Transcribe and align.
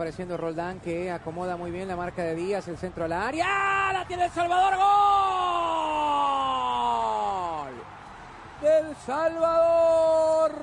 Apareciendo 0.00 0.38
Roldán 0.38 0.80
que 0.80 1.10
acomoda 1.10 1.58
muy 1.58 1.70
bien 1.70 1.86
la 1.86 1.94
marca 1.94 2.22
de 2.22 2.34
Díaz, 2.34 2.66
el 2.68 2.78
centro 2.78 3.04
al 3.04 3.12
área. 3.12 3.44
¡Ah! 3.46 3.90
¡La 3.92 4.06
tiene 4.06 4.24
El 4.24 4.30
Salvador! 4.30 4.74
¡Gol! 7.58 7.74
Del 8.62 8.96
Salvador. 9.04 10.54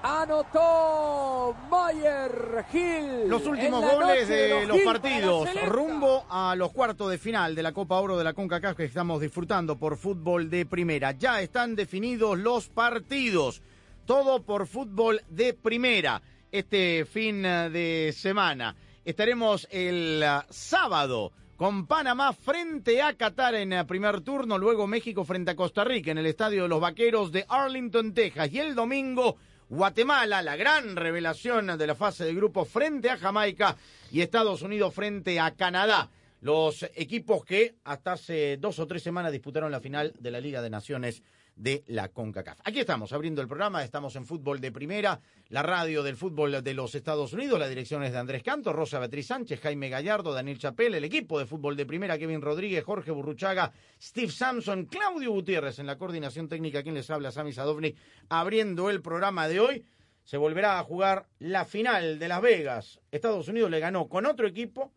Anotó 0.00 1.56
Mayer 1.68 2.66
Gil. 2.70 3.28
Los 3.28 3.44
últimos 3.46 3.80
goles 3.80 4.28
de 4.28 4.64
los 4.64 4.76
Gil 4.76 4.84
partidos 4.84 5.48
rumbo 5.66 6.24
a 6.30 6.54
los 6.54 6.70
cuartos 6.70 7.10
de 7.10 7.18
final 7.18 7.56
de 7.56 7.64
la 7.64 7.72
Copa 7.72 7.98
Oro 7.98 8.16
de 8.16 8.22
la 8.22 8.32
CONCACAF 8.32 8.76
que 8.76 8.84
estamos 8.84 9.20
disfrutando 9.20 9.76
por 9.76 9.96
fútbol 9.96 10.48
de 10.48 10.66
primera. 10.66 11.10
Ya 11.18 11.40
están 11.40 11.74
definidos 11.74 12.38
los 12.38 12.68
partidos. 12.68 13.60
Todo 14.06 14.44
por 14.44 14.68
fútbol 14.68 15.20
de 15.28 15.52
primera. 15.52 16.22
Este 16.50 17.04
fin 17.04 17.44
eh, 17.44 17.68
de 17.68 18.14
semana 18.16 18.74
estaremos 19.04 19.68
el 19.70 20.22
eh, 20.22 20.40
sábado 20.48 21.30
con 21.58 21.86
Panamá 21.86 22.32
frente 22.32 23.02
a 23.02 23.12
Qatar 23.12 23.54
en 23.56 23.74
el 23.74 23.84
primer 23.84 24.22
turno, 24.22 24.56
luego 24.56 24.86
México 24.86 25.24
frente 25.24 25.50
a 25.50 25.56
Costa 25.56 25.84
Rica 25.84 26.10
en 26.10 26.16
el 26.16 26.24
Estadio 26.24 26.62
de 26.62 26.68
los 26.70 26.80
Vaqueros 26.80 27.32
de 27.32 27.44
Arlington, 27.46 28.14
Texas. 28.14 28.50
Y 28.50 28.60
el 28.60 28.74
domingo 28.74 29.36
Guatemala, 29.68 30.40
la 30.40 30.56
gran 30.56 30.96
revelación 30.96 31.76
de 31.76 31.86
la 31.86 31.94
fase 31.94 32.24
de 32.24 32.34
grupo 32.34 32.64
frente 32.64 33.10
a 33.10 33.18
Jamaica 33.18 33.76
y 34.10 34.22
Estados 34.22 34.62
Unidos 34.62 34.94
frente 34.94 35.38
a 35.38 35.50
Canadá. 35.54 36.08
Los 36.40 36.82
equipos 36.94 37.44
que 37.44 37.74
hasta 37.84 38.12
hace 38.12 38.56
dos 38.56 38.78
o 38.78 38.86
tres 38.86 39.02
semanas 39.02 39.32
disputaron 39.32 39.70
la 39.70 39.80
final 39.80 40.14
de 40.18 40.30
la 40.30 40.40
Liga 40.40 40.62
de 40.62 40.70
Naciones 40.70 41.22
de 41.58 41.82
la 41.88 42.08
CONCACAF. 42.08 42.60
Aquí 42.64 42.80
estamos 42.80 43.12
abriendo 43.12 43.42
el 43.42 43.48
programa, 43.48 43.82
estamos 43.82 44.14
en 44.16 44.24
Fútbol 44.24 44.60
de 44.60 44.70
Primera, 44.70 45.20
la 45.48 45.62
radio 45.62 46.04
del 46.04 46.16
fútbol 46.16 46.62
de 46.62 46.74
los 46.74 46.94
Estados 46.94 47.32
Unidos, 47.32 47.58
la 47.58 47.68
dirección 47.68 48.04
es 48.04 48.12
de 48.12 48.18
Andrés 48.18 48.44
Canto, 48.44 48.72
Rosa 48.72 49.00
Beatriz 49.00 49.26
Sánchez, 49.26 49.60
Jaime 49.60 49.88
Gallardo, 49.88 50.32
Daniel 50.32 50.58
Chapel, 50.58 50.94
el 50.94 51.04
equipo 51.04 51.38
de 51.38 51.46
Fútbol 51.46 51.76
de 51.76 51.84
Primera, 51.84 52.16
Kevin 52.16 52.40
Rodríguez, 52.40 52.84
Jorge 52.84 53.10
Burruchaga, 53.10 53.72
Steve 54.00 54.30
Sampson, 54.30 54.86
Claudio 54.86 55.32
Gutiérrez 55.32 55.80
en 55.80 55.86
la 55.86 55.98
coordinación 55.98 56.48
técnica, 56.48 56.82
quien 56.82 56.94
les 56.94 57.10
habla, 57.10 57.32
Sami 57.32 57.52
Sadovnik, 57.52 57.96
abriendo 58.28 58.88
el 58.88 59.02
programa 59.02 59.48
de 59.48 59.60
hoy. 59.60 59.84
Se 60.22 60.36
volverá 60.36 60.78
a 60.78 60.84
jugar 60.84 61.26
la 61.38 61.64
final 61.64 62.18
de 62.18 62.28
Las 62.28 62.42
Vegas. 62.42 63.00
Estados 63.10 63.48
Unidos 63.48 63.70
le 63.70 63.80
ganó 63.80 64.08
con 64.08 64.26
otro 64.26 64.46
equipo, 64.46 64.92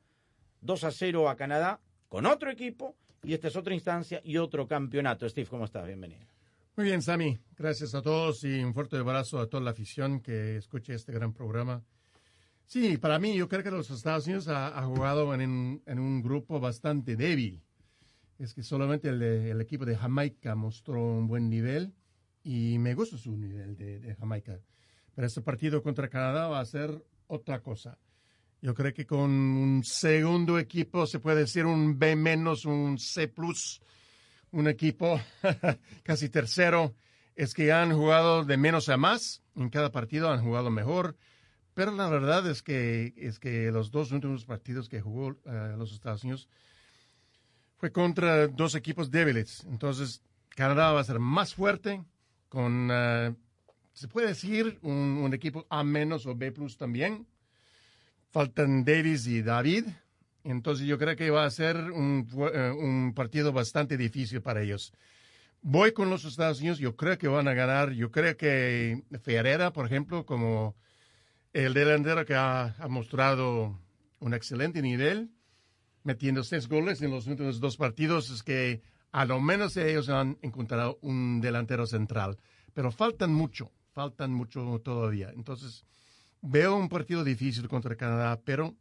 2 0.60 0.84
a 0.84 0.92
0 0.92 1.30
a 1.30 1.38
Canadá, 1.38 1.80
con 2.10 2.26
otro 2.26 2.52
equipo, 2.52 2.98
y 3.24 3.34
esta 3.34 3.48
es 3.48 3.56
otra 3.56 3.74
instancia 3.74 4.22
y 4.24 4.38
otro 4.38 4.68
campeonato. 4.68 5.28
Steve, 5.28 5.48
¿cómo 5.48 5.66
estás? 5.66 5.88
Bienvenido. 5.88 6.31
Muy 6.78 6.86
bien, 6.86 7.02
Sami. 7.02 7.38
Gracias 7.58 7.94
a 7.96 8.02
todos 8.02 8.44
y 8.44 8.64
un 8.64 8.74
fuerte 8.74 8.98
abrazo 8.98 9.40
a 9.40 9.48
toda 9.48 9.62
la 9.64 9.72
afición 9.72 10.22
que 10.22 10.58
escuche 10.58 10.94
este 10.94 11.12
gran 11.12 11.34
programa. 11.34 11.84
Sí, 12.66 12.98
para 12.98 13.20
mí, 13.20 13.36
yo 13.36 13.50
creo 13.50 13.62
que 13.64 13.72
los 13.72 13.92
Estados 13.92 14.26
Unidos 14.26 14.48
ha, 14.48 14.82
jugado 14.86 15.34
en, 15.34 15.82
un- 15.86 16.22
grupo 16.22 16.60
bastante 16.60 17.18
débil. 17.18 17.62
Es 18.40 18.54
que 18.54 18.64
solamente 18.64 19.10
el, 19.10 19.22
el 19.22 19.60
equipo 19.62 19.86
de 19.86 19.98
Jamaica 19.98 20.56
mostró 20.56 21.04
un 21.04 21.28
buen 21.28 21.50
nivel 21.50 21.94
y 22.44 22.78
me 22.80 22.96
gusta 22.96 23.18
su 23.18 23.36
nivel 23.38 23.76
de, 23.76 24.00
de 24.00 24.16
Jamaica. 24.16 24.58
Pero 25.14 25.28
este 25.28 25.42
partido 25.42 25.84
contra 25.84 26.10
Canadá 26.10 26.48
va 26.48 26.62
a 26.62 26.66
ser 26.66 27.06
otra 27.28 27.62
cosa. 27.62 28.00
Yo 28.62 28.74
creo 28.74 28.94
que 28.94 29.06
con 29.06 29.30
un 29.30 29.84
segundo 29.84 30.58
equipo 30.58 31.06
se 31.06 31.20
puede 31.20 31.42
decir 31.42 31.66
un 31.66 32.00
B 32.00 32.16
menos, 32.16 32.66
un 32.66 32.98
C 32.98 33.28
plus, 33.28 33.82
un 34.52 34.68
equipo 34.68 35.20
casi 36.04 36.30
tercero. 36.30 36.94
Es 37.36 37.54
que 37.54 37.72
han 37.72 37.94
jugado 37.94 38.44
de 38.44 38.58
menos 38.58 38.90
a 38.90 38.98
más. 38.98 39.42
En 39.56 39.70
cada 39.70 39.92
partido 39.92 40.30
han 40.30 40.44
jugado 40.44 40.70
mejor. 40.70 41.16
Pero 41.74 41.92
la 41.92 42.10
verdad 42.10 42.48
es 42.50 42.62
que, 42.62 43.14
es 43.16 43.40
que 43.40 43.72
los 43.72 43.92
dos 43.92 44.12
últimos 44.12 44.46
partidos 44.46 44.90
que 44.90 45.02
jugó 45.02 45.38
eh, 45.46 45.76
los 45.78 45.94
Estados 45.94 46.24
Unidos 46.24 46.50
fue 47.78 47.92
contra 47.92 48.48
dos 48.48 48.76
equipos 48.76 49.10
débiles. 49.10 49.64
Entonces, 49.66 50.22
Canadá 50.50 50.92
va 50.92 51.00
a 51.00 51.06
ser 51.06 51.20
más 51.20 51.56
fuerte 51.56 52.04
con, 52.50 52.90
eh, 52.92 53.34
se 53.94 54.08
puede 54.08 54.28
decir, 54.28 54.78
un, 54.82 55.20
un 55.24 55.34
equipo 55.34 55.66
A 55.70 55.84
menos 55.84 56.26
o 56.26 56.36
B 56.36 56.52
plus 56.52 56.78
también. 56.78 57.26
Faltan 58.30 58.84
Davis 58.84 59.26
y 59.28 59.42
David. 59.42 59.86
Entonces 60.44 60.88
yo 60.88 60.98
creo 60.98 61.16
que 61.16 61.30
va 61.30 61.46
a 61.46 61.52
ser 61.52 61.78
un, 61.92 62.28
eh, 62.54 62.72
un 62.72 63.14
partido 63.14 63.52
bastante 63.52 63.98
difícil 63.98 64.42
para 64.42 64.62
ellos. 64.62 64.94
Voy 65.62 65.92
con 65.92 66.10
los 66.10 66.26
Estados 66.26 66.60
Unidos, 66.60 66.80
yo 66.80 66.96
creo 66.96 67.18
que 67.18 67.28
van 67.28 67.48
a 67.48 67.54
ganar. 67.54 67.92
Yo 67.92 68.10
creo 68.10 68.36
que 68.36 69.04
Ferreira, 69.22 69.72
por 69.72 69.86
ejemplo, 69.86 70.26
como 70.26 70.76
el 71.54 71.74
delantero 71.74 72.26
que 72.26 72.34
ha, 72.34 72.76
ha 72.80 72.88
mostrado 72.88 73.80
un 74.20 74.34
excelente 74.34 74.82
nivel, 74.82 75.30
metiendo 76.04 76.44
seis 76.44 76.68
goles 76.68 77.02
en 77.02 77.12
los 77.12 77.28
últimos 77.28 77.60
dos 77.60 77.78
partidos, 77.78 78.32
es 78.32 78.42
que 78.42 78.82
a 79.12 79.26
lo 79.26 79.40
menos 79.40 79.78
ellos 79.78 80.10
han 80.10 80.38
encontrado 80.42 80.98
un 81.02 81.42
delantero 81.42 81.86
central. 81.86 82.40
Pero 82.74 82.92
faltan 82.92 83.34
mucho, 83.34 83.72
faltan 83.92 84.32
mucho 84.32 84.80
todavía. 84.84 85.32
Entonces, 85.36 85.86
veo 86.42 86.76
un 86.76 86.90
partido 86.90 87.24
difícil 87.24 87.68
contra 87.68 87.96
Canadá, 87.96 88.40
pero 88.44 88.76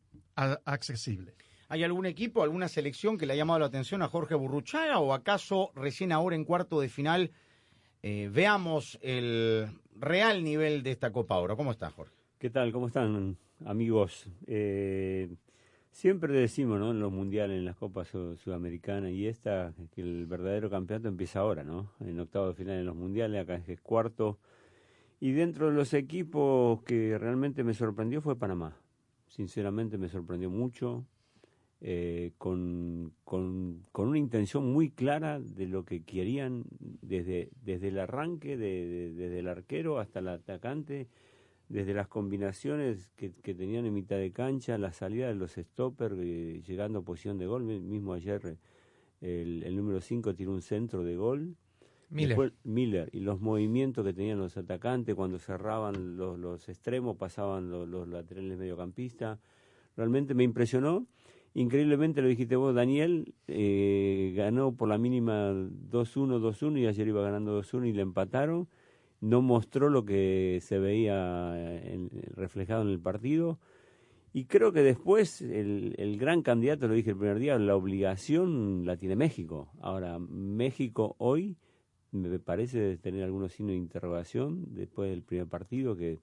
accesible. 0.64 1.34
¿Hay 1.72 1.84
algún 1.84 2.04
equipo, 2.04 2.42
alguna 2.42 2.66
selección 2.66 3.16
que 3.16 3.26
le 3.26 3.34
ha 3.34 3.36
llamado 3.36 3.60
la 3.60 3.66
atención 3.66 4.02
a 4.02 4.08
Jorge 4.08 4.34
Burruchaga 4.34 4.98
o 4.98 5.12
acaso 5.12 5.70
recién 5.76 6.10
ahora 6.10 6.34
en 6.34 6.44
cuarto 6.44 6.80
de 6.80 6.88
final 6.88 7.30
eh, 8.02 8.28
veamos 8.32 8.98
el 9.02 9.68
real 9.94 10.42
nivel 10.42 10.82
de 10.82 10.90
esta 10.90 11.12
Copa 11.12 11.38
Oro? 11.38 11.56
¿Cómo 11.56 11.70
está, 11.70 11.88
Jorge? 11.88 12.12
¿Qué 12.40 12.50
tal? 12.50 12.72
¿Cómo 12.72 12.88
están, 12.88 13.36
amigos? 13.64 14.26
Eh, 14.48 15.32
siempre 15.92 16.32
decimos, 16.32 16.80
¿no? 16.80 16.90
En 16.90 16.98
los 16.98 17.12
mundiales, 17.12 17.56
en 17.58 17.66
las 17.66 17.76
Copas 17.76 18.08
Sud- 18.08 18.36
Sudamericanas 18.38 19.12
y 19.12 19.28
esta, 19.28 19.72
que 19.94 20.00
el 20.00 20.26
verdadero 20.26 20.70
campeonato 20.70 21.06
empieza 21.06 21.38
ahora, 21.38 21.62
¿no? 21.62 21.92
En 22.00 22.18
octavo 22.18 22.48
de 22.48 22.54
final 22.54 22.80
en 22.80 22.86
los 22.86 22.96
mundiales, 22.96 23.42
acá 23.42 23.62
es 23.64 23.80
cuarto. 23.80 24.40
Y 25.20 25.30
dentro 25.30 25.68
de 25.68 25.74
los 25.74 25.94
equipos 25.94 26.82
que 26.82 27.16
realmente 27.16 27.62
me 27.62 27.74
sorprendió 27.74 28.20
fue 28.20 28.34
Panamá. 28.36 28.76
Sinceramente 29.28 29.98
me 29.98 30.08
sorprendió 30.08 30.50
mucho, 30.50 31.06
eh, 31.82 32.32
con, 32.38 33.12
con, 33.24 33.84
con 33.92 34.08
una 34.08 34.18
intención 34.18 34.70
muy 34.72 34.90
clara 34.90 35.40
de 35.40 35.66
lo 35.66 35.84
que 35.84 36.02
querían 36.02 36.64
desde, 37.00 37.48
desde 37.64 37.88
el 37.88 37.98
arranque, 37.98 38.56
de- 38.56 38.86
de- 38.86 39.12
desde 39.14 39.38
el 39.38 39.48
arquero 39.48 39.98
hasta 39.98 40.18
el 40.18 40.28
atacante, 40.28 41.08
desde 41.68 41.94
las 41.94 42.08
combinaciones 42.08 43.10
que, 43.16 43.32
que 43.32 43.54
tenían 43.54 43.86
en 43.86 43.94
mitad 43.94 44.16
de 44.16 44.32
cancha, 44.32 44.76
la 44.76 44.92
salida 44.92 45.28
de 45.28 45.36
los 45.36 45.52
stoppers, 45.52 46.16
eh, 46.18 46.62
llegando 46.66 46.98
a 46.98 47.02
posición 47.02 47.38
de 47.38 47.46
gol. 47.46 47.62
Mi- 47.62 47.80
Mismo 47.80 48.12
ayer 48.12 48.58
el, 49.20 49.62
el 49.62 49.76
número 49.76 50.00
5 50.00 50.34
tiró 50.34 50.50
un 50.52 50.62
centro 50.62 51.02
de 51.04 51.16
gol. 51.16 51.56
Miller. 52.10 52.28
Después, 52.30 52.52
Miller. 52.64 53.08
Y 53.12 53.20
los 53.20 53.40
movimientos 53.40 54.04
que 54.04 54.12
tenían 54.12 54.38
los 54.38 54.56
atacantes 54.56 55.14
cuando 55.14 55.38
cerraban 55.38 56.16
los, 56.16 56.38
los 56.38 56.68
extremos, 56.68 57.16
pasaban 57.16 57.70
los, 57.70 57.88
los 57.88 58.08
laterales 58.08 58.58
mediocampistas. 58.58 59.38
Realmente 59.96 60.34
me 60.34 60.42
impresionó. 60.42 61.06
Increíblemente 61.54 62.22
lo 62.22 62.28
dijiste 62.28 62.54
vos, 62.56 62.74
Daniel, 62.74 63.34
eh, 63.48 64.32
ganó 64.36 64.72
por 64.72 64.88
la 64.88 64.98
mínima 64.98 65.50
2-1, 65.52 66.38
2-1 66.38 66.78
y 66.78 66.86
ayer 66.86 67.08
iba 67.08 67.22
ganando 67.22 67.52
2-1 67.60 67.88
y 67.88 67.92
le 67.92 68.02
empataron. 68.02 68.68
No 69.20 69.42
mostró 69.42 69.90
lo 69.90 70.04
que 70.04 70.60
se 70.62 70.78
veía 70.78 71.54
en- 71.82 72.10
reflejado 72.36 72.82
en 72.82 72.88
el 72.88 73.00
partido. 73.00 73.58
Y 74.32 74.44
creo 74.44 74.72
que 74.72 74.82
después 74.82 75.42
el, 75.42 75.94
el 75.98 76.16
gran 76.16 76.42
candidato, 76.42 76.86
lo 76.86 76.94
dije 76.94 77.10
el 77.10 77.16
primer 77.16 77.40
día, 77.40 77.58
la 77.58 77.74
obligación 77.74 78.86
la 78.86 78.96
tiene 78.96 79.16
México. 79.16 79.72
Ahora, 79.80 80.18
México 80.20 81.16
hoy 81.18 81.56
me 82.12 82.38
parece 82.38 82.96
tener 82.98 83.24
algunos 83.24 83.52
signos 83.52 83.72
de 83.72 83.78
interrogación 83.78 84.66
después 84.74 85.10
del 85.10 85.22
primer 85.22 85.48
partido 85.48 85.96
que 85.96 86.20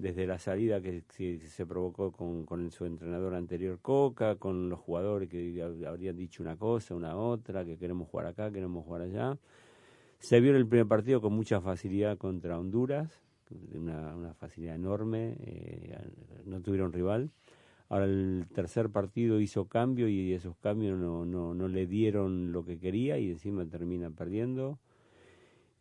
desde 0.00 0.26
la 0.26 0.38
salida 0.38 0.80
que 0.80 1.02
se, 1.08 1.66
provocó 1.66 2.10
con, 2.12 2.44
con 2.44 2.70
su 2.70 2.84
entrenador 2.86 3.34
anterior 3.34 3.78
Coca, 3.80 4.36
con 4.36 4.68
los 4.68 4.78
jugadores 4.80 5.28
que 5.28 5.54
hab- 5.56 5.86
habrían 5.86 6.16
dicho 6.16 6.42
una 6.42 6.56
cosa, 6.56 6.94
una 6.94 7.16
otra, 7.16 7.64
que 7.64 7.76
queremos 7.76 8.08
jugar 8.08 8.26
acá, 8.26 8.50
queremos 8.50 8.84
jugar 8.84 9.02
allá. 9.02 9.38
Se 10.18 10.40
vio 10.40 10.50
en 10.50 10.56
el 10.56 10.66
primer 10.66 10.86
partido 10.86 11.20
con 11.20 11.32
mucha 11.32 11.60
facilidad 11.60 12.18
contra 12.18 12.58
Honduras, 12.58 13.22
una, 13.74 14.34
facilidad 14.34 14.76
enorme, 14.76 15.36
eh, 15.40 15.98
no 16.44 16.60
tuvieron 16.60 16.92
rival. 16.92 17.30
Ahora 17.88 18.04
el 18.04 18.46
tercer 18.54 18.90
partido 18.90 19.40
hizo 19.40 19.66
cambio 19.66 20.08
y 20.08 20.32
esos 20.32 20.56
cambios 20.58 20.98
no, 20.98 21.24
no 21.26 21.68
le 21.68 21.86
dieron 21.86 22.52
lo 22.52 22.64
que 22.64 22.78
quería 22.78 23.18
y 23.18 23.30
encima 23.30 23.66
termina 23.66 24.10
perdiendo. 24.10 24.78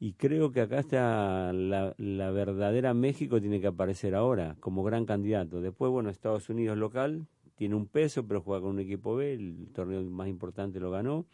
Y 0.01 0.13
creo 0.13 0.51
que 0.53 0.61
acá 0.61 0.79
está 0.79 1.51
la, 1.51 1.93
verdadera 2.31 2.93
México 2.93 3.41
tiene 3.41 3.59
que 3.59 3.67
aparecer 3.67 4.15
ahora 4.15 4.55
como 4.61 4.81
gran 4.81 5.05
candidato. 5.05 5.59
Después, 5.59 5.91
bueno, 5.91 6.09
Estados 6.09 6.49
Unidos 6.49 6.77
local 6.77 7.27
tiene 7.55 7.75
un 7.75 7.85
peso, 7.85 8.25
pero 8.25 8.41
juega 8.41 8.61
con 8.61 8.71
un 8.71 8.79
equipo 8.79 9.17
B, 9.17 9.33
el 9.33 9.67
torneo 9.73 10.01
más 10.03 10.29
importante 10.29 10.79
lo 10.79 10.89
ganó. 10.89 11.25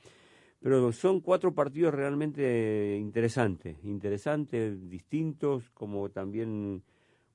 Pero 0.62 0.92
son 0.92 1.22
cuatro 1.22 1.54
partidos 1.54 1.94
realmente 1.94 2.98
interesantes, 3.00 3.78
interesantes, 3.84 4.90
distintos, 4.90 5.70
como 5.76 6.10
también 6.10 6.82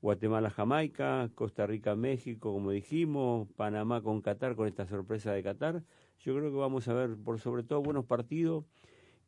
Guatemala-Jamaica, 0.02 1.30
Costa 1.36 1.64
Rica-México, 1.64 2.52
como 2.52 2.72
dijimos, 2.72 3.46
Panamá 3.54 4.02
con 4.02 4.20
Qatar, 4.20 4.56
con 4.56 4.66
esta 4.66 4.84
sorpresa 4.84 5.32
de 5.32 5.44
Qatar. 5.44 5.84
Yo 6.18 6.34
creo 6.34 6.50
que 6.50 6.56
vamos 6.56 6.88
a 6.88 6.94
ver, 6.94 7.16
por 7.16 7.38
sobre 7.38 7.62
todo, 7.62 7.82
buenos 7.82 8.06
partidos 8.06 8.64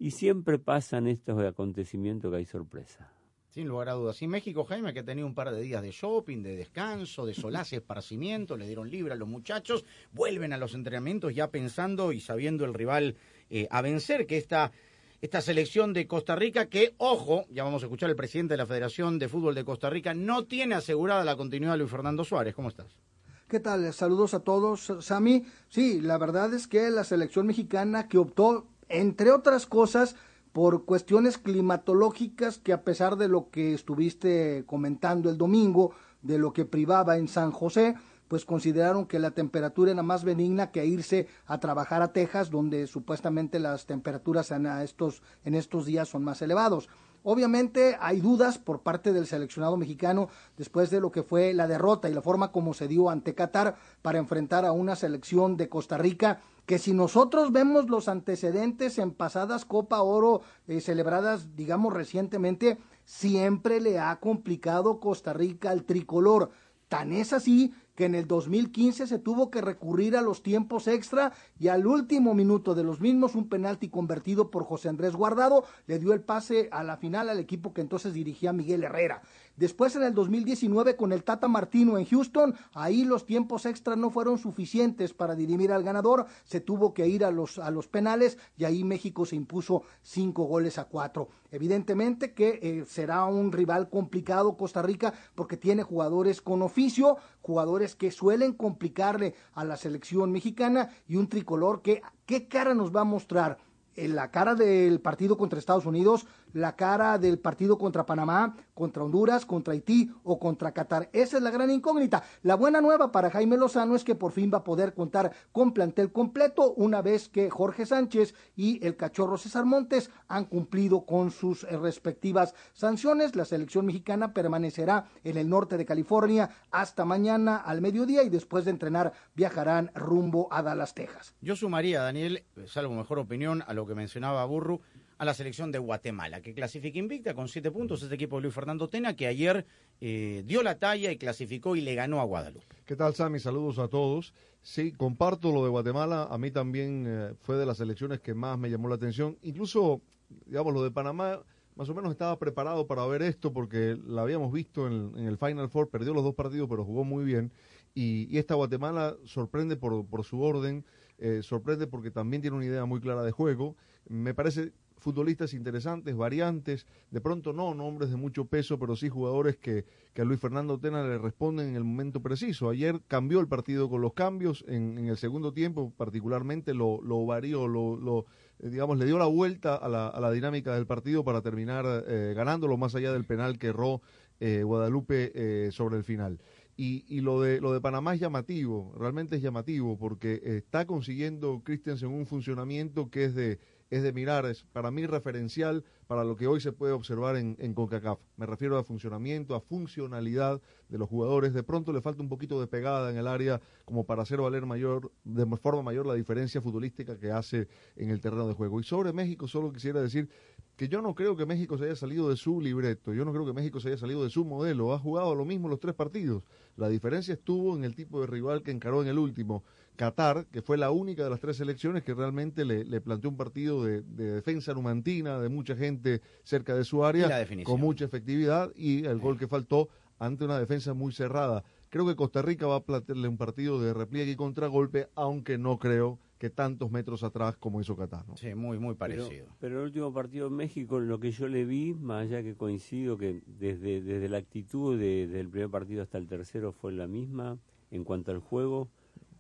y 0.03 0.11
siempre 0.11 0.59
pasan 0.59 1.07
estos 1.07 1.41
acontecimientos 1.45 2.33
que 2.33 2.39
hay 2.39 2.45
sorpresa. 2.45 3.13
Sin 3.51 3.69
lugar 3.69 3.89
a 3.89 3.93
dudas. 3.93 4.21
Y 4.21 4.27
México, 4.27 4.65
Jaime, 4.65 4.93
que 4.93 4.99
ha 4.99 5.05
tenido 5.05 5.29
un 5.29 5.35
par 5.37 5.53
de 5.53 5.61
días 5.61 5.81
de 5.81 5.93
shopping, 5.93 6.43
de 6.43 6.57
descanso, 6.57 7.25
de 7.25 7.35
solaz 7.35 7.73
y 7.73 7.77
esparcimiento, 7.77 8.57
le 8.57 8.67
dieron 8.67 8.91
libre 8.91 9.13
a 9.13 9.17
los 9.17 9.29
muchachos, 9.29 9.85
vuelven 10.11 10.53
a 10.53 10.59
los 10.59 10.75
entrenamientos 10.75 11.37
ya 11.37 11.53
pensando 11.53 12.11
y 12.11 12.19
sabiendo 12.19 12.65
el 12.65 12.75
rival 12.75 13.15
eh, 13.49 13.69
a 13.71 13.81
vencer, 13.81 14.27
que 14.27 14.39
esta, 14.39 14.73
esta 15.21 15.41
selección 15.41 15.93
de 15.93 16.09
Costa 16.09 16.35
Rica, 16.35 16.67
que, 16.67 16.95
ojo, 16.99 17.45
ya 17.49 17.63
vamos 17.63 17.85
a 17.85 17.87
escuchar 17.87 18.11
al 18.11 18.17
presidente 18.17 18.55
de 18.55 18.59
la 18.59 18.67
Federación 18.67 19.21
de 19.21 19.29
Fútbol 19.29 19.55
de 19.55 19.65
Costa 19.65 19.89
Rica, 19.89 20.15
no 20.15 20.47
tiene 20.47 20.75
asegurada 20.75 21.23
la 21.23 21.37
continuidad 21.37 21.75
de 21.75 21.79
Luis 21.79 21.93
Fernando 21.93 22.25
Suárez. 22.25 22.57
¿Cómo 22.57 22.71
estás? 22.71 22.99
¿Qué 23.47 23.61
tal? 23.61 23.93
Saludos 23.93 24.35
a 24.35 24.41
todos, 24.41 24.95
Sami. 24.99 25.45
Sí, 25.69 26.01
la 26.01 26.19
verdad 26.19 26.53
es 26.55 26.67
que 26.67 26.91
la 26.91 27.05
selección 27.05 27.47
mexicana 27.47 28.09
que 28.09 28.17
optó, 28.17 28.67
entre 28.93 29.33
otras 29.33 29.67
cosas, 29.67 30.17
por 30.53 30.85
cuestiones 30.85 31.39
climatológicas 31.39 32.59
que 32.59 32.73
a 32.73 32.83
pesar 32.83 33.17
de 33.17 33.29
lo 33.29 33.51
que 33.51 33.75
estuviste 33.75 34.65
comentando 34.67 35.31
el 35.31 35.39
domingo, 35.39 35.93
de 36.21 36.39
lo 36.39 36.53
que 36.53 36.65
privaba 36.65 37.17
en 37.17 37.27
San 37.27 37.51
José, 37.51 37.97
pues 38.29 38.45
consideraron 38.45 39.07
que 39.07 39.19
la 39.19 39.33
temperatura 39.33 39.91
era 39.91 40.03
más 40.03 40.25
benigna 40.25 40.71
que 40.71 40.87
irse 40.87 41.27
a 41.47 41.59
trabajar 41.59 42.01
a 42.01 42.13
Texas, 42.13 42.51
donde 42.51 42.87
supuestamente 42.87 43.59
las 43.59 43.87
temperaturas 43.87 44.51
en 44.51 44.67
estos, 44.67 45.23
en 45.45 45.55
estos 45.55 45.85
días 45.85 46.09
son 46.09 46.25
más 46.25 46.41
elevados. 46.41 46.89
Obviamente 47.25 47.97
hay 48.01 48.21
dudas 48.21 48.59
por 48.59 48.81
parte 48.81 49.13
del 49.13 49.27
seleccionado 49.27 49.77
mexicano 49.77 50.29
después 50.57 50.91
de 50.91 51.01
lo 51.01 51.13
que 51.13 51.23
fue 51.23 51.55
la 51.55 51.69
derrota 51.69 52.09
y 52.09 52.15
la 52.15 52.23
forma 52.23 52.53
como 52.53 52.75
se 52.75 52.89
dio 52.89 53.11
ante 53.11 53.35
Qatar 53.35 53.77
para 54.03 54.19
enfrentar 54.19 54.65
a 54.65 54.73
una 54.73 54.97
selección 54.97 55.57
de 55.57 55.69
Costa 55.69 55.99
Rica 55.99 56.41
que 56.67 56.79
si 56.79 56.93
nosotros 56.93 57.53
vemos 57.53 57.91
los 57.91 58.09
antecedentes 58.09 58.99
en 58.99 59.11
pasadas 59.11 59.65
Copa 59.65 60.03
Oro 60.03 60.43
eh, 60.69 60.81
celebradas, 60.81 61.57
digamos, 61.57 61.93
recientemente, 61.93 62.79
siempre 63.05 63.81
le 63.81 63.99
ha 63.99 64.19
complicado 64.21 65.01
Costa 65.01 65.33
Rica 65.33 65.71
al 65.71 65.85
tricolor. 65.85 66.51
Tan 66.89 67.13
es 67.13 67.33
así 67.33 67.73
que 67.95 68.05
en 68.05 68.15
el 68.15 68.27
2015 68.27 69.07
se 69.07 69.19
tuvo 69.19 69.51
que 69.51 69.61
recurrir 69.61 70.17
a 70.17 70.23
los 70.23 70.43
tiempos 70.43 70.89
extra 70.89 71.33
y 71.59 71.69
al 71.69 71.87
último 71.87 72.35
minuto 72.35 72.75
de 72.75 72.85
los 72.85 73.01
mismos 73.01 73.35
un 73.35 73.49
penalti 73.49 73.89
convertido 73.89 74.51
por 74.51 74.65
José 74.65 74.89
Andrés 74.89 75.15
Guardado 75.15 75.65
le 75.87 75.99
dio 75.99 76.13
el 76.13 76.23
pase 76.23 76.69
a 76.71 76.83
la 76.83 76.97
final 76.97 77.29
al 77.29 77.39
equipo 77.39 77.73
que 77.75 77.81
entonces 77.81 78.15
dirigía 78.15 78.53
Miguel 78.53 78.85
Herrera. 78.85 79.23
Después 79.63 79.95
en 79.95 80.03
el 80.03 80.13
2019 80.13 80.97
con 80.97 81.13
el 81.13 81.23
Tata 81.23 81.47
Martino 81.47 81.97
en 81.97 82.05
Houston, 82.05 82.53
ahí 82.75 83.05
los 83.05 83.25
tiempos 83.25 83.65
extra 83.65 83.95
no 83.95 84.11
fueron 84.11 84.37
suficientes 84.37 85.15
para 85.15 85.37
dirimir 85.37 85.71
al 85.71 85.85
ganador, 85.85 86.27
se 86.43 86.61
tuvo 86.61 86.93
que 86.93 87.07
ir 87.07 87.25
a 87.25 87.31
los, 87.31 87.61
a 87.61 87.71
los 87.71 87.87
penales 87.87 88.39
y 88.57 88.65
ahí 88.65 88.83
México 88.83 89.25
se 89.25 89.37
impuso 89.37 89.85
cinco 90.03 90.47
goles 90.47 90.79
a 90.79 90.87
cuatro. 90.87 91.29
Evidentemente 91.53 92.35
que 92.35 92.59
eh, 92.61 92.85
será 92.89 93.25
un 93.27 93.53
rival 93.53 93.89
complicado 93.89 94.57
Costa 94.57 94.83
Rica 94.83 95.15
porque 95.37 95.57
tiene 95.57 95.85
jugadores 95.85 96.43
con 96.43 96.61
oficio, 96.63 97.19
jugadores 97.41 97.95
que 97.95 98.11
suelen 98.11 98.55
complicarle 98.55 99.37
a 99.53 99.63
la 99.63 99.77
selección 99.77 100.33
mexicana 100.33 100.91
y 101.07 101.15
un 101.15 101.29
tricolor 101.29 101.83
que 101.83 102.03
qué 102.27 102.49
cara 102.49 102.75
nos 102.75 102.93
va 102.93 103.03
a 103.03 103.05
mostrar 103.05 103.59
en 103.95 104.17
la 104.17 104.31
cara 104.31 104.55
del 104.55 105.01
partido 105.01 105.37
contra 105.37 105.59
Estados 105.59 105.87
Unidos, 105.87 106.27
la 106.53 106.77
cara 106.77 107.19
del 107.19 107.39
partido 107.39 107.79
contra 107.79 108.07
Panamá, 108.07 108.57
contra 108.75 109.05
Honduras, 109.05 109.47
contra 109.47 109.73
Haití 109.73 110.11
o 110.25 110.39
contra 110.39 110.73
Qatar. 110.73 111.09
Esa 111.13 111.37
es 111.37 111.43
la 111.43 111.51
gran 111.51 111.71
incógnita. 111.71 112.23
La 112.43 112.55
buena 112.55 112.81
nueva 112.81 113.13
para 113.13 113.31
Jaime 113.31 113.57
Lozano 113.57 113.95
es 113.95 114.05
que 114.05 114.15
por 114.15 114.33
fin 114.33 114.51
va 114.53 114.59
a 114.59 114.65
poder 114.65 114.95
contar 114.95 115.33
con 115.53 115.73
plantel 115.73 116.13
completo 116.13 116.73
una 116.75 117.03
vez 117.03 117.29
que 117.29 117.51
Jorge 117.51 117.87
Sánchez 117.87 118.35
y 118.57 118.85
el 118.85 118.97
cachorro 118.97 119.37
César 119.39 119.65
Montes 119.65 120.11
han 120.29 120.47
cumplido 120.47 121.05
con 121.07 121.31
sus 121.31 121.65
eh, 121.65 121.77
respectivas 121.77 122.55
sanciones. 122.73 123.37
La 123.37 123.45
selección 123.45 123.87
mexicana 123.87 124.33
permanecerá 124.33 125.07
en 125.25 125.37
el 125.37 125.49
norte 125.49 125.77
de 125.77 125.85
California 125.85 126.51
hasta 126.71 127.05
mañana 127.05 127.57
al 127.57 127.81
mediodía 127.81 128.23
y 128.23 128.29
después 128.29 128.65
de 128.65 128.71
entrenar 128.71 129.13
viajarán 129.35 129.91
rumbo 129.95 130.49
a 130.51 130.63
Dallas, 130.63 130.95
Texas. 130.95 131.35
Yo 131.41 131.57
sumaría, 131.57 132.03
Daniel, 132.03 132.45
salvo 132.67 132.95
mejor 132.95 133.19
opinión, 133.19 133.63
a 133.67 133.75
lo 133.75 133.87
que 133.87 133.95
mencionaba 133.95 134.45
Burru, 134.45 134.81
a 135.23 135.25
la 135.25 135.35
selección 135.35 135.71
de 135.71 135.79
Guatemala, 135.79 136.41
que 136.41 136.53
clasifica 136.53 136.99
invicta 136.99 137.33
con 137.33 137.47
siete 137.47 137.71
puntos 137.71 138.03
este 138.03 138.17
equipo 138.17 138.35
de 138.35 138.43
Luis 138.43 138.55
Fernando 138.55 138.89
Tena, 138.89 139.15
que 139.15 139.29
ayer 139.29 139.65
eh, 140.01 140.43
dio 140.45 140.65
la 140.65 140.81
talla 140.81 141.13
y 141.13 141.17
clasificó 141.17 141.77
y 141.77 141.81
le 141.81 141.95
ganó 141.95 142.21
a 142.21 142.25
Guadalupe. 142.25 142.67
¿Qué 142.85 142.97
tal, 142.97 143.15
Sammy? 143.15 143.39
Saludos 143.39 143.79
a 143.79 143.87
todos. 143.87 144.35
Sí, 144.63 144.91
comparto 144.91 145.53
lo 145.53 145.63
de 145.63 145.71
Guatemala. 145.71 146.27
A 146.29 146.39
mí 146.39 146.51
también 146.51 147.05
eh, 147.07 147.35
fue 147.39 147.57
de 147.57 147.67
las 147.67 147.77
selecciones 147.77 148.19
que 148.19 148.35
más 148.35 148.59
me 148.59 148.69
llamó 148.69 148.89
la 148.89 148.97
atención. 148.97 149.39
Incluso, 149.43 150.03
digamos, 150.47 150.75
lo 150.75 150.83
de 150.83 150.91
Panamá, 150.91 151.41
más 151.77 151.89
o 151.89 151.95
menos 151.95 152.11
estaba 152.11 152.37
preparado 152.41 152.89
para 152.89 153.07
ver 153.07 153.23
esto 153.23 153.53
porque 153.53 153.97
la 154.05 154.23
habíamos 154.23 154.53
visto 154.53 154.89
en, 154.89 155.17
en 155.17 155.27
el 155.29 155.39
Final 155.39 155.71
Four. 155.71 155.89
Perdió 155.89 156.15
los 156.15 156.25
dos 156.25 156.35
partidos, 156.35 156.69
pero 156.69 156.85
jugó 156.85 157.05
muy 157.05 157.25
bien. 157.25 157.53
Y, 157.95 158.27
y 158.29 158.39
esta 158.39 158.57
Guatemala 158.57 159.15
sorprende 159.25 159.77
por, 159.77 160.05
por 160.05 160.25
su 160.25 160.43
orden, 160.43 160.85
eh, 161.19 161.43
sorprende 161.45 161.87
porque 161.87 162.11
también 162.11 162.43
tiene 162.43 162.57
una 162.57 162.67
idea 162.67 162.85
muy 162.87 162.99
clara 162.99 163.23
de 163.23 163.31
juego. 163.31 163.77
Me 164.09 164.35
parece 164.35 164.73
futbolistas 165.03 165.53
interesantes, 165.53 166.17
variantes, 166.17 166.87
de 167.11 167.21
pronto 167.21 167.53
no 167.53 167.75
nombres 167.75 168.11
de 168.11 168.17
mucho 168.17 168.47
peso, 168.47 168.79
pero 168.79 168.97
sí 168.97 169.09
jugadores 169.09 169.57
que, 169.57 169.85
que 170.15 170.23
a 170.23 170.25
Luis 170.25 170.41
Fernando 170.41 170.79
Tena 170.79 171.03
le 171.03 171.19
responden 171.19 171.71
en 171.71 171.77
el 171.77 171.85
momento 171.85 172.23
preciso. 172.23 172.71
Ayer 172.71 173.01
cambió 173.09 173.41
el 173.41 173.49
partido 173.49 173.91
con 173.91 174.01
los 174.01 174.15
cambios, 174.15 174.65
en, 174.69 174.97
en 174.99 175.09
el 175.09 175.17
segundo 175.17 175.53
tiempo 175.53 175.93
particularmente 175.97 176.73
lo, 176.73 177.03
lo 177.03 177.27
varió, 177.27 177.67
lo, 177.67 177.97
lo 177.97 178.27
eh, 178.61 178.71
digamos, 178.71 178.97
le 178.97 179.05
dio 179.05 179.19
la 179.19 179.27
vuelta 179.27 179.75
a 179.75 179.89
la, 179.89 180.07
a 180.07 180.21
la 180.21 180.31
dinámica 180.31 180.75
del 180.75 180.87
partido 180.87 181.25
para 181.25 181.43
terminar 181.43 181.85
eh, 182.07 182.33
ganándolo 182.37 182.77
más 182.77 182.95
allá 182.95 183.13
del 183.13 183.25
penal 183.25 183.59
que 183.59 183.69
erró 183.69 184.01
eh, 184.41 184.63
Guadalupe 184.63 185.33
eh, 185.35 185.73
sobre 185.73 185.97
el 185.97 186.05
final. 186.05 186.41
Y, 186.77 187.05
y, 187.07 187.21
lo 187.21 187.41
de 187.41 187.61
lo 187.61 187.73
de 187.73 187.83
Panamá 187.83 188.15
es 188.15 188.21
llamativo, 188.21 188.95
realmente 188.99 189.37
es 189.37 189.43
llamativo, 189.43 189.99
porque 189.99 190.41
está 190.43 190.87
consiguiendo 190.87 191.61
Christensen 191.63 192.09
un 192.09 192.25
funcionamiento 192.25 193.11
que 193.11 193.27
es 193.27 193.35
de 193.35 193.59
es 193.93 194.03
de 194.03 194.11
mirar, 194.15 194.47
es 194.47 194.65
para 194.73 194.91
mí 194.91 195.05
referencial 195.05 195.85
para 196.07 196.25
lo 196.25 196.35
que 196.35 196.47
hoy 196.47 196.63
se 196.63 196.73
puede 196.73 196.95
observar 196.95 197.37
en, 197.37 197.57
en 197.59 197.75
CONCACAF. 197.75 198.19
Me 198.39 198.47
refiero 198.47 198.79
a 198.79 198.85
funcionamiento, 198.85 199.55
a 199.55 199.61
funcionalidad 199.61 200.63
de 200.89 200.97
los 200.97 201.11
jugadores. 201.11 201.53
De 201.53 201.63
pronto 201.63 201.93
le 201.93 202.01
falta 202.01 202.23
un 202.23 202.31
poquito 202.31 202.59
de 202.59 202.67
pegada 202.67 203.11
en 203.11 203.19
el 203.19 203.27
área 203.27 203.61
como 203.85 204.05
para 204.05 204.23
hacer 204.23 204.41
valer 204.41 204.65
mayor, 204.65 205.13
de 205.25 205.45
forma 205.59 205.83
mayor 205.83 206.07
la 206.07 206.15
diferencia 206.15 206.63
futbolística 206.63 207.19
que 207.19 207.33
hace 207.33 207.69
en 207.97 208.09
el 208.09 208.23
terreno 208.23 208.49
de 208.49 208.55
juego. 208.55 208.81
Y 208.81 208.85
sobre 208.85 209.13
México 209.13 209.47
solo 209.47 209.71
quisiera 209.71 210.01
decir 210.01 210.31
que 210.77 210.89
yo 210.89 211.03
no 211.03 211.15
creo 211.15 211.37
que 211.37 211.45
México 211.45 211.77
se 211.77 211.85
haya 211.85 211.97
salido 211.97 212.31
de 212.31 212.37
su 212.37 212.63
libreto, 212.63 213.13
yo 213.13 213.27
no 213.27 213.33
creo 213.33 213.45
que 213.45 213.53
México 213.53 213.79
se 213.79 213.89
haya 213.89 213.99
salido 213.99 214.25
de 214.25 214.31
su 214.31 214.47
modelo, 214.47 214.95
ha 214.95 214.99
jugado 214.99 215.35
lo 215.35 215.45
mismo 215.45 215.69
los 215.69 215.81
tres 215.81 215.95
partidos. 215.95 216.43
La 216.77 216.89
diferencia 216.89 217.35
estuvo 217.35 217.77
en 217.77 217.85
el 217.85 217.95
tipo 217.95 218.23
de 218.23 218.27
rival 218.27 218.63
que 218.63 218.71
encaró 218.71 219.03
en 219.03 219.09
el 219.09 219.19
último. 219.19 219.65
Qatar, 219.97 220.47
que 220.47 220.63
fue 220.63 220.79
la 220.79 220.91
única 220.91 221.25
de 221.25 221.31
las 221.31 221.41
tres 221.41 221.57
selecciones 221.57 222.03
que 222.03 222.15
realmente 222.15 222.65
le, 222.65 222.85
le 222.85 223.01
planteó 223.01 223.31
un 223.31 223.37
partido 223.37 223.85
de, 223.85 224.03
de, 224.03 224.33
defensa 224.33 224.73
numantina, 224.73 225.39
de 225.39 225.49
mucha 225.49 225.77
gente 225.77 226.23
cerca 226.43 226.75
de 226.75 226.85
su 226.85 227.05
área, 227.05 227.47
con 227.65 227.81
mucha 227.81 228.05
efectividad 228.05 228.71
y 228.75 229.05
el 229.05 229.19
gol 229.19 229.39
que 229.39 229.49
faltó 229.49 229.89
ante 230.19 230.45
una 230.45 230.59
defensa 230.59 230.95
muy 230.95 231.13
cerrada. 231.13 231.65
Creo 231.91 232.07
que 232.07 232.17
Costa 232.17 232.41
Rica 232.41 232.67
va 232.67 232.77
a 232.77 232.85
plantearle 232.85 233.29
un 233.29 233.37
partido 233.37 233.81
de 233.81 233.93
repliegue 233.93 234.33
y 234.33 234.37
contragolpe, 234.37 235.09
aunque 235.15 235.59
no 235.59 235.79
creo 235.79 236.19
que 236.39 236.49
tantos 236.49 236.91
metros 236.91 237.23
atrás 237.23 237.57
como 237.57 237.81
hizo 237.81 237.97
Qatar. 237.97 238.27
¿no? 238.27 238.37
Sí, 238.37 238.55
muy, 238.55 238.79
muy 238.79 238.95
parecido. 238.95 239.29
Pero, 239.29 239.57
pero, 239.61 239.79
el 239.81 239.85
último 239.87 240.13
partido 240.13 240.47
en 240.47 240.55
México, 240.55 241.01
lo 241.01 241.21
que 241.21 241.31
yo 241.33 241.49
le 241.49 241.65
vi, 241.65 241.93
más 241.95 242.23
allá 242.23 242.43
que 242.43 242.55
coincido 242.55 243.19
que 243.19 243.43
desde, 243.47 244.01
desde 244.01 244.29
la 244.29 244.39
actitud 244.39 244.99
de, 244.99 245.27
desde 245.27 245.41
el 245.41 245.49
primer 245.49 245.71
partido 245.71 246.03
hasta 246.03 246.19
el 246.19 246.27
tercero 246.27 246.73
fue 246.73 246.93
la 246.93 247.07
misma, 247.07 247.59
en 247.91 248.05
cuanto 248.05 248.33
al 248.33 248.39
juego, 248.39 248.89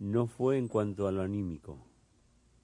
no 0.02 0.26
fue 0.26 0.59
en 0.59 0.66
cuanto 0.66 1.06
a 1.06 1.12
lo 1.12 1.23
anímico. 1.23 1.78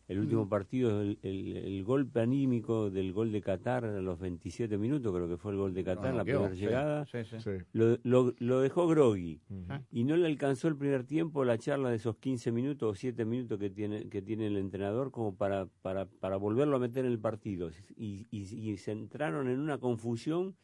El 0.08 0.20
último 0.20 0.46
mm. 0.46 0.48
partido, 0.48 1.02
el, 1.02 1.18
el, 1.22 1.56
el, 1.58 1.84
golpe 1.84 2.20
anímico 2.20 2.88
del 2.90 3.12
gol 3.12 3.30
de 3.30 3.42
Qatar 3.42 3.84
a 3.84 4.00
los 4.00 4.18
27 4.18 4.78
minutos, 4.78 5.14
creo 5.14 5.28
que 5.28 5.36
fue 5.36 5.52
el 5.52 5.58
gol 5.58 5.74
de 5.74 5.84
Qatar, 5.84 6.12
no, 6.12 6.16
la 6.16 6.24
primera 6.24 6.50
sí, 6.50 6.60
llegada, 6.60 7.04
sí, 7.04 7.18
sí, 7.24 7.50
lo, 7.72 7.98
lo, 8.04 8.34
lo, 8.38 8.60
dejó 8.60 8.88
groggy. 8.88 9.42
Uh 9.50 9.54
-huh. 9.54 9.84
Y 9.92 10.04
no 10.04 10.16
le 10.16 10.26
alcanzó 10.26 10.66
el 10.68 10.76
primer 10.76 11.04
tiempo 11.04 11.44
la 11.44 11.58
charla 11.58 11.90
de 11.90 11.96
esos 11.96 12.16
15 12.16 12.50
minutos 12.52 12.90
o 12.90 12.94
7 12.94 13.24
minutos 13.26 13.58
que 13.58 13.68
tiene, 13.68 14.08
que 14.08 14.22
tiene 14.22 14.46
el 14.46 14.56
entrenador 14.56 15.10
como 15.10 15.36
para, 15.36 15.66
para, 15.82 16.06
para 16.06 16.38
volverlo 16.38 16.76
a 16.76 16.80
meter 16.80 17.04
en 17.04 17.12
el 17.12 17.18
partido. 17.18 17.70
Y, 17.94 18.26
y, 18.30 18.70
y 18.70 18.78
se 18.78 18.92
entraron 18.92 19.46
en 19.48 19.60
una 19.60 19.76
confusión 19.76 20.56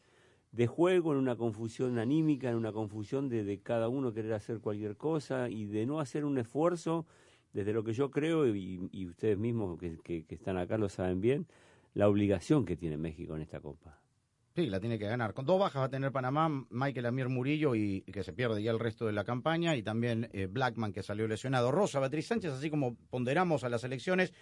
de 0.55 0.67
juego, 0.67 1.11
en 1.11 1.19
una 1.19 1.35
confusión 1.35 1.99
anímica, 1.99 2.49
en 2.49 2.55
una 2.55 2.71
confusión 2.71 3.27
de, 3.27 3.59
cada 3.61 3.89
uno 3.89 4.13
querer 4.13 4.33
hacer 4.33 4.59
cualquier 4.59 4.95
cosa 4.95 5.49
y 5.49 5.65
de 5.65 5.85
no 5.85 5.99
hacer 5.99 6.23
un 6.23 6.37
esfuerzo 6.37 7.05
desde 7.51 7.73
lo 7.73 7.83
que 7.83 7.91
yo 7.91 8.09
creo, 8.09 8.47
y, 8.55 8.89
y 8.91 9.05
ustedes 9.05 9.37
mismos 9.37 9.77
que, 9.79 10.25
están 10.29 10.57
acá 10.57 10.77
lo 10.77 10.87
saben 10.87 11.19
bien, 11.19 11.47
la 11.93 12.07
obligación 12.07 12.65
que 12.65 12.77
tiene 12.77 12.97
México 12.97 13.35
en 13.35 13.41
esta 13.41 13.59
Copa. 13.59 13.99
Sí, 14.55 14.67
la 14.67 14.79
tiene 14.79 14.97
que 14.97 15.05
ganar. 15.05 15.33
Con 15.33 15.45
dos 15.45 15.59
bajas 15.59 15.81
va 15.81 15.85
a 15.85 15.89
tener 15.89 16.13
Panamá, 16.13 16.65
Michael 16.69 17.05
Amir 17.05 17.27
Murillo, 17.27 17.75
y, 17.75 18.03
y 18.05 18.11
que 18.13 18.23
se 18.23 18.31
pierde 18.31 18.63
ya 18.63 18.71
el 18.71 18.79
resto 18.79 19.05
de 19.05 19.11
la 19.11 19.25
campaña, 19.25 19.75
y 19.75 19.83
también 19.83 20.29
eh, 20.31 20.47
Blackman, 20.47 20.93
que 20.93 21.03
salió 21.03 21.27
lesionado. 21.27 21.71
Rosa, 21.71 21.99
Beatriz 21.99 22.27
Sánchez, 22.27 22.53
así 22.53 22.69
como 22.69 22.95
ponderamos 23.09 23.65
a 23.65 23.69
las 23.69 23.83
elecciones, 23.83 24.33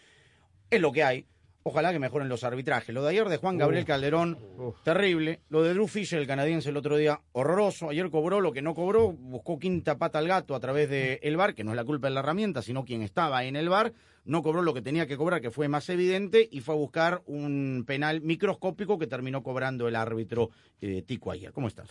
es 0.69 0.79
lo 0.79 0.91
que 0.91 1.03
hay. 1.03 1.27
Ojalá 1.65 1.93
que 1.93 1.99
mejoren 1.99 2.27
los 2.27 2.43
arbitrajes. 2.43 2.93
Lo 2.93 3.03
de 3.03 3.11
ayer 3.11 3.29
de 3.29 3.37
Juan 3.37 3.57
Gabriel 3.57 3.85
Calderón, 3.85 4.37
terrible. 4.83 5.39
Lo 5.49 5.63
de 5.63 5.73
Drew 5.73 5.87
Fisher, 5.87 6.19
el 6.19 6.27
canadiense, 6.27 6.69
el 6.69 6.77
otro 6.77 6.97
día, 6.97 7.21
horroroso. 7.31 7.89
Ayer 7.89 8.09
cobró 8.09 8.41
lo 8.41 8.51
que 8.51 8.61
no 8.61 8.73
cobró, 8.73 9.13
buscó 9.13 9.57
quinta 9.59 9.97
pata 9.97 10.19
al 10.19 10.27
gato 10.27 10.55
a 10.55 10.59
través 10.59 10.89
del 10.89 11.19
el 11.21 11.37
bar, 11.37 11.55
que 11.55 11.63
no 11.63 11.71
es 11.71 11.77
la 11.77 11.85
culpa 11.85 12.07
de 12.07 12.15
la 12.15 12.19
herramienta, 12.19 12.61
sino 12.61 12.83
quien 12.83 13.01
estaba 13.01 13.45
en 13.45 13.55
el 13.55 13.69
bar. 13.69 13.93
No 14.25 14.43
cobró 14.43 14.61
lo 14.61 14.73
que 14.73 14.81
tenía 14.81 15.07
que 15.07 15.15
cobrar, 15.15 15.39
que 15.39 15.51
fue 15.51 15.69
más 15.69 15.87
evidente, 15.87 16.47
y 16.51 16.59
fue 16.59 16.75
a 16.75 16.77
buscar 16.77 17.21
un 17.27 17.85
penal 17.87 18.19
microscópico 18.21 18.99
que 18.99 19.07
terminó 19.07 19.41
cobrando 19.41 19.87
el 19.87 19.95
árbitro 19.95 20.49
eh, 20.81 21.01
Tico 21.01 21.31
ayer. 21.31 21.53
¿Cómo 21.53 21.67
estás? 21.67 21.89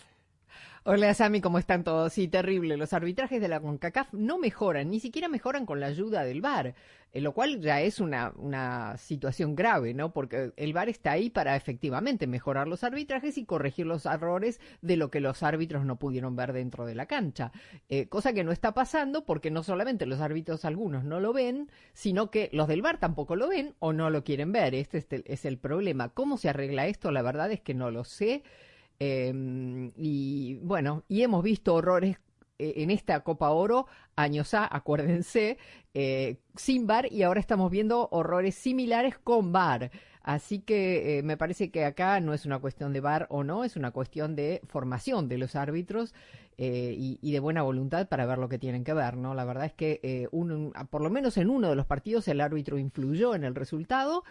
Hola 0.85 1.13
Sami, 1.13 1.39
¿cómo 1.39 1.59
están 1.59 1.85
todos? 1.85 2.11
Sí, 2.11 2.27
terrible. 2.27 2.75
Los 2.75 2.91
arbitrajes 2.91 3.39
de 3.39 3.47
la 3.47 3.61
CONCACAF 3.61 4.11
no 4.11 4.37
mejoran, 4.37 4.89
ni 4.89 4.99
siquiera 4.99 5.29
mejoran 5.29 5.65
con 5.65 5.79
la 5.79 5.85
ayuda 5.85 6.25
del 6.25 6.41
VAR, 6.41 6.75
eh, 7.13 7.21
lo 7.21 7.31
cual 7.31 7.61
ya 7.61 7.79
es 7.79 8.01
una, 8.01 8.33
una 8.35 8.97
situación 8.97 9.55
grave, 9.55 9.93
¿no? 9.93 10.11
Porque 10.11 10.51
el 10.57 10.73
VAR 10.73 10.89
está 10.89 11.11
ahí 11.11 11.29
para 11.29 11.55
efectivamente 11.55 12.27
mejorar 12.27 12.67
los 12.67 12.83
arbitrajes 12.83 13.37
y 13.37 13.45
corregir 13.45 13.85
los 13.85 14.05
errores 14.05 14.59
de 14.81 14.97
lo 14.97 15.09
que 15.09 15.21
los 15.21 15.41
árbitros 15.41 15.85
no 15.85 15.97
pudieron 15.97 16.35
ver 16.35 16.51
dentro 16.51 16.85
de 16.85 16.95
la 16.95 17.05
cancha. 17.05 17.53
Eh, 17.87 18.09
cosa 18.09 18.33
que 18.33 18.43
no 18.43 18.51
está 18.51 18.73
pasando 18.73 19.23
porque 19.23 19.51
no 19.51 19.63
solamente 19.63 20.05
los 20.05 20.19
árbitros 20.19 20.65
algunos 20.65 21.05
no 21.05 21.21
lo 21.21 21.31
ven, 21.31 21.71
sino 21.93 22.29
que 22.29 22.49
los 22.51 22.67
del 22.67 22.81
VAR 22.81 22.97
tampoco 22.97 23.37
lo 23.37 23.47
ven 23.47 23.73
o 23.79 23.93
no 23.93 24.09
lo 24.09 24.25
quieren 24.25 24.51
ver. 24.51 24.75
Este 24.75 24.97
es 24.97 25.07
el, 25.11 25.23
es 25.27 25.45
el 25.45 25.57
problema. 25.57 26.09
¿Cómo 26.09 26.37
se 26.37 26.49
arregla 26.49 26.87
esto? 26.87 27.09
La 27.09 27.21
verdad 27.21 27.53
es 27.53 27.61
que 27.61 27.73
no 27.73 27.89
lo 27.89 28.03
sé. 28.03 28.43
Eh, 28.99 29.91
y 29.97 30.55
bueno, 30.61 31.03
y 31.07 31.23
hemos 31.23 31.43
visto 31.43 31.75
horrores 31.75 32.17
eh, 32.59 32.73
en 32.77 32.91
esta 32.91 33.21
Copa 33.21 33.49
Oro, 33.49 33.87
años 34.15 34.53
A, 34.53 34.67
acuérdense, 34.73 35.57
eh, 35.93 36.37
sin 36.55 36.87
VAR 36.87 37.11
y 37.11 37.23
ahora 37.23 37.39
estamos 37.39 37.71
viendo 37.71 38.07
horrores 38.11 38.55
similares 38.55 39.17
con 39.17 39.51
VAR. 39.51 39.91
Así 40.21 40.59
que 40.59 41.19
eh, 41.19 41.23
me 41.23 41.35
parece 41.35 41.71
que 41.71 41.83
acá 41.83 42.19
no 42.19 42.33
es 42.33 42.45
una 42.45 42.59
cuestión 42.59 42.93
de 42.93 43.01
VAR 43.01 43.27
o 43.29 43.43
no, 43.43 43.63
es 43.63 43.75
una 43.75 43.91
cuestión 43.91 44.35
de 44.35 44.61
formación 44.67 45.27
de 45.27 45.37
los 45.37 45.55
árbitros 45.55 46.13
eh, 46.57 46.95
y, 46.97 47.19
y, 47.21 47.31
de 47.31 47.39
buena 47.39 47.63
voluntad 47.63 48.07
para 48.07 48.25
ver 48.25 48.37
lo 48.37 48.47
que 48.47 48.59
tienen 48.59 48.83
que 48.83 48.93
ver, 48.93 49.17
¿no? 49.17 49.33
La 49.33 49.43
verdad 49.43 49.65
es 49.65 49.73
que 49.73 50.29
un, 50.31 50.71
por 50.89 51.01
lo 51.01 51.09
menos 51.09 51.37
en 51.37 51.49
uno 51.49 51.69
de 51.69 51.75
los 51.75 51.87
partidos 51.87 52.27
el 52.27 52.39
árbitro 52.39 52.77
influyó 52.77 53.35
en 53.35 53.43
el 53.43 53.55
resultado 53.55 54.23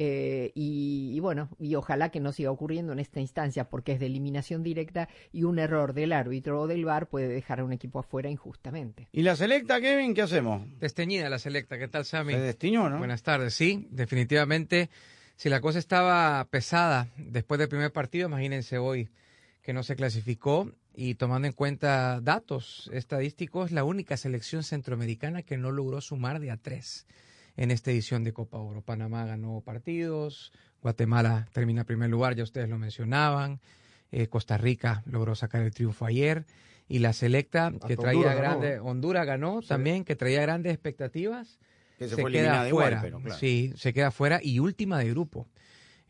eh, 0.00 0.52
y, 0.54 1.10
y, 1.12 1.18
bueno, 1.18 1.48
y 1.58 1.74
ojalá 1.74 2.10
que 2.10 2.20
no 2.20 2.30
siga 2.32 2.52
ocurriendo 2.52 2.92
en 2.92 3.00
esta 3.00 3.18
instancia 3.18 3.68
porque 3.68 3.92
es 3.92 4.00
de 4.00 4.06
eliminación 4.06 4.62
directa 4.62 5.08
y 5.32 5.42
un 5.42 5.58
error 5.58 5.92
del 5.92 6.12
árbitro 6.12 6.60
o 6.60 6.66
del 6.68 6.84
VAR 6.84 7.08
puede 7.08 7.26
dejar 7.26 7.58
a 7.58 7.64
un 7.64 7.72
equipo 7.72 7.98
afuera 7.98 8.30
injustamente. 8.30 9.08
¿Y 9.10 9.22
la 9.22 9.34
selecta, 9.34 9.80
Kevin, 9.80 10.14
qué 10.14 10.22
hacemos? 10.22 10.62
Desteñida 10.78 11.28
la 11.28 11.40
selecta, 11.40 11.78
¿qué 11.78 11.88
tal, 11.88 12.04
Sammy? 12.04 12.34
Se 12.34 12.38
destiñó, 12.38 12.88
¿no? 12.88 12.98
Buenas 12.98 13.24
tardes, 13.24 13.54
sí, 13.54 13.88
definitivamente. 13.90 14.88
Si 15.34 15.48
la 15.48 15.60
cosa 15.60 15.80
estaba 15.80 16.44
pesada 16.44 17.08
después 17.16 17.58
del 17.58 17.68
primer 17.68 17.92
partido, 17.92 18.28
imagínense 18.28 18.78
hoy 18.78 19.08
que 19.62 19.72
no 19.72 19.82
se 19.82 19.96
clasificó 19.96 20.70
y 20.94 21.16
tomando 21.16 21.48
en 21.48 21.54
cuenta 21.54 22.20
datos 22.20 22.88
estadísticos, 22.92 23.72
la 23.72 23.82
única 23.82 24.16
selección 24.16 24.62
centroamericana 24.62 25.42
que 25.42 25.56
no 25.56 25.72
logró 25.72 26.00
sumar 26.00 26.38
de 26.38 26.52
a 26.52 26.56
tres 26.56 27.04
en 27.58 27.72
esta 27.72 27.90
edición 27.90 28.22
de 28.24 28.32
Copa 28.32 28.58
Oro. 28.58 28.82
Panamá 28.82 29.26
ganó 29.26 29.60
partidos, 29.60 30.52
Guatemala 30.80 31.48
termina 31.52 31.80
en 31.80 31.86
primer 31.86 32.08
lugar, 32.08 32.36
ya 32.36 32.44
ustedes 32.44 32.68
lo 32.68 32.78
mencionaban, 32.78 33.60
eh, 34.12 34.28
Costa 34.28 34.56
Rica 34.56 35.02
logró 35.06 35.34
sacar 35.34 35.62
el 35.62 35.74
triunfo 35.74 36.06
ayer 36.06 36.46
y 36.88 37.00
la 37.00 37.12
selecta 37.12 37.72
que 37.86 37.94
Hasta 37.94 37.96
traía 37.96 38.32
grandes, 38.32 38.80
Honduras 38.80 39.26
ganó 39.26 39.60
sí. 39.60 39.68
también, 39.68 40.04
que 40.04 40.14
traía 40.14 40.40
grandes 40.40 40.72
expectativas, 40.72 41.58
que 41.98 42.08
se, 42.08 42.14
se 42.14 42.24
queda 42.24 42.68
fuera, 42.70 43.04
igual, 43.04 43.22
claro. 43.22 43.38
sí, 43.38 43.72
se 43.76 43.92
queda 43.92 44.12
fuera 44.12 44.38
y 44.40 44.60
última 44.60 45.00
de 45.00 45.10
grupo. 45.10 45.48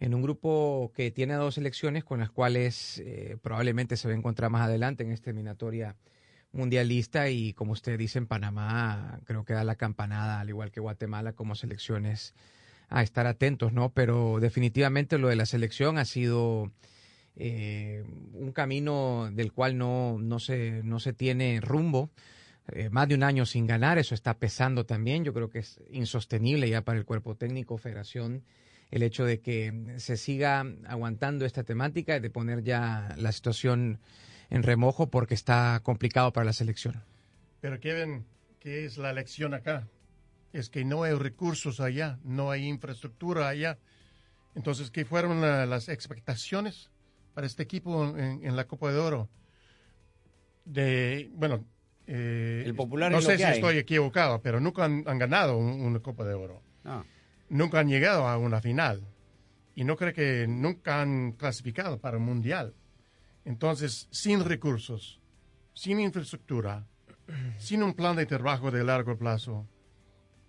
En 0.01 0.15
un 0.15 0.23
grupo 0.23 0.93
que 0.95 1.11
tiene 1.11 1.35
dos 1.35 1.55
selecciones 1.55 2.05
con 2.05 2.21
las 2.21 2.31
cuales 2.31 3.03
eh, 3.05 3.37
probablemente 3.43 3.97
se 3.97 4.07
va 4.07 4.15
a 4.15 4.17
encontrar 4.17 4.51
más 4.51 4.63
adelante 4.63 5.03
en 5.03 5.11
esta 5.11 5.31
eliminatoria 5.31 5.97
mundialista 6.53 7.29
y 7.29 7.53
como 7.53 7.73
usted 7.73 7.99
dice 7.99 8.19
en 8.19 8.27
Panamá 8.27 9.21
creo 9.25 9.45
que 9.45 9.53
da 9.53 9.65
la 9.65 9.77
campanada 9.77 10.41
al 10.41 10.49
igual 10.49 10.71
que 10.71 10.81
Guatemala 10.81 11.33
como 11.35 11.55
selecciones 11.55 12.35
a 12.89 13.03
estar 13.03 13.27
atentos, 13.27 13.73
¿no? 13.73 13.91
Pero 13.91 14.39
definitivamente 14.41 15.19
lo 15.19 15.29
de 15.29 15.37
la 15.37 15.47
selección 15.47 15.99
ha 15.99 16.05
sido 16.05 16.73
eh, 17.37 18.05
un 18.33 18.53
camino 18.53 19.31
del 19.33 19.53
cual 19.53 19.77
no, 19.77 20.19
no, 20.19 20.39
se, 20.39 20.83
no 20.85 20.99
se 20.99 21.13
tiene 21.13 21.61
rumbo. 21.61 22.11
Eh, 22.73 22.91
más 22.91 23.09
de 23.09 23.15
un 23.15 23.23
año 23.23 23.47
sin 23.47 23.67
ganar, 23.67 23.99
eso 23.99 24.15
está 24.15 24.39
pesando 24.39 24.85
también. 24.85 25.25
Yo 25.25 25.33
creo 25.33 25.49
que 25.49 25.61
es 25.61 25.81
insostenible 25.91 26.69
ya 26.69 26.83
para 26.83 26.99
el 26.99 27.05
cuerpo 27.05 27.35
técnico, 27.35 27.79
federación, 27.79 28.43
el 28.91 29.03
hecho 29.03 29.25
de 29.25 29.41
que 29.41 29.95
se 29.99 30.17
siga 30.17 30.67
aguantando 30.87 31.45
esta 31.45 31.63
temática 31.63 32.21
de 32.21 32.31
poner 32.31 32.63
ya 32.63 33.15
la 33.19 33.33
situación 33.33 34.01
en 34.51 34.63
remojo 34.63 35.11
porque 35.11 35.35
está 35.35 35.81
complicado 35.83 36.33
para 36.33 36.47
la 36.47 36.53
selección. 36.53 37.03
Pero 37.61 37.81
Kevin, 37.81 38.27
¿qué 38.61 38.85
es 38.85 38.99
la 38.99 39.13
lección 39.13 39.55
acá? 39.55 39.89
Es 40.53 40.71
que 40.71 40.85
no 40.85 41.03
hay 41.03 41.15
recursos 41.15 41.81
allá, 41.81 42.19
no 42.25 42.51
hay 42.51 42.67
infraestructura 42.67 43.49
allá. 43.49 43.79
Entonces, 44.55 44.91
¿qué 44.91 45.05
fueron 45.05 45.41
la, 45.41 45.67
las 45.67 45.89
expectaciones 45.89 46.91
para 47.35 47.47
este 47.47 47.63
equipo 47.63 48.17
en, 48.17 48.45
en, 48.45 48.57
la 48.57 48.67
Copa 48.67 48.91
de 48.91 48.99
Oro? 48.99 49.29
De, 50.65 51.31
bueno, 51.35 51.65
eh, 52.07 52.63
el 52.65 52.75
popular 52.75 53.13
no 53.13 53.21
sé 53.21 53.37
si 53.37 53.43
hay. 53.43 53.55
estoy 53.55 53.79
equivocado, 53.79 54.41
pero 54.41 54.61
nunca 54.61 54.85
han, 54.85 55.05
han 55.07 55.19
ganado 55.19 55.57
un, 55.57 55.81
una 55.81 56.01
Copa 56.01 56.25
de 56.25 56.35
Oro. 56.35 56.63
Ah. 56.85 57.05
Nunca 57.51 57.81
han 57.81 57.89
llegado 57.89 58.27
a 58.27 58.39
una 58.39 58.61
final. 58.61 59.07
Y 59.75 59.85
no 59.85 59.97
creo 59.97 60.13
que 60.13 60.47
nunca 60.49 61.03
han 61.03 61.33
clasificado 61.33 62.01
para 62.01 62.17
un 62.17 62.25
mundial. 62.25 62.75
Entonces, 63.49 64.09
sin 64.11 64.45
recursos, 64.45 65.21
sin 65.73 65.99
infraestructura, 66.01 66.87
sin 67.59 67.83
un 67.83 67.95
plan 67.95 68.15
de 68.15 68.27
trabajo 68.27 68.71
de 68.71 68.85
largo 68.85 69.17
plazo, 69.17 69.67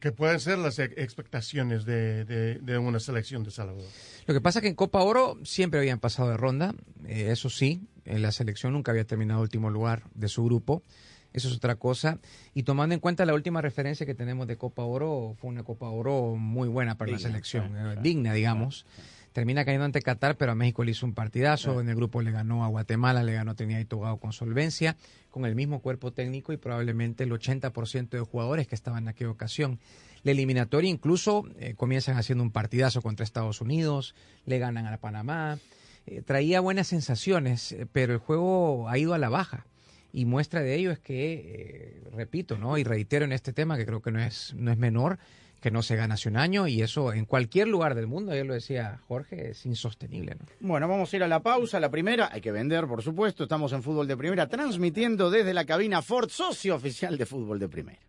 que 0.01 0.11
pueden 0.11 0.39
ser 0.41 0.57
las 0.57 0.79
expectaciones 0.79 1.85
de, 1.85 2.25
de- 2.25 2.55
de 2.59 2.77
una 2.77 2.99
selección 2.99 3.43
de 3.43 3.51
Salvador. 3.51 3.85
Lo 4.27 4.33
que 4.33 4.41
pasa 4.41 4.59
es 4.59 4.63
que 4.63 4.69
en 4.69 4.75
Copa 4.75 4.99
Oro 5.01 5.37
siempre 5.43 5.79
habían 5.79 5.99
pasado 5.99 6.29
de 6.29 6.35
ronda, 6.37 6.73
eh, 7.05 7.27
eso 7.31 7.49
sí, 7.49 7.87
en 8.05 8.21
la 8.21 8.31
selección 8.33 8.73
nunca 8.73 8.91
había 8.91 9.05
terminado 9.05 9.41
último 9.41 9.69
lugar 9.69 10.03
de 10.13 10.27
su 10.27 10.43
grupo, 10.43 10.83
eso 11.31 11.47
es 11.47 11.55
otra 11.55 11.75
cosa. 11.75 12.17
Y 12.53 12.63
tomando 12.63 12.95
en 12.95 12.99
cuenta 13.01 13.25
la 13.25 13.33
última 13.33 13.61
referencia 13.61 14.05
que 14.05 14.15
tenemos 14.15 14.47
de 14.47 14.57
Copa 14.57 14.83
Oro, 14.83 15.35
fue 15.39 15.49
una 15.49 15.63
Copa 15.63 15.89
Oro 15.89 16.35
muy 16.35 16.67
buena 16.67 16.97
para 16.97 17.11
la 17.11 17.17
selección, 17.19 17.69
claro, 17.69 17.77
eh, 17.79 17.93
claro, 17.93 18.01
digna, 18.01 18.33
digamos. 18.33 18.85
Termina 19.33 19.63
cayendo 19.65 19.85
ante 19.85 20.01
Qatar, 20.01 20.37
pero 20.37 20.51
a 20.51 20.55
México 20.55 20.83
le 20.83 20.91
hizo 20.91 21.05
un 21.05 21.13
partidazo. 21.13 21.79
En 21.81 21.89
el 21.89 21.95
grupo 21.95 22.21
le 22.21 22.31
ganó 22.31 22.63
a 22.63 22.67
Guatemala, 22.67 23.23
le 23.23 23.33
ganó 23.33 23.55
Trinidad 23.55 23.79
y 23.79 23.85
Tobago 23.85 24.19
con 24.19 24.33
solvencia, 24.33 24.97
con 25.29 25.45
el 25.45 25.55
mismo 25.55 25.81
cuerpo 25.81 26.11
técnico 26.11 26.53
y 26.53 26.57
probablemente 26.57 27.23
el 27.23 27.31
80% 27.31 28.09
de 28.09 28.19
jugadores 28.21 28.67
que 28.67 28.75
estaban 28.75 29.03
en 29.03 29.09
aquella 29.09 29.31
ocasión. 29.31 29.79
La 30.23 30.31
eliminatoria 30.31 30.89
incluso 30.89 31.45
eh, 31.59 31.75
comienzan 31.75 32.17
haciendo 32.17 32.43
un 32.43 32.51
partidazo 32.51 33.01
contra 33.01 33.23
Estados 33.23 33.61
Unidos, 33.61 34.15
le 34.45 34.59
ganan 34.59 34.87
a 34.87 34.97
Panamá. 34.97 35.59
Eh, 36.05 36.21
traía 36.23 36.59
buenas 36.59 36.87
sensaciones, 36.87 37.71
eh, 37.71 37.85
pero 37.91 38.13
el 38.13 38.19
juego 38.19 38.89
ha 38.89 38.97
ido 38.97 39.13
a 39.13 39.17
la 39.19 39.29
baja. 39.29 39.65
Y 40.11 40.25
muestra 40.25 40.61
de 40.61 40.75
ello 40.75 40.91
es 40.91 40.99
que, 40.99 41.33
eh, 41.33 42.09
repito, 42.11 42.57
¿no? 42.57 42.77
Y 42.77 42.83
reitero 42.83 43.25
en 43.25 43.31
este 43.31 43.53
tema 43.53 43.77
que 43.77 43.85
creo 43.85 44.01
que 44.01 44.11
no 44.11 44.19
es, 44.19 44.55
no 44.57 44.71
es 44.71 44.77
menor, 44.77 45.19
que 45.59 45.71
no 45.71 45.81
se 45.81 45.95
gana 45.95 46.15
hace 46.15 46.29
un 46.29 46.37
año 46.37 46.67
y 46.67 46.81
eso 46.81 47.13
en 47.13 47.25
cualquier 47.25 47.67
lugar 47.67 47.95
del 47.95 48.07
mundo, 48.07 48.33
ya 48.35 48.43
lo 48.43 48.53
decía 48.53 48.99
Jorge, 49.07 49.51
es 49.51 49.65
insostenible, 49.65 50.35
¿no? 50.35 50.45
Bueno, 50.59 50.87
vamos 50.87 51.11
a 51.11 51.15
ir 51.15 51.23
a 51.23 51.27
la 51.27 51.41
pausa. 51.41 51.79
La 51.79 51.89
primera, 51.89 52.29
hay 52.31 52.41
que 52.41 52.51
vender, 52.51 52.87
por 52.87 53.01
supuesto. 53.01 53.43
Estamos 53.43 53.73
en 53.73 53.83
Fútbol 53.83 54.07
de 54.07 54.17
Primera, 54.17 54.47
transmitiendo 54.47 55.29
desde 55.29 55.53
la 55.53 55.65
cabina 55.65 56.01
Ford, 56.01 56.29
socio 56.29 56.75
oficial 56.75 57.17
de 57.17 57.25
Fútbol 57.25 57.59
de 57.59 57.69
Primera. 57.69 58.08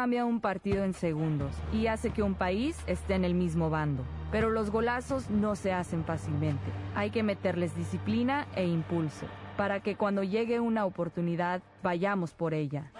cambia 0.00 0.24
un 0.24 0.40
partido 0.40 0.82
en 0.82 0.94
segundos 0.94 1.52
y 1.74 1.86
hace 1.86 2.08
que 2.08 2.22
un 2.22 2.32
país 2.32 2.74
esté 2.86 3.16
en 3.16 3.22
el 3.26 3.34
mismo 3.34 3.68
bando. 3.68 4.02
Pero 4.32 4.48
los 4.48 4.70
golazos 4.70 5.28
no 5.28 5.56
se 5.56 5.74
hacen 5.74 6.06
fácilmente. 6.06 6.72
Hay 6.94 7.10
que 7.10 7.22
meterles 7.22 7.76
disciplina 7.76 8.46
e 8.56 8.64
impulso 8.66 9.26
para 9.58 9.80
que 9.80 9.96
cuando 9.96 10.22
llegue 10.22 10.58
una 10.58 10.86
oportunidad 10.86 11.60
vayamos 11.82 12.32
por 12.32 12.54
ella. 12.54 12.90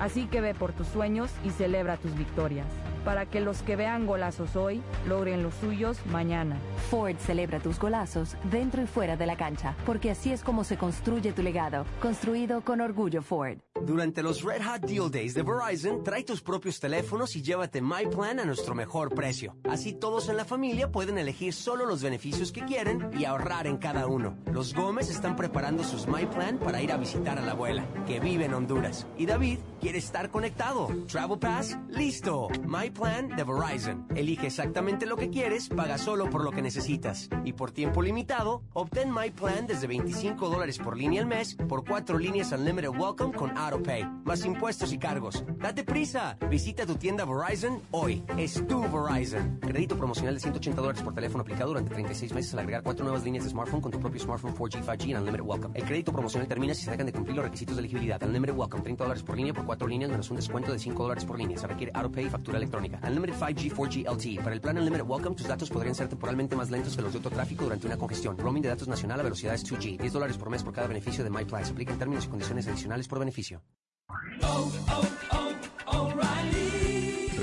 Así 0.00 0.24
que 0.24 0.40
ve 0.40 0.54
por 0.54 0.72
tus 0.72 0.86
sueños 0.86 1.30
y 1.44 1.50
celebra 1.50 1.98
tus 1.98 2.16
victorias, 2.16 2.68
para 3.08 3.24
que 3.24 3.40
los 3.40 3.62
que 3.62 3.74
vean 3.74 4.04
golazos 4.04 4.54
hoy 4.54 4.82
logren 5.06 5.42
los 5.42 5.54
suyos 5.54 5.96
mañana. 6.12 6.58
Ford 6.90 7.16
celebra 7.16 7.58
tus 7.58 7.78
golazos 7.78 8.36
dentro 8.50 8.82
y 8.82 8.86
fuera 8.86 9.16
de 9.16 9.24
la 9.24 9.34
cancha, 9.34 9.74
porque 9.86 10.10
así 10.10 10.30
es 10.30 10.42
como 10.42 10.62
se 10.62 10.76
construye 10.76 11.32
tu 11.32 11.42
legado, 11.42 11.86
construido 12.02 12.60
con 12.60 12.82
orgullo 12.82 13.22
Ford. 13.22 13.60
Durante 13.86 14.22
los 14.22 14.42
Red 14.42 14.60
Hot 14.62 14.82
Deal 14.82 15.10
Days 15.10 15.32
de 15.32 15.42
Verizon, 15.42 16.04
trae 16.04 16.22
tus 16.22 16.42
propios 16.42 16.80
teléfonos 16.80 17.34
y 17.34 17.40
llévate 17.40 17.80
My 17.80 18.06
Plan 18.10 18.40
a 18.40 18.44
nuestro 18.44 18.74
mejor 18.74 19.14
precio. 19.14 19.56
Así 19.64 19.94
todos 19.94 20.28
en 20.28 20.36
la 20.36 20.44
familia 20.44 20.92
pueden 20.92 21.16
elegir 21.16 21.54
solo 21.54 21.86
los 21.86 22.02
beneficios 22.02 22.52
que 22.52 22.66
quieren 22.66 23.08
y 23.18 23.24
ahorrar 23.24 23.66
en 23.66 23.78
cada 23.78 24.06
uno. 24.06 24.36
Los 24.52 24.74
Gómez 24.74 25.08
están 25.08 25.34
preparando 25.34 25.82
sus 25.82 26.06
My 26.06 26.26
Plan 26.26 26.58
para 26.58 26.82
ir 26.82 26.92
a 26.92 26.98
visitar 26.98 27.38
a 27.38 27.42
la 27.42 27.52
abuela, 27.52 27.86
que 28.06 28.20
vive 28.20 28.44
en 28.44 28.52
Honduras. 28.52 29.06
Y 29.16 29.24
David 29.24 29.60
quiere 29.80 29.96
estar 29.96 30.30
conectado. 30.30 30.88
Travel 31.06 31.38
Pass, 31.38 31.78
listo. 31.88 32.48
My 32.66 32.90
Plan 32.98 33.28
de 33.28 33.44
Verizon. 33.44 34.08
Elige 34.16 34.48
exactamente 34.48 35.06
lo 35.06 35.16
que 35.16 35.30
quieres, 35.30 35.68
paga 35.68 35.98
solo 35.98 36.28
por 36.28 36.42
lo 36.42 36.50
que 36.50 36.62
necesitas. 36.62 37.28
Y 37.44 37.52
por 37.52 37.70
tiempo 37.70 38.02
limitado, 38.02 38.62
obtén 38.72 39.12
My 39.12 39.30
Plan 39.30 39.68
desde 39.68 39.86
25 39.86 40.48
dólares 40.48 40.78
por 40.78 40.96
línea 40.96 41.22
al 41.22 41.28
mes 41.28 41.54
por 41.68 41.84
cuatro 41.84 42.18
líneas 42.18 42.50
Unlimited 42.50 42.88
Welcome 42.88 43.34
con 43.34 43.56
AutoPay, 43.56 44.04
más 44.24 44.44
impuestos 44.44 44.92
y 44.92 44.98
cargos. 44.98 45.44
¡Date 45.58 45.84
prisa! 45.84 46.36
Visita 46.50 46.86
tu 46.86 46.96
tienda 46.96 47.24
Verizon 47.24 47.80
hoy. 47.92 48.24
Es 48.36 48.66
tu 48.66 48.80
Verizon. 48.80 49.60
Crédito 49.60 49.96
promocional 49.96 50.34
de 50.34 50.40
180 50.40 50.80
dólares 50.80 51.02
por 51.02 51.14
teléfono 51.14 51.42
aplicado 51.42 51.68
durante 51.68 51.90
36 51.90 52.34
meses 52.34 52.52
al 52.54 52.60
agregar 52.60 52.82
cuatro 52.82 53.04
nuevas 53.04 53.22
líneas 53.22 53.44
de 53.44 53.50
smartphone 53.50 53.80
con 53.80 53.92
tu 53.92 54.00
propio 54.00 54.20
smartphone 54.20 54.56
4G, 54.56 54.84
5G 54.84 55.10
en 55.10 55.18
Unlimited 55.18 55.44
Welcome. 55.44 55.78
El 55.78 55.84
crédito 55.84 56.10
promocional 56.10 56.48
termina 56.48 56.74
si 56.74 56.82
se 56.82 56.90
dejan 56.90 57.06
de 57.06 57.12
cumplir 57.12 57.36
los 57.36 57.44
requisitos 57.44 57.76
de 57.76 57.80
elegibilidad. 57.80 58.20
Unlimited 58.24 58.56
Welcome, 58.56 58.82
30 58.82 59.04
dólares 59.04 59.22
por 59.22 59.36
línea 59.36 59.54
por 59.54 59.64
cuatro 59.66 59.86
líneas 59.86 60.10
menos 60.10 60.28
un 60.30 60.36
descuento 60.36 60.72
de 60.72 60.80
5 60.80 61.00
dólares 61.00 61.24
por 61.24 61.38
línea. 61.38 61.56
Se 61.58 61.68
requiere 61.68 61.92
AutoPay 61.94 62.26
y 62.26 62.30
factura 62.30 62.58
electrónica. 62.58 62.87
Unlimited 63.02 63.34
5G, 63.34 63.72
4G 63.72 64.06
LTE. 64.10 64.42
Para 64.42 64.54
el 64.54 64.60
plan 64.60 64.78
Unlimited 64.78 65.04
Welcome, 65.06 65.36
tus 65.36 65.46
datos 65.46 65.70
podrían 65.70 65.94
ser 65.94 66.08
temporalmente 66.08 66.56
más 66.56 66.70
lentos 66.70 66.96
que 66.96 67.02
los 67.02 67.12
de 67.12 67.18
otro 67.18 67.30
tráfico 67.30 67.64
durante 67.64 67.86
una 67.86 67.96
congestión. 67.96 68.36
Roaming 68.38 68.62
de 68.62 68.68
datos 68.68 68.88
nacional 68.88 69.20
a 69.20 69.22
velocidades 69.22 69.64
2G. 69.64 69.98
10 69.98 70.12
dólares 70.12 70.36
por 70.36 70.50
mes 70.50 70.62
por 70.62 70.72
cada 70.72 70.86
beneficio 70.86 71.24
de 71.24 71.30
MyPlan. 71.30 71.64
Se 71.64 71.72
aplica 71.72 71.92
en 71.92 71.98
términos 71.98 72.24
y 72.24 72.28
condiciones 72.28 72.66
adicionales 72.66 73.08
por 73.08 73.18
beneficio. 73.18 73.62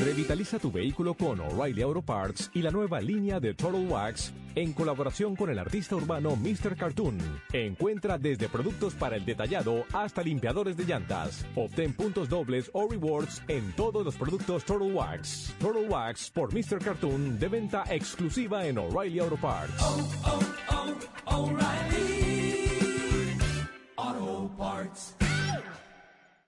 Revitaliza 0.06 0.60
tu 0.60 0.72
vehículo 0.72 1.15
con 1.15 1.39
O'Reilly 1.39 1.82
Auto 1.82 2.04
Parts 2.04 2.52
y 2.54 2.62
la 2.62 2.70
nueva 2.70 3.02
línea 3.02 3.39
de 3.39 3.56
Total 3.56 3.88
Wax 3.89 4.34
en 4.54 4.72
colaboración 4.72 5.36
con 5.36 5.50
el 5.50 5.58
artista 5.58 5.96
urbano 5.96 6.36
Mr. 6.36 6.76
Cartoon. 6.78 7.18
Encuentra 7.52 8.20
desde 8.20 8.48
productos 8.48 8.94
para 8.94 9.15
el 9.15 9.26
detallado 9.26 9.84
hasta 9.94 10.22
limpiadores 10.22 10.78
de 10.78 10.86
llantas. 10.86 11.44
Obtén 11.56 11.94
puntos 11.94 12.30
dobles 12.30 12.70
o 12.74 12.88
rewards 12.88 13.41
en 13.48 13.74
todos 13.74 14.06
los 14.06 14.15
productos 14.15 14.63
Total 14.63 14.91
Wax. 14.94 15.56
Total 15.60 15.89
Wax 15.89 16.30
por 16.30 16.54
Mr. 16.54 16.78
Cartoon 16.78 17.39
de 17.39 17.48
venta 17.48 17.84
exclusiva 17.89 18.68
en 18.68 18.78
O'Reilly 18.78 19.18
Auto 19.22 19.38
Parts. 19.38 19.74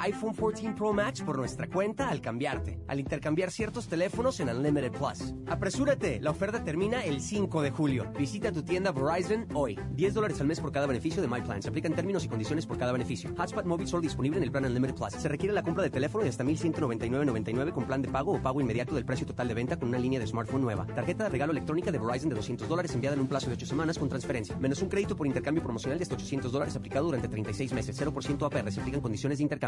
iPhone 0.00 0.34
14 0.34 0.72
Pro 0.72 0.92
Max 0.92 1.22
por 1.22 1.38
nuestra 1.38 1.68
cuenta 1.68 2.08
al 2.08 2.20
cambiarte, 2.20 2.80
al 2.88 3.00
intercambiar 3.00 3.50
ciertos 3.50 3.86
teléfonos 3.88 4.40
en 4.40 4.48
Unlimited 4.48 4.92
Plus. 4.92 5.34
Apresúrate, 5.46 6.20
la 6.20 6.30
oferta 6.30 6.64
termina 6.64 7.04
el 7.04 7.20
5 7.20 7.62
de 7.62 7.70
julio. 7.70 8.10
Visita 8.18 8.50
tu 8.50 8.62
tienda 8.62 8.92
Verizon 8.92 9.46
hoy. 9.54 9.78
10 9.92 10.14
dólares 10.14 10.40
al 10.40 10.48
mes 10.48 10.60
por 10.60 10.72
cada 10.72 10.86
beneficio 10.86 11.22
de 11.22 11.28
My 11.28 11.40
Plan. 11.42 11.62
Se 11.62 11.68
aplican 11.68 11.94
términos 11.94 12.24
y 12.24 12.28
condiciones 12.28 12.66
por 12.66 12.78
cada 12.78 12.92
beneficio. 12.92 13.30
Hotspot 13.36 13.64
móvil 13.66 13.86
solo 13.86 14.02
disponible 14.02 14.38
en 14.38 14.44
el 14.44 14.50
plan 14.50 14.64
Unlimited 14.64 14.94
Plus. 14.94 15.12
Se 15.12 15.28
requiere 15.28 15.54
la 15.54 15.62
compra 15.62 15.84
de 15.84 15.90
teléfono 15.90 16.24
de 16.24 16.30
hasta 16.30 16.44
1199.99 16.44 17.72
con 17.72 17.84
plan 17.84 18.02
de 18.02 18.08
pago 18.08 18.32
o 18.32 18.42
pago 18.42 18.60
inmediato 18.60 18.94
del 18.94 19.04
precio 19.04 19.26
total 19.26 19.48
de 19.48 19.54
venta 19.54 19.76
con 19.76 19.88
una 19.88 19.98
línea 19.98 20.18
de 20.18 20.26
smartphone 20.26 20.62
nueva. 20.62 20.86
Tarjeta 20.86 21.24
de 21.24 21.30
regalo 21.30 21.52
electrónica 21.52 21.92
de 21.92 21.98
Verizon 21.98 22.30
de 22.30 22.34
200 22.34 22.68
dólares 22.68 22.94
enviada 22.94 23.14
en 23.14 23.20
un 23.20 23.28
plazo 23.28 23.46
de 23.46 23.54
8 23.54 23.66
semanas 23.66 23.98
con 23.98 24.08
transferencia. 24.08 24.56
Menos 24.56 24.82
un 24.82 24.88
crédito 24.88 25.14
por 25.14 25.26
intercambio 25.26 25.62
promocional 25.62 25.98
de 25.98 26.02
hasta 26.02 26.14
800 26.16 26.50
dólares 26.50 26.74
aplicado 26.74 27.06
durante 27.06 27.28
36 27.28 27.72
meses. 27.72 28.00
0% 28.00 28.46
APR. 28.46 28.72
Se 28.72 28.80
aplican 28.80 29.00
condiciones 29.00 29.38
de 29.38 29.42
intercambio. 29.42 29.67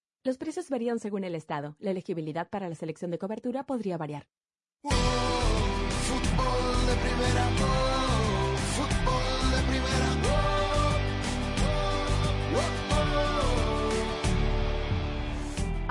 Los 0.23 0.37
precios 0.37 0.69
varían 0.69 0.99
según 0.99 1.23
el 1.23 1.33
estado. 1.33 1.75
La 1.79 1.89
elegibilidad 1.89 2.47
para 2.47 2.69
la 2.69 2.75
selección 2.75 3.09
de 3.09 3.17
cobertura 3.17 3.63
podría 3.63 3.97
variar. 3.97 4.27
Fútbol 6.03 6.85
de 6.85 6.93
primera, 6.95 7.49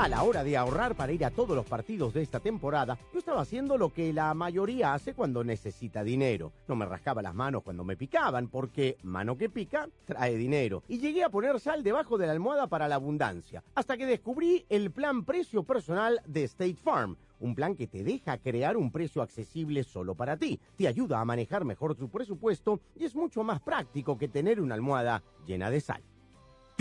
A 0.01 0.09
la 0.09 0.23
hora 0.23 0.43
de 0.43 0.57
ahorrar 0.57 0.95
para 0.95 1.13
ir 1.13 1.27
a 1.27 1.31
todos 1.31 1.55
los 1.55 1.67
partidos 1.67 2.15
de 2.15 2.23
esta 2.23 2.41
temporada, 2.41 2.99
yo 3.13 3.19
estaba 3.19 3.43
haciendo 3.43 3.77
lo 3.77 3.93
que 3.93 4.15
la 4.15 4.33
mayoría 4.33 4.95
hace 4.95 5.13
cuando 5.13 5.45
necesita 5.45 6.03
dinero. 6.03 6.53
No 6.69 6.75
me 6.75 6.87
rascaba 6.87 7.21
las 7.21 7.35
manos 7.35 7.63
cuando 7.63 7.85
me 7.85 7.99
picaban, 7.99 8.49
porque 8.49 8.97
mano 9.03 9.37
que 9.37 9.51
pica 9.51 9.91
trae 10.07 10.39
dinero. 10.39 10.83
Y 10.89 11.01
llegué 11.01 11.23
a 11.23 11.29
poner 11.29 11.61
sal 11.61 11.83
debajo 11.83 12.17
de 12.17 12.27
la 12.27 12.33
almohada 12.33 12.67
para 12.67 12.89
la 12.89 12.95
abundancia, 12.95 13.63
hasta 13.75 13.99
que 13.99 14.07
descubrí 14.07 14.65
el 14.71 14.91
plan 14.91 15.27
precio 15.27 15.65
personal 15.65 16.23
de 16.25 16.45
State 16.45 16.77
Farm. 16.83 17.19
Un 17.39 17.55
plan 17.55 17.77
que 17.77 17.87
te 17.87 18.03
deja 18.03 18.39
crear 18.39 18.79
un 18.79 18.91
precio 18.91 19.21
accesible 19.21 19.85
solo 19.85 20.15
para 20.15 20.39
ti, 20.39 20.59
te 20.79 20.89
ayuda 20.89 21.21
a 21.21 21.27
manejar 21.27 21.67
mejor 21.67 21.95
tu 21.95 22.09
presupuesto 22.09 22.81
y 22.97 23.05
es 23.05 23.15
mucho 23.15 23.45
más 23.45 23.61
práctico 23.61 24.17
que 24.17 24.29
tener 24.29 24.63
una 24.63 24.77
almohada 24.77 25.23
llena 25.47 25.69
de 25.69 25.83
sal. 25.83 26.03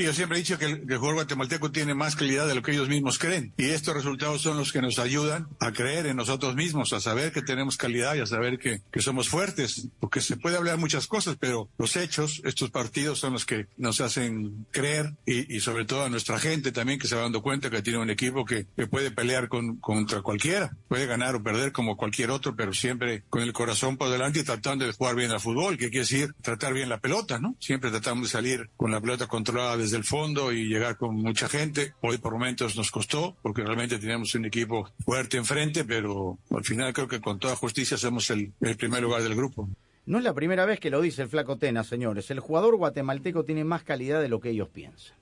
Yo 0.03 0.13
siempre 0.13 0.37
he 0.37 0.41
dicho 0.41 0.57
que 0.57 0.65
el, 0.65 0.87
que 0.87 0.93
el 0.93 0.99
jugador 0.99 1.15
guatemalteco 1.15 1.71
tiene 1.71 1.93
más 1.93 2.15
calidad 2.15 2.47
de 2.47 2.55
lo 2.55 2.61
que 2.61 2.71
ellos 2.71 2.89
mismos 2.89 3.19
creen. 3.19 3.53
Y 3.57 3.65
estos 3.65 3.93
resultados 3.93 4.41
son 4.41 4.57
los 4.57 4.71
que 4.71 4.81
nos 4.81 4.99
ayudan 4.99 5.47
a 5.59 5.71
creer 5.71 6.05
en 6.05 6.17
nosotros 6.17 6.55
mismos, 6.55 6.93
a 6.93 6.99
saber 6.99 7.31
que 7.31 7.41
tenemos 7.41 7.77
calidad 7.77 8.15
y 8.15 8.19
a 8.19 8.25
saber 8.25 8.59
que, 8.59 8.81
que 8.91 9.01
somos 9.01 9.29
fuertes. 9.29 9.87
Porque 9.99 10.21
se 10.21 10.37
puede 10.37 10.57
hablar 10.57 10.77
muchas 10.77 11.07
cosas, 11.07 11.37
pero 11.39 11.69
los 11.77 11.95
hechos, 11.95 12.41
estos 12.45 12.71
partidos 12.71 13.19
son 13.19 13.33
los 13.33 13.45
que 13.45 13.67
nos 13.77 14.01
hacen 14.01 14.65
creer 14.71 15.13
y, 15.25 15.55
y 15.55 15.59
sobre 15.59 15.85
todo 15.85 16.03
a 16.03 16.09
nuestra 16.09 16.39
gente 16.39 16.71
también 16.71 16.99
que 16.99 17.07
se 17.07 17.15
va 17.15 17.21
dando 17.21 17.41
cuenta 17.41 17.69
que 17.69 17.81
tiene 17.81 17.99
un 17.99 18.09
equipo 18.09 18.45
que, 18.45 18.67
que 18.75 18.87
puede 18.87 19.11
pelear 19.11 19.47
con, 19.47 19.77
contra 19.77 20.21
cualquiera. 20.21 20.75
Puede 20.87 21.05
ganar 21.05 21.35
o 21.35 21.43
perder 21.43 21.71
como 21.71 21.97
cualquier 21.97 22.31
otro, 22.31 22.55
pero 22.55 22.73
siempre 22.73 23.23
con 23.29 23.41
el 23.41 23.53
corazón 23.53 23.97
por 23.97 24.09
delante 24.09 24.39
y 24.39 24.43
tratando 24.43 24.85
de 24.85 24.93
jugar 24.93 25.15
bien 25.15 25.31
al 25.31 25.39
fútbol, 25.39 25.77
que 25.77 25.89
quiere 25.89 25.99
decir 25.99 26.33
tratar 26.41 26.73
bien 26.73 26.89
la 26.89 26.99
pelota, 26.99 27.39
¿no? 27.39 27.55
Siempre 27.59 27.91
tratamos 27.91 28.23
de 28.23 28.29
salir 28.29 28.69
con 28.77 28.91
la 28.91 29.01
pelota 29.01 29.27
controlada 29.27 29.77
desde 29.77 29.88
el 29.97 30.03
fondo 30.03 30.51
y 30.51 30.67
llegar 30.67 30.97
con 30.97 31.15
mucha 31.15 31.47
gente. 31.47 31.93
Hoy 32.01 32.17
por 32.17 32.33
momentos 32.33 32.75
nos 32.75 32.91
costó 32.91 33.35
porque 33.41 33.63
realmente 33.63 33.99
teníamos 33.99 34.33
un 34.35 34.45
equipo 34.45 34.89
fuerte 35.03 35.37
enfrente, 35.37 35.85
pero 35.85 36.37
al 36.51 36.63
final 36.63 36.93
creo 36.93 37.07
que 37.07 37.21
con 37.21 37.39
toda 37.39 37.55
justicia 37.55 37.97
somos 37.97 38.29
el, 38.29 38.53
el 38.61 38.77
primer 38.77 39.01
lugar 39.01 39.21
del 39.23 39.35
grupo. 39.35 39.69
No 40.05 40.17
es 40.17 40.23
la 40.23 40.33
primera 40.33 40.65
vez 40.65 40.79
que 40.79 40.89
lo 40.89 41.01
dice 41.01 41.21
el 41.21 41.29
flaco 41.29 41.57
Tena, 41.57 41.83
señores. 41.83 42.31
El 42.31 42.39
jugador 42.39 42.75
guatemalteco 42.77 43.45
tiene 43.45 43.63
más 43.63 43.83
calidad 43.83 44.21
de 44.21 44.29
lo 44.29 44.39
que 44.39 44.49
ellos 44.49 44.69
piensan. 44.69 45.15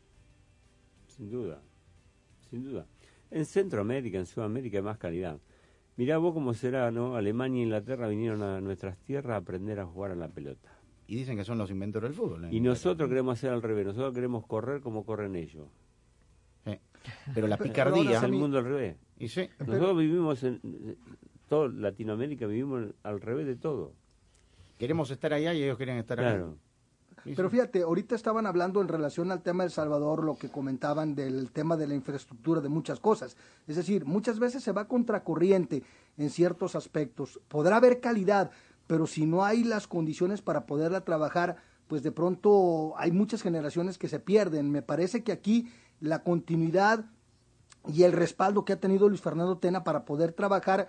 Sin 1.07 1.29
duda, 1.29 1.61
sin 2.49 2.63
duda. 2.63 2.85
En 3.31 3.45
Centroamérica, 3.45 4.17
en 4.17 4.25
Sudamérica 4.25 4.77
hay 4.77 4.83
más 4.83 4.97
calidad. 4.97 5.39
Mirá 5.97 6.19
vos 6.19 6.33
cómo 6.33 6.53
será, 6.53 6.91
¿no? 6.91 7.15
Alemania 7.15 7.59
e 7.59 7.63
Inglaterra 7.63 8.07
vinieron 8.07 8.43
a 8.43 8.61
nuestras 8.61 8.97
tierras 8.99 9.33
a 9.33 9.37
aprender 9.37 9.79
a 9.79 9.85
jugar 9.85 10.11
a 10.11 10.15
la 10.15 10.29
pelota. 10.29 10.76
Y 11.07 11.15
dicen 11.15 11.37
que 11.37 11.45
son 11.45 11.57
los 11.57 11.71
inventores 11.71 12.09
del 12.09 12.17
fútbol. 12.17 12.45
¿eh? 12.45 12.49
Y 12.51 12.59
nosotros 12.59 13.07
queremos 13.07 13.37
hacer 13.37 13.51
al 13.51 13.61
revés, 13.61 13.87
nosotros 13.87 14.13
queremos 14.13 14.45
correr 14.45 14.81
como 14.81 15.05
corren 15.05 15.35
ellos. 15.35 15.67
Pero 17.33 17.47
la 17.47 17.57
picardía... 17.57 18.17
Es 18.17 18.23
el 18.23 18.33
mundo 18.33 18.57
al 18.57 18.65
revés. 18.65 18.97
Y 19.17 19.29
sí. 19.29 19.49
Nosotros 19.59 19.97
vivimos 19.97 20.43
en... 20.43 20.97
Todo 21.47 21.69
Latinoamérica 21.69 22.45
vivimos 22.45 22.93
al 23.03 23.21
revés 23.21 23.47
de 23.47 23.55
todo. 23.55 23.93
Queremos 24.77 25.09
estar 25.09 25.33
allá 25.33 25.53
y 25.53 25.63
ellos 25.63 25.77
quieren 25.77 25.97
estar 25.97 26.19
acá. 26.19 26.29
Claro. 26.31 26.57
Pero 27.35 27.49
fíjate, 27.49 27.81
ahorita 27.81 28.15
estaban 28.15 28.45
hablando 28.45 28.81
en 28.81 28.87
relación 28.87 29.31
al 29.31 29.41
tema 29.41 29.63
de 29.63 29.67
El 29.67 29.73
Salvador, 29.73 30.23
lo 30.23 30.37
que 30.37 30.49
comentaban 30.49 31.15
del 31.15 31.51
tema 31.51 31.75
de 31.75 31.87
la 31.87 31.95
infraestructura, 31.95 32.61
de 32.61 32.69
muchas 32.69 32.99
cosas. 32.99 33.35
Es 33.67 33.75
decir, 33.75 34.05
muchas 34.05 34.39
veces 34.39 34.63
se 34.63 34.71
va 34.71 34.87
contracorriente 34.87 35.83
en 36.17 36.29
ciertos 36.29 36.75
aspectos. 36.75 37.39
Podrá 37.47 37.77
haber 37.77 37.99
calidad, 37.99 38.51
pero 38.87 39.05
si 39.05 39.25
no 39.25 39.43
hay 39.43 39.63
las 39.63 39.87
condiciones 39.87 40.41
para 40.41 40.65
poderla 40.65 41.01
trabajar, 41.01 41.57
pues 41.87 42.03
de 42.03 42.11
pronto 42.11 42.93
hay 42.97 43.11
muchas 43.11 43.41
generaciones 43.41 43.97
que 43.97 44.09
se 44.09 44.19
pierden. 44.19 44.71
Me 44.71 44.81
parece 44.81 45.23
que 45.23 45.31
aquí 45.31 45.71
la 45.99 46.23
continuidad 46.23 47.05
y 47.87 48.03
el 48.03 48.13
respaldo 48.13 48.65
que 48.65 48.73
ha 48.73 48.79
tenido 48.79 49.07
Luis 49.09 49.21
Fernando 49.21 49.57
Tena 49.57 49.83
para 49.83 50.05
poder 50.05 50.33
trabajar 50.33 50.87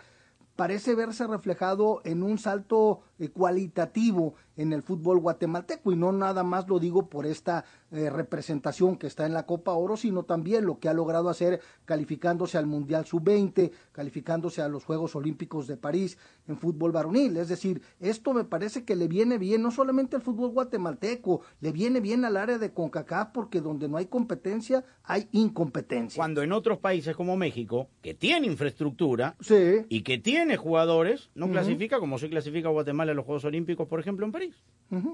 parece 0.59 0.97
verse 0.97 1.25
reflejado 1.29 2.01
en 2.03 2.25
un 2.25 2.37
salto 2.37 3.03
eh, 3.21 3.29
cualitativo 3.29 4.35
en 4.57 4.73
el 4.73 4.83
fútbol 4.83 5.21
guatemalteco 5.21 5.93
y 5.93 5.97
no 5.97 6.11
nada 6.11 6.43
más 6.43 6.67
lo 6.69 6.81
digo 6.81 7.09
por 7.09 7.27
esta 7.27 7.65
eh, 7.91 8.11
representación 8.11 8.97
que 8.97 9.07
está 9.07 9.25
en 9.27 9.33
la 9.33 9.47
Copa 9.47 9.73
Oro, 9.73 9.97
sino 9.97 10.25
también 10.25 10.67
lo 10.67 10.79
que 10.79 10.89
ha 10.89 10.95
logrado 10.95 11.29
hacer 11.29 11.61
calificándose 11.85 12.59
al 12.59 12.67
Mundial 12.67 13.07
Sub-20, 13.07 13.71
calificándose 13.93 14.61
a 14.61 14.69
los 14.69 14.85
Juegos 14.85 15.17
Olímpicos 15.17 15.67
de 15.67 15.77
París 15.77 16.19
en 16.47 16.59
fútbol 16.59 16.93
varonil. 16.93 17.37
Es 17.37 17.49
decir, 17.49 17.81
esto 18.01 18.35
me 18.35 18.45
parece 18.45 18.85
que 18.85 18.95
le 18.97 19.09
viene 19.09 19.39
bien 19.39 19.63
no 19.63 19.71
solamente 19.71 20.17
al 20.17 20.23
fútbol 20.23 20.51
guatemalteco, 20.51 21.41
le 21.61 21.73
viene 21.73 22.01
bien 22.01 22.25
al 22.25 22.37
área 22.37 22.59
de 22.59 22.73
CONCACAF 22.73 23.29
porque 23.33 23.61
donde 23.61 23.89
no 23.89 23.97
hay 23.97 24.07
competencia 24.07 24.85
hay 25.05 25.29
incompetencia. 25.33 26.19
Cuando 26.21 26.43
en 26.43 26.53
otros 26.53 26.79
países 26.79 27.17
como 27.17 27.37
México, 27.37 27.89
que 28.03 28.15
tiene 28.15 28.47
infraestructura 28.47 29.37
Sí. 29.41 29.87
y 29.89 30.03
que 30.03 30.19
tiene 30.19 30.57
jugadores, 30.57 31.31
no 31.35 31.49
clasifica 31.51 31.99
como 31.99 32.19
se 32.19 32.29
clasifica 32.29 32.69
Guatemala 32.69 33.13
a 33.13 33.15
los 33.15 33.25
Juegos 33.25 33.45
Olímpicos, 33.45 33.89
por 33.89 34.01
ejemplo, 34.01 34.27
en 34.27 34.33
París. 34.33 34.55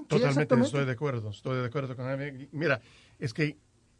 Totalmente 0.07 0.55
estoy 0.55 0.85
de 0.85 0.91
acuerdo, 0.91 1.29
estoy 1.29 1.59
de 1.59 1.65
acuerdo 1.65 1.95
con 1.95 2.09
él. 2.09 2.49
Mira, 2.65 2.81
es 3.19 3.31
que 3.35 3.57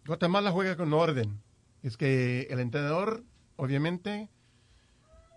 Guatemala 0.08 0.52
juega 0.52 0.76
con 0.76 0.92
orden. 0.92 1.40
Es 1.84 1.98
que 1.98 2.48
el 2.50 2.60
entrenador, 2.60 3.24
obviamente, 3.58 4.30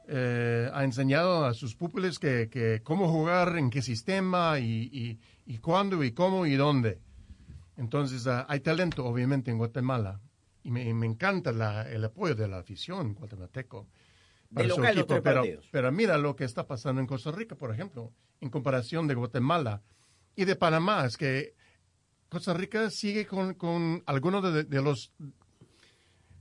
eh, 0.08 0.70
ha 0.72 0.84
enseñado 0.84 1.44
a 1.44 1.52
sus 1.52 1.74
púpiles 1.74 2.18
que, 2.18 2.48
que 2.48 2.80
cómo 2.82 3.08
jugar, 3.10 3.58
en 3.58 3.68
qué 3.68 3.82
sistema 3.82 4.58
y, 4.58 4.88
y, 4.90 5.18
y 5.44 5.58
cuándo 5.58 6.02
y 6.02 6.12
cómo 6.12 6.46
y 6.46 6.54
dónde. 6.54 7.00
Entonces, 7.76 8.26
ah, 8.26 8.46
hay 8.48 8.60
talento, 8.60 9.04
obviamente, 9.04 9.50
en 9.50 9.58
Guatemala. 9.58 10.20
Y 10.62 10.70
me, 10.70 10.92
me 10.94 11.06
encanta 11.06 11.52
la- 11.52 11.86
el 11.88 12.02
apoyo 12.04 12.34
de 12.34 12.48
la 12.48 12.58
afición 12.58 13.12
guatemalteco. 13.14 13.86
De 14.50 14.62
para 14.62 14.68
su 14.70 14.76
local 14.80 14.98
equipo, 14.98 15.14
pero, 15.22 15.42
pero 15.70 15.92
mira 15.92 16.16
lo 16.16 16.34
que 16.34 16.44
está 16.44 16.66
pasando 16.66 17.02
en 17.02 17.06
Costa 17.06 17.30
Rica, 17.30 17.54
por 17.54 17.70
ejemplo, 17.70 18.14
en 18.40 18.48
comparación 18.48 19.06
de 19.06 19.14
Guatemala 19.14 19.82
y 20.34 20.46
de 20.46 20.56
Panamá. 20.56 21.04
Es 21.04 21.18
que 21.18 21.54
Costa 22.28 22.54
Rica 22.54 22.90
sigue 22.90 23.26
con, 23.26 23.54
con 23.54 24.02
algunos 24.06 24.42
de, 24.52 24.64
de 24.64 24.82
los... 24.82 25.12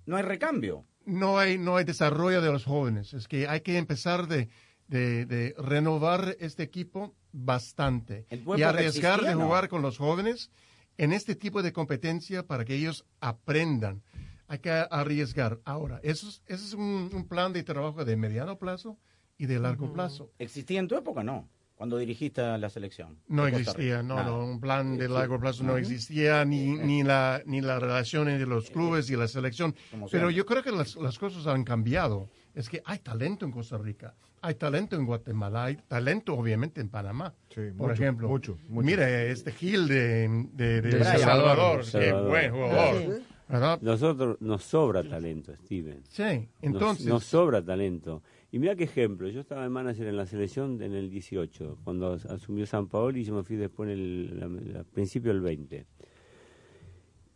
No 0.05 0.15
hay 0.17 0.23
recambio. 0.23 0.85
No 1.05 1.37
hay, 1.37 1.57
no 1.57 1.77
hay 1.77 1.85
desarrollo 1.85 2.41
de 2.41 2.51
los 2.51 2.65
jóvenes. 2.65 3.13
Es 3.13 3.27
que 3.27 3.47
hay 3.47 3.61
que 3.61 3.77
empezar 3.77 4.27
de, 4.27 4.49
de, 4.87 5.25
de 5.25 5.55
renovar 5.57 6.35
este 6.39 6.63
equipo 6.63 7.15
bastante 7.31 8.25
y 8.29 8.61
arriesgar 8.61 9.19
existía, 9.19 9.29
de 9.29 9.35
¿no? 9.35 9.45
jugar 9.45 9.69
con 9.69 9.81
los 9.81 9.97
jóvenes 9.97 10.51
en 10.97 11.13
este 11.13 11.35
tipo 11.35 11.61
de 11.61 11.71
competencia 11.71 12.45
para 12.45 12.65
que 12.65 12.75
ellos 12.75 13.05
aprendan. 13.19 14.03
Hay 14.47 14.59
que 14.59 14.71
arriesgar. 14.71 15.59
Ahora, 15.65 15.99
eso 16.03 16.27
es, 16.29 16.41
eso 16.47 16.65
es 16.65 16.73
un, 16.73 17.09
un 17.13 17.27
plan 17.27 17.53
de 17.53 17.63
trabajo 17.63 18.03
de 18.03 18.15
mediano 18.15 18.57
plazo 18.57 18.97
y 19.37 19.45
de 19.45 19.59
largo 19.59 19.93
plazo. 19.93 20.31
¿Existía 20.39 20.79
en 20.79 20.87
tu 20.87 20.95
época? 20.95 21.23
No. 21.23 21.49
Cuando 21.77 21.97
dirigiste 21.97 22.41
la 22.57 22.69
selección. 22.71 23.19
No 23.27 23.45
de 23.45 23.51
existía, 23.51 24.01
no, 24.01 24.23
no, 24.23 24.43
un 24.43 24.59
plan 24.59 24.97
de 24.97 25.05
Sí. 25.07 25.13
largo 25.13 25.39
plazo 25.39 25.63
no 25.63 25.77
existía, 25.77 26.43
ni, 26.43 26.71
ni, 26.71 27.03
la, 27.03 27.43
ni 27.45 27.61
la 27.61 27.79
relación 27.79 28.27
entre 28.29 28.47
los 28.47 28.71
clubes 28.71 29.09
y 29.11 29.15
la 29.15 29.27
selección. 29.27 29.75
Pero 30.11 30.31
yo 30.31 30.45
creo 30.47 30.63
que 30.63 30.71
las, 30.71 30.95
las 30.95 31.19
cosas 31.19 31.45
han 31.45 31.63
cambiado. 31.63 32.29
Es 32.55 32.67
que 32.67 32.81
hay 32.83 32.97
talento 32.97 33.45
en 33.45 33.51
Costa 33.51 33.77
Rica, 33.77 34.15
hay 34.41 34.55
talento 34.55 34.95
en 34.95 35.05
Guatemala, 35.05 35.65
hay 35.65 35.75
talento 35.87 36.33
obviamente 36.33 36.81
en 36.81 36.89
Panamá. 36.89 37.35
por 37.53 37.71
mucho, 37.73 37.91
ejemplo, 37.93 38.27
mucho, 38.27 38.57
mucho. 38.67 38.85
Mire, 38.85 39.29
este 39.29 39.51
Gil 39.51 39.87
de, 39.87 40.27
de, 40.53 40.81
de 40.81 40.89
De 40.89 40.97
El 40.97 41.03
Salvador, 41.03 41.81
qué 41.81 41.85
Salvador. 41.85 42.29
buen 42.29 42.51
jugador. 42.51 43.21
¿verdad? 43.49 43.79
Nosotros 43.81 44.37
nos 44.41 44.63
sobra 44.63 45.03
talento, 45.07 45.53
Steven. 45.55 46.01
Sí, 46.09 46.23
Nos- 46.23 46.47
entonces- 46.63 47.05
Nos, 47.05 47.23
sobra 47.23 47.63
talento. 47.63 48.23
Y 48.51 48.59
mira 48.59 48.75
qué 48.75 48.85
ejemplo. 48.85 49.27
Yo 49.29 49.41
estaba 49.41 49.63
de 49.63 49.69
manager 49.69 50.07
en 50.07 50.15
la 50.17 50.25
selección 50.25 50.81
en 50.81 50.93
el 50.93 51.09
18, 51.09 51.79
cuando 51.83 52.13
as- 52.13 52.25
asumió 52.25 52.65
San 52.65 52.87
Paolo 52.87 53.17
y 53.17 53.23
yo 53.23 53.35
me 53.35 53.43
fui 53.43 53.55
después 53.57 53.89
en 53.89 53.93
el 53.97 54.73
la- 54.73 54.83
principio 54.85 55.31
del 55.33 55.41
20. 55.41 55.85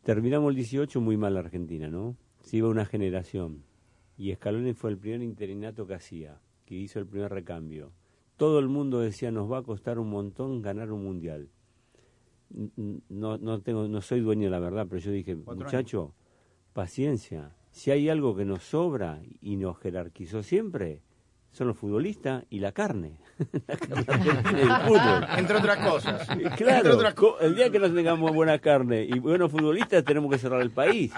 Terminamos 0.03 0.49
el 0.51 0.55
18 0.55 1.01
muy 1.01 1.17
mal 1.17 1.37
Argentina, 1.37 1.89
¿no? 1.89 2.15
Se 2.41 2.57
iba 2.57 2.69
una 2.69 2.85
generación. 2.85 3.63
Y 4.17 4.33
Scaloni 4.33 4.73
fue 4.73 4.89
el 4.91 4.97
primer 4.97 5.21
interinato 5.21 5.85
que 5.85 5.93
hacía, 5.95 6.39
que 6.65 6.75
hizo 6.75 6.99
el 6.99 7.05
primer 7.07 7.31
recambio. 7.31 7.91
todo 8.37 8.57
el 8.57 8.69
mundo 8.69 8.99
decía 8.99 9.29
nos 9.29 9.51
va 9.51 9.59
a 9.59 9.61
costar 9.61 9.99
un 9.99 10.09
montón 10.09 10.63
ganar 10.63 10.91
un 10.91 11.03
mundial. 11.03 11.47
No, 13.07 13.37
no 13.37 13.61
tengo, 13.61 13.87
no 13.87 14.01
soy 14.01 14.19
dueño 14.21 14.45
de 14.45 14.49
la 14.49 14.57
verdad, 14.59 14.87
pero 14.89 14.99
yo 14.99 15.11
dije, 15.11 15.35
muchacho, 15.65 16.15
paciencia. 16.73 17.55
Si 17.71 17.89
hay 17.91 18.09
algo 18.09 18.35
que 18.35 18.45
nos 18.45 18.63
sobra 18.63 19.19
y 19.41 19.55
nos 19.55 19.79
jerarquizó 19.79 20.43
siempre, 20.43 21.01
son 21.51 21.67
los 21.67 21.77
futbolistas 21.77 22.43
y 22.49 22.59
la 22.59 22.71
carne. 22.71 23.17
La 23.67 23.75
carne 23.77 24.61
el 24.61 24.69
fútbol. 24.87 25.27
Entre 25.37 25.57
otras 25.57 25.77
cosas. 25.89 26.29
Entre 26.29 26.49
Claro, 26.51 26.93
otras 26.95 27.13
co- 27.13 27.39
el 27.39 27.55
día 27.55 27.69
que 27.69 27.79
no 27.79 27.91
tengamos 27.91 28.33
buena 28.33 28.59
carne 28.59 29.03
y 29.03 29.19
buenos 29.19 29.51
futbolistas 29.51 30.03
tenemos 30.03 30.31
que 30.31 30.37
cerrar 30.37 30.61
el 30.61 30.71
país. 30.71 31.11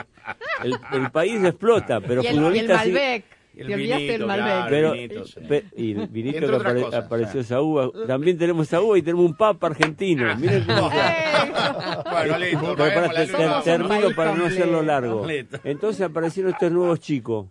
El, 0.63 0.75
el 0.93 1.11
país 1.11 1.43
explota, 1.43 1.99
pero 2.01 2.23
y 2.23 2.27
el, 2.27 2.33
y 2.35 2.37
el 2.37 2.43
futbolistas 2.43 2.83
sí. 2.83 3.23
Y 3.55 3.61
el 3.61 3.67
Te 3.67 3.73
olvidaste 3.75 4.03
del 4.03 4.11
vinito, 4.13 4.27
Malbec. 4.27 4.47
claro. 4.47 4.69
Pero, 4.69 4.91
vinito, 4.93 5.25
sí. 5.25 5.39
pe- 5.47 5.63
y 5.77 5.91
el 5.91 6.07
vinito 6.07 6.37
Entre 6.37 6.49
que 6.49 6.55
otras 6.55 6.73
apare- 6.73 6.81
cosas, 6.81 7.05
apareció 7.05 7.41
esa 7.41 7.61
uva. 7.61 7.91
También 8.07 8.37
tenemos 8.37 8.67
esa 8.67 8.81
uva 8.81 8.97
y 8.97 9.01
tenemos 9.03 9.25
un 9.25 9.35
papa 9.35 9.67
argentino. 9.67 10.35
Miren 10.37 10.63
cómo 10.65 10.89
Bueno, 12.11 12.37
listo. 12.39 12.75
Pero 12.75 13.09
te- 13.09 13.25
te- 13.25 13.27
Somos 13.27 13.57
un 13.57 13.63
termino 13.63 14.15
para 14.15 14.33
no 14.35 14.45
hacerlo 14.45 14.81
largo. 14.81 15.25
Entonces 15.63 16.01
aparecieron 16.01 16.51
estos 16.53 16.71
nuevos 16.71 16.99
chicos. 16.99 17.47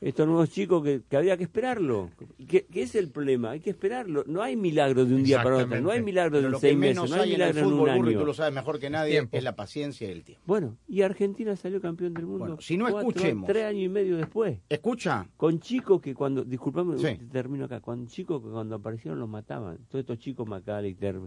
Estos 0.00 0.28
nuevos 0.28 0.48
chicos 0.50 0.82
que, 0.84 1.02
que 1.08 1.16
había 1.16 1.36
que 1.36 1.42
esperarlo. 1.42 2.10
¿Qué, 2.46 2.66
qué 2.70 2.82
es 2.82 2.94
el 2.94 3.10
problema? 3.10 3.50
Hay 3.50 3.60
que 3.60 3.70
esperarlo. 3.70 4.22
No 4.28 4.42
hay 4.42 4.54
milagro 4.56 5.04
de 5.04 5.12
un 5.12 5.24
día 5.24 5.42
para 5.42 5.56
otro. 5.56 5.80
No 5.80 5.90
hay 5.90 6.00
milagro 6.02 6.40
de 6.40 6.46
un 6.46 6.52
que 6.52 6.58
seis 6.60 6.76
meses. 6.78 7.10
No 7.10 7.16
hay 7.16 7.20
hay 7.30 7.34
en 7.34 7.40
el 7.42 7.48
milagro 7.48 7.58
en 7.58 7.64
un 7.66 7.70
fútbol, 7.72 7.96
Burro, 7.96 8.10
y 8.10 8.12
año. 8.12 8.20
tú 8.20 8.26
lo 8.26 8.34
sabes 8.34 8.54
mejor 8.54 8.78
que 8.78 8.90
nadie, 8.90 9.28
es 9.32 9.42
la 9.42 9.56
paciencia 9.56 10.06
y 10.06 10.12
el 10.12 10.22
tiempo. 10.22 10.44
Bueno, 10.46 10.76
y 10.86 11.02
Argentina 11.02 11.56
salió 11.56 11.80
campeón 11.80 12.14
del 12.14 12.26
mundo. 12.26 12.38
Bueno, 12.38 12.60
si 12.60 12.76
no 12.76 12.84
cuatro- 12.88 13.08
escuchemos. 13.08 13.46
Tres 13.48 13.64
años 13.64 13.82
y 13.82 13.88
medio 13.88 14.16
después. 14.16 14.58
Escucha, 14.68 15.26
Con 15.36 15.58
chicos 15.58 16.00
que 16.00 16.14
cuando, 16.14 16.44
disculpame, 16.44 16.96
Sí. 16.98 17.18
termino 17.32 17.64
acá, 17.64 17.80
con 17.80 18.06
chicos 18.06 18.40
que 18.40 18.50
cuando 18.50 18.76
aparecieron 18.76 19.18
los 19.18 19.28
mataban. 19.28 19.78
Todos 19.88 20.02
estos 20.02 20.18
chicos, 20.20 20.46
McAllister, 20.46 21.18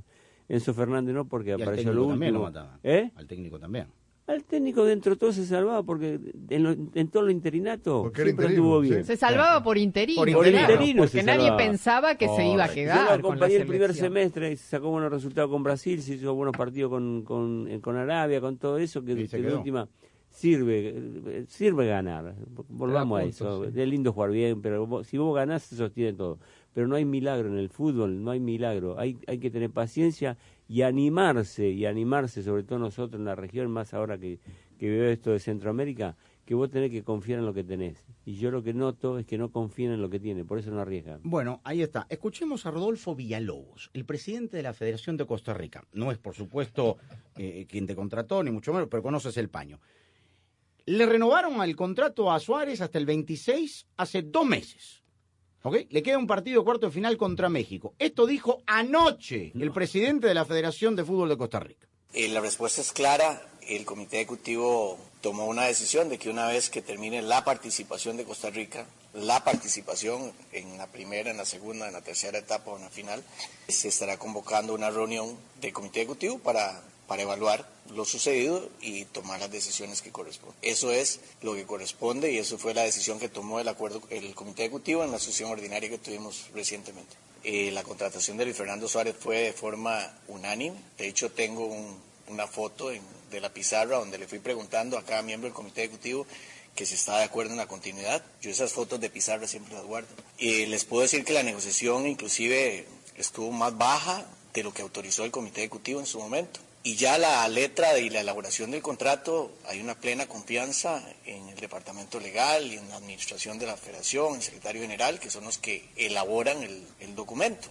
Enzo 0.47 0.73
Fernández 0.73 1.13
no, 1.13 1.27
porque 1.27 1.49
y 1.49 1.53
al 1.53 1.61
apareció 1.61 1.91
técnico 1.91 2.03
lo 2.05 2.09
también 2.13 2.33
lo 2.33 2.39
último. 2.45 2.61
mataban. 2.61 2.79
¿Eh? 2.83 3.11
Al 3.15 3.27
técnico 3.27 3.59
también. 3.59 3.87
Al 4.31 4.43
técnico 4.43 4.85
dentro 4.85 5.13
de 5.13 5.19
todo 5.19 5.31
se 5.33 5.45
salvaba 5.45 5.83
porque 5.83 6.19
en, 6.49 6.63
lo- 6.63 6.71
en 6.93 7.07
todo 7.09 7.23
lo 7.23 7.31
interinato 7.31 8.03
Porque 8.03 8.23
siempre 8.23 8.45
interino, 8.47 8.63
estuvo 8.63 8.83
sí. 8.83 8.89
bien. 8.89 9.05
Se 9.05 9.17
salvaba 9.17 9.61
por 9.63 9.77
interino. 9.77 10.21
Por 10.21 10.29
claro, 10.29 10.47
interino 10.73 11.01
porque 11.03 11.23
nadie 11.23 11.39
salvaba. 11.47 11.57
pensaba 11.57 12.15
que 12.15 12.27
se 12.29 12.47
iba 12.47 12.63
a 12.65 12.69
quedar. 12.69 12.95
Yo 12.97 13.01
lo 13.03 13.07
con 13.07 13.39
la 13.39 13.45
acompañé 13.45 13.55
el 13.57 13.67
primer 13.67 13.93
semestre, 13.93 14.55
se 14.55 14.63
sacó 14.69 14.89
buenos 14.89 15.11
resultados 15.11 15.49
con 15.51 15.63
Brasil, 15.63 16.01
se 16.01 16.15
hizo 16.15 16.33
buenos 16.33 16.55
partidos 16.55 16.89
con, 16.91 17.23
con, 17.23 17.67
eh, 17.69 17.79
con 17.81 17.95
Arabia, 17.97 18.39
con 18.41 18.57
todo 18.57 18.77
eso, 18.77 19.03
que, 19.03 19.13
Y 19.13 19.27
que 19.27 19.37
de 19.41 19.53
última 19.55 19.87
sirve 20.29 20.93
eh, 20.95 21.45
sirve 21.47 21.87
ganar. 21.87 22.33
Volvamos 22.69 23.19
a 23.19 23.23
eso. 23.23 23.65
sí. 23.65 23.71
Es 23.79 23.87
lindo 23.87 24.13
jugar 24.13 24.31
bien, 24.31 24.61
pero 24.61 24.85
vos- 24.87 25.07
si 25.07 25.17
vos 25.17 25.35
ganás 25.35 25.63
se 25.63 25.75
sostiene 25.75 26.13
todo. 26.13 26.39
Pero 26.73 26.87
no 26.87 26.95
hay 26.95 27.03
milagro 27.03 27.49
en 27.49 27.57
el 27.57 27.67
fútbol, 27.69 28.23
no 28.23 28.31
hay 28.31 28.39
milagro. 28.39 28.97
Hay, 28.97 29.17
hay 29.27 29.39
que 29.39 29.51
tener 29.51 29.71
paciencia 29.71 30.37
y 30.71 30.83
animarse, 30.83 31.67
y 31.67 31.85
animarse, 31.85 32.43
sobre 32.43 32.63
todo 32.63 32.79
nosotros 32.79 33.19
en 33.19 33.25
la 33.25 33.35
región, 33.35 33.69
más 33.69 33.93
ahora 33.93 34.17
que, 34.17 34.39
que 34.79 34.89
veo 34.89 35.09
esto 35.09 35.31
de 35.31 35.39
Centroamérica, 35.39 36.15
que 36.45 36.55
vos 36.55 36.69
tenés 36.69 36.91
que 36.91 37.03
confiar 37.03 37.39
en 37.39 37.45
lo 37.45 37.53
que 37.53 37.65
tenés. 37.65 38.05
Y 38.23 38.35
yo 38.35 38.51
lo 38.51 38.63
que 38.63 38.73
noto 38.73 39.19
es 39.19 39.25
que 39.25 39.37
no 39.37 39.51
confían 39.51 39.91
en 39.91 40.01
lo 40.01 40.09
que 40.09 40.21
tienen, 40.21 40.47
por 40.47 40.59
eso 40.59 40.71
no 40.71 40.79
arriesgan. 40.79 41.19
Bueno, 41.23 41.59
ahí 41.65 41.81
está. 41.81 42.07
Escuchemos 42.07 42.65
a 42.65 42.71
Rodolfo 42.71 43.13
Villalobos, 43.13 43.89
el 43.93 44.05
presidente 44.05 44.55
de 44.55 44.63
la 44.63 44.73
Federación 44.73 45.17
de 45.17 45.25
Costa 45.25 45.53
Rica. 45.53 45.83
No 45.91 46.09
es, 46.09 46.17
por 46.17 46.35
supuesto, 46.35 46.95
eh, 47.35 47.65
quien 47.67 47.85
te 47.85 47.93
contrató, 47.93 48.41
ni 48.41 48.51
mucho 48.51 48.71
menos, 48.71 48.87
pero 48.89 49.03
conoces 49.03 49.35
el 49.35 49.49
paño. 49.49 49.81
Le 50.85 51.05
renovaron 51.05 51.61
el 51.61 51.75
contrato 51.75 52.31
a 52.31 52.39
Suárez 52.39 52.79
hasta 52.79 52.97
el 52.97 53.05
26 53.05 53.87
hace 53.97 54.21
dos 54.21 54.45
meses. 54.45 55.00
¿Ok? 55.63 55.75
Le 55.89 56.01
queda 56.01 56.17
un 56.17 56.27
partido 56.27 56.63
cuarto 56.63 56.87
de 56.87 56.91
final 56.91 57.17
contra 57.17 57.49
México. 57.49 57.93
Esto 57.99 58.25
dijo 58.25 58.63
anoche 58.65 59.51
el 59.59 59.71
presidente 59.71 60.27
de 60.27 60.33
la 60.33 60.45
Federación 60.45 60.95
de 60.95 61.05
Fútbol 61.05 61.29
de 61.29 61.37
Costa 61.37 61.59
Rica. 61.59 61.87
Eh, 62.13 62.27
la 62.29 62.41
respuesta 62.41 62.81
es 62.81 62.91
clara. 62.91 63.47
El 63.61 63.85
comité 63.85 64.17
ejecutivo 64.17 64.97
tomó 65.21 65.45
una 65.45 65.65
decisión 65.65 66.09
de 66.09 66.17
que 66.17 66.29
una 66.29 66.47
vez 66.47 66.69
que 66.69 66.81
termine 66.81 67.21
la 67.21 67.45
participación 67.45 68.17
de 68.17 68.25
Costa 68.25 68.49
Rica, 68.49 68.87
la 69.13 69.43
participación 69.43 70.33
en 70.51 70.77
la 70.77 70.87
primera, 70.87 71.29
en 71.29 71.37
la 71.37 71.45
segunda, 71.45 71.87
en 71.87 71.93
la 71.93 72.01
tercera 72.01 72.39
etapa 72.39 72.71
o 72.71 72.77
en 72.77 72.83
la 72.83 72.89
final, 72.89 73.23
se 73.67 73.87
estará 73.87 74.17
convocando 74.17 74.73
una 74.73 74.89
reunión 74.89 75.37
del 75.61 75.73
comité 75.73 76.01
ejecutivo 76.01 76.39
para, 76.39 76.81
para 77.11 77.23
evaluar 77.23 77.67
lo 77.93 78.05
sucedido 78.05 78.69
y 78.79 79.03
tomar 79.03 79.41
las 79.41 79.51
decisiones 79.51 80.01
que 80.01 80.11
corresponden. 80.13 80.55
Eso 80.61 80.91
es 80.93 81.19
lo 81.41 81.55
que 81.55 81.65
corresponde 81.65 82.31
y 82.31 82.37
eso 82.37 82.57
fue 82.57 82.73
la 82.73 82.83
decisión 82.83 83.19
que 83.19 83.27
tomó 83.27 83.59
el 83.59 83.67
acuerdo 83.67 84.01
el 84.09 84.33
comité 84.33 84.61
ejecutivo 84.63 85.03
en 85.03 85.11
la 85.11 85.19
sesión 85.19 85.51
ordinaria 85.51 85.89
que 85.89 85.97
tuvimos 85.97 86.45
recientemente. 86.53 87.13
Eh, 87.43 87.69
la 87.73 87.83
contratación 87.83 88.37
de 88.37 88.45
Luis 88.45 88.55
Fernando 88.55 88.87
Suárez 88.87 89.13
fue 89.19 89.39
de 89.39 89.51
forma 89.51 90.09
unánime. 90.29 90.77
De 90.97 91.05
hecho, 91.09 91.29
tengo 91.33 91.65
un- 91.65 91.99
una 92.29 92.47
foto 92.47 92.91
en- 92.91 93.03
de 93.29 93.41
la 93.41 93.53
pizarra 93.53 93.97
donde 93.97 94.17
le 94.17 94.25
fui 94.29 94.39
preguntando 94.39 94.97
a 94.97 95.03
cada 95.03 95.21
miembro 95.21 95.47
del 95.49 95.53
comité 95.53 95.81
ejecutivo 95.83 96.25
que 96.77 96.85
si 96.85 96.95
estaba 96.95 97.17
de 97.17 97.25
acuerdo 97.25 97.51
en 97.51 97.57
la 97.57 97.67
continuidad. 97.67 98.23
Yo 98.41 98.51
esas 98.51 98.71
fotos 98.71 99.01
de 99.01 99.09
pizarra 99.09 99.49
siempre 99.49 99.73
las 99.73 99.83
guardo. 99.83 100.07
Y 100.37 100.65
les 100.67 100.85
puedo 100.85 101.01
decir 101.01 101.25
que 101.25 101.33
la 101.33 101.43
negociación 101.43 102.07
inclusive 102.07 102.85
estuvo 103.17 103.51
más 103.51 103.77
baja 103.77 104.25
de 104.53 104.63
lo 104.63 104.73
que 104.73 104.81
autorizó 104.81 105.25
el 105.25 105.31
comité 105.31 105.59
ejecutivo 105.59 105.99
en 105.99 106.05
su 106.05 106.17
momento. 106.17 106.61
Y 106.83 106.95
ya 106.95 107.19
la 107.19 107.47
letra 107.47 107.99
y 107.99 108.09
la 108.09 108.21
elaboración 108.21 108.71
del 108.71 108.81
contrato, 108.81 109.51
hay 109.67 109.81
una 109.81 109.93
plena 109.93 110.25
confianza 110.25 110.99
en 111.25 111.49
el 111.49 111.55
departamento 111.55 112.19
legal 112.19 112.65
y 112.65 112.77
en 112.77 112.89
la 112.89 112.95
administración 112.95 113.59
de 113.59 113.67
la 113.67 113.77
federación, 113.77 114.35
el 114.35 114.41
secretario 114.41 114.81
general, 114.81 115.19
que 115.19 115.29
son 115.29 115.43
los 115.43 115.59
que 115.59 115.89
elaboran 115.95 116.63
el, 116.63 116.83
el 116.99 117.13
documento. 117.13 117.67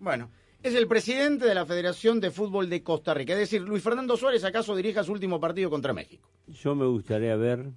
Bueno, 0.00 0.28
es 0.62 0.74
el 0.74 0.86
presidente 0.86 1.46
de 1.46 1.54
la 1.54 1.64
Federación 1.64 2.20
de 2.20 2.30
Fútbol 2.30 2.68
de 2.68 2.82
Costa 2.82 3.14
Rica. 3.14 3.32
Es 3.32 3.38
decir, 3.38 3.62
Luis 3.62 3.82
Fernando 3.82 4.16
Suárez 4.16 4.44
acaso 4.44 4.76
dirija 4.76 5.02
su 5.02 5.12
último 5.12 5.40
partido 5.40 5.70
contra 5.70 5.92
México. 5.92 6.28
Yo 6.46 6.74
me 6.74 6.86
gustaría 6.86 7.34
ver, 7.36 7.70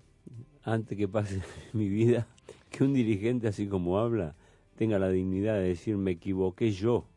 antes 0.64 0.98
que 0.98 1.08
pase 1.08 1.42
mi 1.74 1.88
vida, 1.88 2.28
que 2.70 2.84
un 2.84 2.94
dirigente 2.94 3.48
así 3.48 3.68
como 3.68 3.98
habla 3.98 4.36
tenga 4.78 5.00
la 5.00 5.10
dignidad 5.10 5.56
de 5.56 5.70
decir 5.70 5.98
me 5.98 6.12
equivoqué 6.12 6.72
yo, 6.72 7.08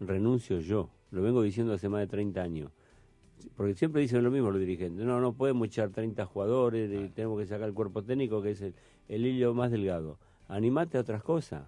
renuncio 0.00 0.60
yo. 0.60 0.90
Lo 1.10 1.22
vengo 1.22 1.42
diciendo 1.42 1.72
hace 1.72 1.88
más 1.88 2.00
de 2.00 2.08
30 2.08 2.42
años. 2.42 2.70
Porque 3.56 3.74
siempre 3.74 4.02
dicen 4.02 4.22
lo 4.22 4.30
mismo 4.30 4.50
los 4.50 4.60
dirigentes. 4.60 5.04
No, 5.04 5.20
no 5.20 5.32
podemos 5.32 5.68
echar 5.68 5.90
30 5.90 6.24
jugadores, 6.26 6.90
y 6.90 7.08
tenemos 7.08 7.38
que 7.38 7.46
sacar 7.46 7.68
el 7.68 7.74
cuerpo 7.74 8.02
técnico 8.02 8.42
que 8.42 8.52
es 8.52 8.60
el, 8.62 8.74
el 9.08 9.26
hilo 9.26 9.54
más 9.54 9.70
delgado. 9.70 10.18
Animate 10.48 10.98
a 10.98 11.02
otras 11.02 11.22
cosas. 11.22 11.64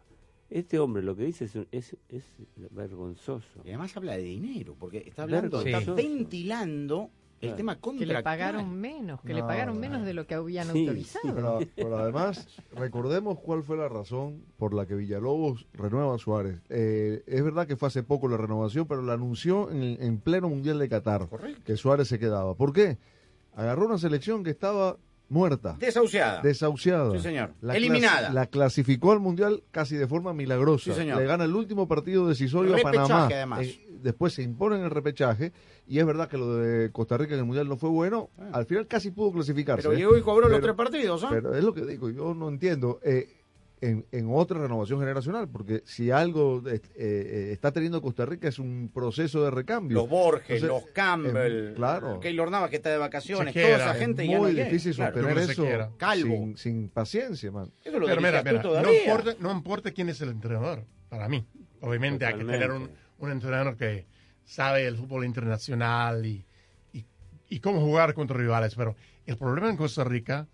Este 0.49 0.81
hombre 0.81 1.03
lo 1.03 1.15
que 1.15 1.25
dice 1.25 1.45
es, 1.45 1.57
es, 1.71 1.97
es 2.09 2.25
vergonzoso. 2.71 3.61
Y 3.65 3.69
además 3.69 3.97
habla 3.97 4.17
de 4.17 4.25
dinero, 4.25 4.75
porque 4.79 5.05
está 5.07 5.23
hablando, 5.23 5.63
está 5.63 5.93
ventilando 5.93 7.11
el 7.41 7.57
tema 7.57 7.75
Que 7.77 7.81
contractual. 7.81 8.17
le 8.19 8.23
pagaron 8.23 8.75
menos, 8.81 9.21
que 9.23 9.33
le 9.35 9.41
No, 9.41 9.47
pagaron 9.47 9.79
menos 9.81 10.05
de 10.05 10.15
lo 10.15 10.27
que 10.27 10.35
habían 10.35 10.71
Sí, 10.73 10.81
autorizado. 10.87 11.35
Pero, 11.35 11.59
pero 11.77 11.99
además, 11.99 12.47
recordemos 12.73 13.39
cuál 13.39 13.63
fue 13.63 13.77
la 13.77 13.89
razón 13.89 14.43
por 14.59 14.75
la 14.75 14.87
que 14.87 14.95
Villalobos 14.95 15.67
renueva 15.73 16.15
a 16.15 16.19
Suárez. 16.19 16.61
Eh, 16.69 17.23
es 17.27 17.43
verdad 17.43 17.67
que 17.67 17.77
fue 17.77 17.89
hace 17.89 18.03
poco 18.03 18.29
la 18.29 18.37
renovación, 18.37 18.87
pero 18.87 19.03
la 19.03 19.15
anunció 19.15 19.71
en, 19.71 19.83
en 20.03 20.19
pleno 20.21 20.49
Mundial 20.49 20.79
de 20.79 20.89
Qatar, 20.89 21.29
que 21.65 21.77
Suárez 21.77 22.09
se 22.09 22.19
quedaba. 22.19 22.55
¿Por 22.55 22.73
qué? 22.73 22.99
Agarró 23.55 23.87
una 23.87 23.99
selección 23.99 24.45
que 24.45 24.51
estaba 24.51 24.97
muerta. 25.31 25.77
Desahuciada. 25.81 26.43
Desahuciada. 26.43 27.13
Sí, 27.13 27.21
señor. 27.21 27.55
La 27.63 27.77
Eliminada. 27.77 28.31
la 28.33 28.47
clasificó 28.47 29.13
al 29.13 29.21
Mundial 29.21 29.63
casi 29.71 29.97
de 29.97 30.07
forma 30.07 30.35
milagrosa. 30.35 30.85
Sí, 30.85 30.93
señor. 30.93 31.19
Le 31.19 31.25
gana 31.27 31.45
el 31.45 31.55
último 31.55 31.89
partido 31.89 32.29
decisorio 32.29 32.77
a 32.77 32.79
Panamá. 32.83 33.27
además. 33.27 33.61
Eh, 33.63 33.81
después 34.03 34.35
se 34.35 34.43
impone 34.43 34.77
en 34.77 34.83
el 34.83 34.91
repechaje. 34.91 35.53
Y 35.87 35.99
es 35.99 36.07
verdad 36.07 36.29
que 36.29 36.37
lo 36.39 36.55
de 36.57 36.93
Costa 36.93 37.17
Rica 37.17 37.33
en 37.35 37.41
el 37.41 37.47
Mundial 37.47 37.69
no 37.69 37.77
fue 37.77 37.89
bueno. 37.91 38.31
Al 38.53 38.67
final 38.67 38.87
casi 38.87 39.11
pudo 39.11 39.33
clasificarse. 39.33 39.87
Ah. 39.87 39.91
Pero 39.91 39.99
llegó 39.99 40.17
y 40.17 40.23
cobró 40.23 40.49
los 40.49 40.61
tres 40.61 40.75
partidos, 40.75 41.25
¿ah? 41.25 41.29
Pero 41.31 41.55
es 41.57 41.65
lo 41.65 41.73
que 41.75 41.85
digo, 41.87 42.11
yo 42.11 42.35
no 42.35 42.49
entiendo. 42.49 43.01
eh, 43.03 43.29
en, 43.83 44.05
en 44.13 44.29
otra 44.31 44.59
renovación 44.61 45.01
generacional, 45.01 45.49
porque 45.49 45.83
si 45.87 46.11
algo 46.11 46.63
eh, 46.69 46.81
eh, 46.97 47.49
está 47.53 47.73
teniendo 47.73 48.03
Costa 48.03 48.27
Rica 48.27 48.49
es 48.49 48.59
un 48.59 48.91
proceso 48.93 49.43
de 49.43 49.51
recambio. 49.51 49.97
Los 49.99 50.09
Borges, 50.09 50.63
Entonces, 50.63 50.69
los 50.85 50.93
Campbell, 50.93 51.69
em, 51.69 51.75
claro. 51.75 52.21
Keylor 52.21 52.51
Navas 52.51 52.69
que 52.71 52.77
está 52.77 52.91
de 52.91 52.99
vacaciones, 52.99 53.55
Chequera, 53.55 53.77
toda 53.79 53.85
esa 53.87 53.95
es 53.95 54.01
gente 54.01 54.23
Es 54.25 54.29
ya 54.29 54.37
no 54.37 54.43
muy 54.43 54.53
difícil 54.53 54.95
Claro. 54.95 55.15
sostener 55.23 55.51
eso. 55.51 55.95
Calvo. 55.97 56.35
sin, 56.35 56.57
sin 56.59 56.89
paciencia, 56.91 57.51
man. 57.51 57.73
Eso 57.83 57.99
lo 57.99 58.07
Pero 58.07 58.21
mira, 58.21 58.43
mira, 58.43 58.63
no 58.63 58.93
importa, 58.93 59.35
no 59.41 59.51
importa 59.51 59.91
quién 59.93 60.09
es 60.11 60.21
el 60.21 60.29
entrenador, 60.31 60.85
para 61.09 61.29
mí. 61.29 61.47
Obviamente 61.81 62.27
hay 62.27 62.35
que 62.35 62.45
tener 62.45 62.71
un, 62.71 62.91
un 63.19 63.31
entrenador 63.31 63.77
que 63.77 64.05
sabe 64.45 64.87
el 64.87 64.97
fútbol 64.97 65.25
internacional 65.25 66.27
y, 66.27 66.45
y, 66.93 67.07
y 67.49 67.61
cómo 67.61 67.81
jugar 67.81 68.13
contra 68.13 68.37
rivales, 68.37 68.75
pero 68.75 68.95
el 69.25 69.39
problema 69.39 69.71
en 69.71 69.77
Costa 69.79 70.05
Rica 70.05 70.47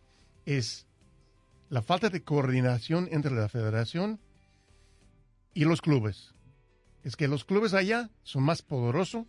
es 0.45 0.87
la 1.69 1.83
falta 1.83 2.09
de 2.09 2.23
coordinación 2.23 3.09
entre 3.11 3.33
la 3.33 3.49
federación 3.49 4.21
y 5.55 5.65
los 5.65 5.81
clubes. 5.81 6.35
Es 7.03 7.17
que 7.17 7.29
los 7.29 7.45
clubes 7.45 7.75
allá 7.75 8.11
son 8.23 8.43
más 8.43 8.63
poderosos, 8.63 9.27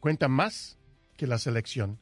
cuentan 0.00 0.30
más 0.30 0.78
que 1.16 1.26
la 1.26 1.38
selección. 1.38 1.98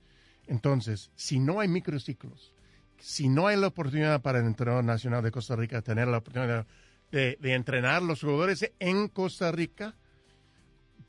Entonces, 0.47 1.11
si 1.17 1.39
no 1.41 1.61
hay 1.61 1.69
microciclos, 1.69 2.53
si 2.99 3.29
no 3.29 3.47
hay 3.47 3.57
la 3.57 3.69
oportunidad 3.69 4.23
para 4.23 4.39
el 4.39 4.47
entrenador 4.47 4.85
nacional 4.85 5.23
de 5.23 5.31
Costa 5.31 5.57
Rica 5.57 5.83
tener 5.83 6.09
la 6.09 6.19
oportunidad 6.19 6.67
de, 7.11 7.37
entrenar 7.43 8.03
los 8.03 8.21
jugadores 8.21 8.71
en 8.79 9.09
Costa 9.09 9.51
Rica 9.53 9.95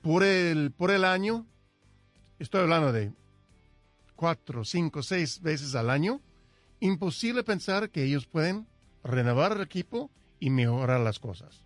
por 0.02 0.24
el, 0.24 0.72
por 0.72 0.92
el 0.92 1.04
año. 1.04 1.46
Estoy 2.40 2.62
hablando 2.62 2.92
de 2.92 3.12
cuatro, 4.16 4.64
cinco, 4.64 5.04
seis 5.04 5.42
veces 5.42 5.76
al 5.76 5.90
año. 5.90 6.22
Imposible 6.80 7.44
pensar 7.44 7.90
que 7.90 8.04
ellos 8.04 8.28
pueden 8.28 8.68
renovar 9.04 9.54
el 9.54 9.62
equipo 9.62 10.12
y 10.40 10.52
mejorar 10.52 11.00
las 11.00 11.20
cosas. 11.20 11.64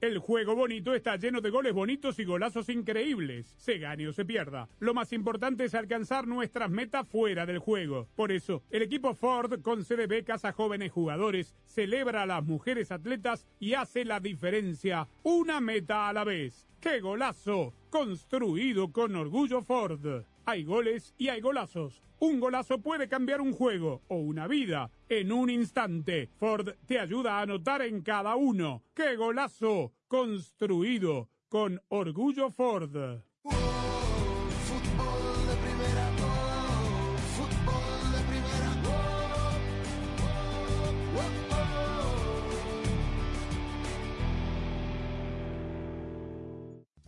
El 0.00 0.18
juego 0.18 0.54
bonito 0.54 0.94
está 0.94 1.16
lleno 1.16 1.40
de 1.40 1.48
goles 1.48 1.72
bonitos 1.72 2.18
y 2.18 2.24
golazos 2.24 2.68
increíbles. 2.68 3.54
Se 3.56 3.78
gane 3.78 4.06
o 4.06 4.12
se 4.12 4.26
pierda. 4.26 4.68
Lo 4.78 4.92
más 4.92 5.14
importante 5.14 5.64
es 5.64 5.74
alcanzar 5.74 6.26
nuestras 6.26 6.70
metas 6.70 7.08
fuera 7.08 7.46
del 7.46 7.58
juego. 7.58 8.06
Por 8.14 8.30
eso, 8.30 8.62
el 8.70 8.82
equipo 8.82 9.14
Ford 9.14 9.62
concede 9.62 10.06
becas 10.06 10.44
a 10.44 10.52
jóvenes 10.52 10.92
jugadores, 10.92 11.54
celebra 11.64 12.22
a 12.22 12.26
las 12.26 12.44
mujeres 12.44 12.92
atletas 12.92 13.46
y 13.58 13.74
hace 13.74 14.04
la 14.04 14.20
diferencia. 14.20 15.08
Una 15.22 15.60
meta 15.60 16.08
a 16.08 16.12
la 16.12 16.24
vez. 16.24 16.66
¡Qué 16.80 17.00
golazo! 17.00 17.72
Construido 17.88 18.92
con 18.92 19.16
orgullo 19.16 19.62
Ford. 19.62 20.24
Hay 20.44 20.64
goles 20.64 21.14
y 21.16 21.28
hay 21.28 21.40
golazos. 21.40 22.02
Un 22.24 22.40
golazo 22.40 22.78
puede 22.78 23.06
cambiar 23.06 23.42
un 23.42 23.52
juego 23.52 24.00
o 24.08 24.16
una 24.16 24.48
vida 24.48 24.90
en 25.10 25.30
un 25.30 25.50
instante. 25.50 26.30
Ford 26.38 26.70
te 26.86 26.98
ayuda 26.98 27.36
a 27.36 27.42
anotar 27.42 27.82
en 27.82 28.00
cada 28.00 28.34
uno. 28.34 28.82
¡Qué 28.94 29.14
golazo! 29.14 29.92
Construido 30.08 31.28
con 31.50 31.82
orgullo 31.88 32.50
Ford. 32.50 32.96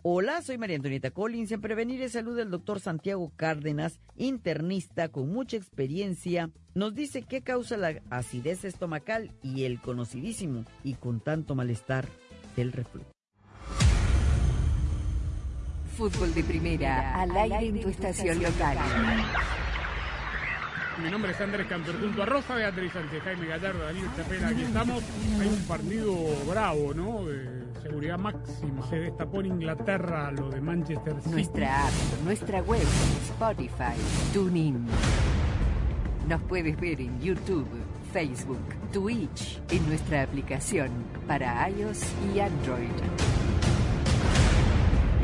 Hola, 0.09 0.41
soy 0.41 0.57
María 0.57 0.77
Antonieta 0.77 1.11
Collins. 1.11 1.51
En 1.51 1.59
Prevenir 1.59 1.99
y 1.99 2.07
Salud, 2.07 2.39
el 2.39 2.49
doctor 2.49 2.79
Santiago 2.79 3.33
Cárdenas, 3.35 3.99
internista 4.15 5.09
con 5.09 5.27
mucha 5.27 5.57
experiencia, 5.57 6.49
nos 6.73 6.95
dice 6.95 7.23
qué 7.23 7.41
causa 7.41 7.75
la 7.75 8.01
acidez 8.09 8.63
estomacal 8.63 9.33
y 9.43 9.65
el 9.65 9.81
conocidísimo 9.81 10.63
y 10.81 10.93
con 10.93 11.19
tanto 11.19 11.55
malestar 11.55 12.07
el 12.55 12.71
reflujo. 12.71 13.11
Fútbol 15.97 16.33
de 16.33 16.43
primera, 16.45 17.21
al 17.21 17.35
aire 17.35 17.65
en 17.65 17.81
tu 17.81 17.89
estación 17.89 18.41
local. 18.41 18.77
Mi 21.03 21.11
nombre 21.11 21.31
es 21.31 21.39
Andrés 21.39 21.67
Cantor, 21.67 21.99
junto 21.99 22.23
a 22.23 22.25
Rosa 22.25 22.55
Beatriz 22.55 22.91
Sánchez, 22.91 23.21
Jaime 23.23 23.47
Gallardo, 23.47 23.83
Daniel 23.85 24.07
Chapela, 24.15 24.47
aquí 24.47 24.63
estamos. 24.63 25.03
Hay 25.39 25.47
un 25.47 25.67
partido 25.67 26.15
bravo, 26.49 26.93
¿no? 26.95 27.23
De 27.25 27.65
seguridad 27.83 28.17
máxima. 28.17 28.87
Se 28.89 28.95
destapó 28.95 29.41
en 29.41 29.45
Inglaterra 29.47 30.31
lo 30.31 30.49
de 30.49 30.59
Manchester 30.59 31.15
City. 31.21 31.29
Nuestra 31.29 31.87
app, 31.87 31.93
nuestra 32.23 32.61
web, 32.61 32.87
Spotify, 33.29 33.95
TuneIn. 34.33 34.87
Nos 36.27 36.41
puedes 36.43 36.79
ver 36.79 36.99
en 36.99 37.21
YouTube, 37.21 37.67
Facebook, 38.11 38.91
Twitch, 38.91 39.61
en 39.69 39.87
nuestra 39.87 40.23
aplicación 40.23 40.89
para 41.27 41.69
iOS 41.69 42.01
y 42.33 42.39
Android. 42.39 43.36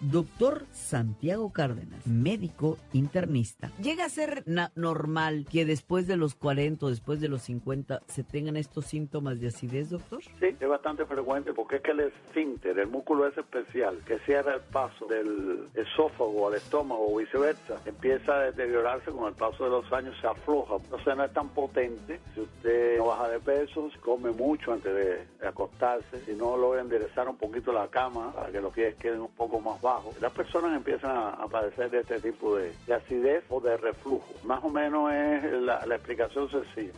Doctor 0.00 0.64
Santiago 0.72 1.52
Cárdenas, 1.52 2.06
médico 2.06 2.78
internista. 2.94 3.70
¿Llega 3.82 4.06
a 4.06 4.08
ser 4.08 4.44
normal 4.74 5.46
que 5.50 5.66
después 5.66 6.06
de 6.06 6.16
los 6.16 6.34
40 6.34 6.86
o 6.86 6.88
después 6.88 7.20
de 7.20 7.28
los 7.28 7.42
50 7.42 8.00
se 8.06 8.24
tengan 8.24 8.56
estos 8.56 8.86
síntomas 8.86 9.40
de 9.40 9.48
acidez, 9.48 9.90
doctor? 9.90 10.22
Sí, 10.22 10.56
es 10.58 10.68
bastante 10.68 11.04
frecuente 11.04 11.52
porque 11.52 11.76
es 11.76 11.82
que 11.82 11.90
el 11.90 12.00
esfínter, 12.00 12.78
el 12.78 12.86
músculo 12.86 13.26
ese 13.26 13.40
especial 13.40 13.98
que 14.06 14.18
cierra 14.20 14.54
el 14.54 14.62
paso 14.62 15.06
del 15.06 15.68
esófago 15.74 16.48
al 16.48 16.54
estómago 16.54 17.12
o 17.12 17.18
viceversa, 17.18 17.78
empieza 17.84 18.36
a 18.36 18.40
deteriorarse 18.44 19.10
con 19.10 19.28
el 19.28 19.34
paso 19.34 19.64
de 19.64 19.70
los 19.70 19.92
años, 19.92 20.16
se 20.18 20.26
afloja. 20.26 20.76
Entonces 20.76 21.14
no 21.14 21.24
es 21.24 21.32
tan 21.34 21.50
potente. 21.50 22.20
Si 22.34 22.40
usted 22.40 22.96
no 22.96 23.06
baja 23.06 23.28
de 23.28 23.40
peso, 23.40 23.90
come 24.00 24.30
mucho 24.30 24.72
antes 24.72 24.94
de 24.94 25.46
acostarse, 25.46 26.24
si 26.24 26.32
no 26.32 26.56
logra 26.56 26.80
enderezar 26.80 27.28
un 27.28 27.36
poquito 27.36 27.70
la 27.70 27.88
cama 27.88 28.32
para 28.32 28.50
que 28.50 28.62
los 28.62 28.72
pies 28.72 28.94
queden 28.94 29.20
un 29.20 29.32
poco 29.32 29.60
más 29.60 29.78
bajos, 29.82 29.89
las 30.20 30.32
personas 30.32 30.76
empiezan 30.76 31.10
a, 31.16 31.30
a 31.30 31.46
padecer 31.48 31.90
de 31.90 32.00
este 32.00 32.20
tipo 32.20 32.56
de, 32.56 32.72
de 32.86 32.94
acidez 32.94 33.44
o 33.48 33.60
de 33.60 33.76
reflujo. 33.76 34.26
Más 34.44 34.62
o 34.64 34.68
menos 34.68 35.12
es 35.12 35.52
la, 35.52 35.84
la 35.86 35.94
explicación 35.96 36.50
sencilla. 36.50 36.92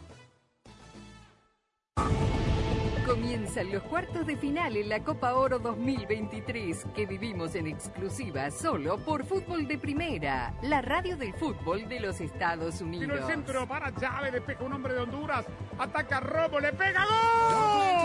Comienzan 3.07 3.71
los 3.73 3.83
cuartos 3.83 4.27
de 4.27 4.37
final 4.37 4.77
en 4.77 4.89
la 4.89 5.03
Copa 5.03 5.35
Oro 5.35 5.59
2023 5.59 6.87
que 6.95 7.05
vivimos 7.05 7.55
en 7.57 7.67
exclusiva 7.67 8.51
solo 8.51 8.97
por 8.99 9.25
Fútbol 9.27 9.67
de 9.67 9.77
Primera, 9.77 10.55
la 10.63 10.81
radio 10.81 11.17
del 11.17 11.35
fútbol 11.35 11.89
de 11.89 12.01
los 12.01 12.21
Estados 12.21 12.77
Tiro 12.79 12.87
el 12.93 13.11
Unidos. 13.11 13.27
centro 13.27 13.67
para 13.67 13.93
Chávez, 13.97 14.33
despeja 14.33 14.65
un 14.65 14.73
hombre 14.73 14.95
de 14.95 15.01
Honduras, 15.01 15.45
ataca 15.79 16.21
Robo, 16.21 16.61
le 16.61 16.73
pega 16.73 17.05
gol. 17.05 18.02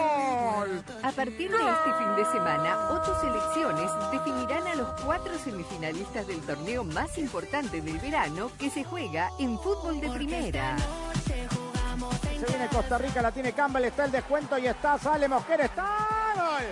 A 1.04 1.12
partir 1.12 1.52
de 1.52 1.58
este 1.58 1.94
fin 2.00 2.16
de 2.16 2.26
semana, 2.26 2.90
ocho 2.90 3.16
selecciones 3.22 3.92
definirán 4.12 4.66
a 4.66 4.76
los 4.76 4.90
cuatro 5.02 5.38
semifinalistas 5.38 6.26
del 6.26 6.42
torneo 6.42 6.84
más 6.84 7.16
importante 7.20 7.80
del 7.80 8.00
verano 8.00 8.50
que 8.58 8.72
se 8.72 8.84
juega 8.84 9.30
en 9.38 9.60
Fútbol 9.60 10.00
de 10.02 10.10
Primera. 10.10 10.76
Se 12.40 12.46
viene 12.46 12.68
Costa 12.70 12.98
Rica, 12.98 13.22
la 13.22 13.32
tiene 13.32 13.54
Campbell, 13.54 13.86
está 13.86 14.06
el 14.06 14.12
descuento 14.12 14.58
y 14.58 14.66
está, 14.66 14.98
sale 14.98 15.28
Mosquera, 15.28 15.66
está. 15.66 16.34
¡Gol! 16.36 16.66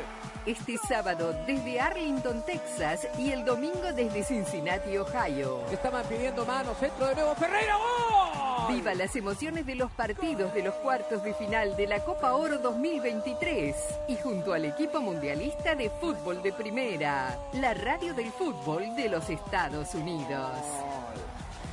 Este 0.48 0.78
sábado 0.78 1.36
desde 1.46 1.80
Arlington, 1.80 2.44
Texas 2.44 3.08
y 3.20 3.32
el 3.32 3.46
domingo 3.46 3.94
desde 3.94 4.24
Cincinnati, 4.24 4.98
Ohio. 4.98 5.64
Estaban 5.72 6.06
pidiendo 6.08 6.44
mano, 6.46 6.74
centro 6.80 7.06
de 7.08 7.16
nuevo 7.16 7.36
Ferreira, 7.36 7.76
¡gol! 7.78 8.45
Viva 8.68 8.96
las 8.96 9.16
emociones 9.16 9.66
de 9.66 9.76
los 9.76 9.92
partidos 9.92 10.54
de 10.54 10.64
los 10.64 10.74
cuartos 10.76 11.24
de 11.24 11.34
final 11.36 11.76
de 11.76 11.88
la 11.88 12.04
Copa 12.04 12.34
Oro 12.34 12.58
2023 12.58 13.76
y 14.08 14.16
junto 14.16 14.54
al 14.54 14.66
equipo 14.66 15.02
mundialista 15.02 15.76
de 15.76 15.90
fútbol 15.90 16.42
de 16.42 16.52
primera, 16.52 17.38
la 17.54 17.74
radio 17.76 18.14
del 18.14 18.32
fútbol 18.32 18.96
de 18.96 19.10
los 19.10 19.30
Estados 19.30 19.94
Unidos. 19.94 20.52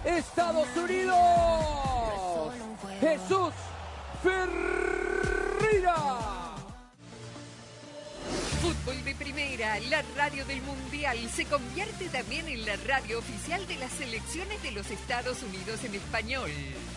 Estados 0.04 0.68
Unidos. 0.76 1.16
Jesús 3.00 3.54
Ferreira. 4.22 5.94
La 9.42 10.02
radio 10.16 10.44
del 10.44 10.62
mundial, 10.62 11.18
se 11.34 11.44
convierte 11.46 12.08
también 12.10 12.46
en 12.46 12.64
la 12.64 12.76
radio 12.86 13.18
oficial 13.18 13.66
de 13.66 13.76
las 13.76 13.90
selecciones 13.90 14.62
de 14.62 14.70
los 14.70 14.88
Estados 14.88 15.42
Unidos 15.42 15.82
en 15.82 15.96
español. 15.96 16.50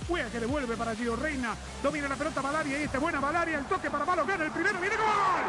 Juega 0.08 0.29
que 0.29 0.39
devuelve 0.39 0.77
para 0.77 0.95
Gio 0.95 1.15
Reina. 1.15 1.55
Domina 1.81 2.08
la 2.08 2.15
pelota 2.15 2.41
Valaria. 2.41 2.79
Y 2.79 2.84
esta 2.84 2.97
es 2.97 3.01
buena 3.01 3.19
Valaria. 3.19 3.58
El 3.58 3.65
toque 3.65 3.89
para 3.89 4.05
Malo. 4.05 4.25
Gana 4.27 4.45
el 4.45 4.51
primero. 4.51 4.79
¡Viene 4.79 4.95
gol! 4.95 5.43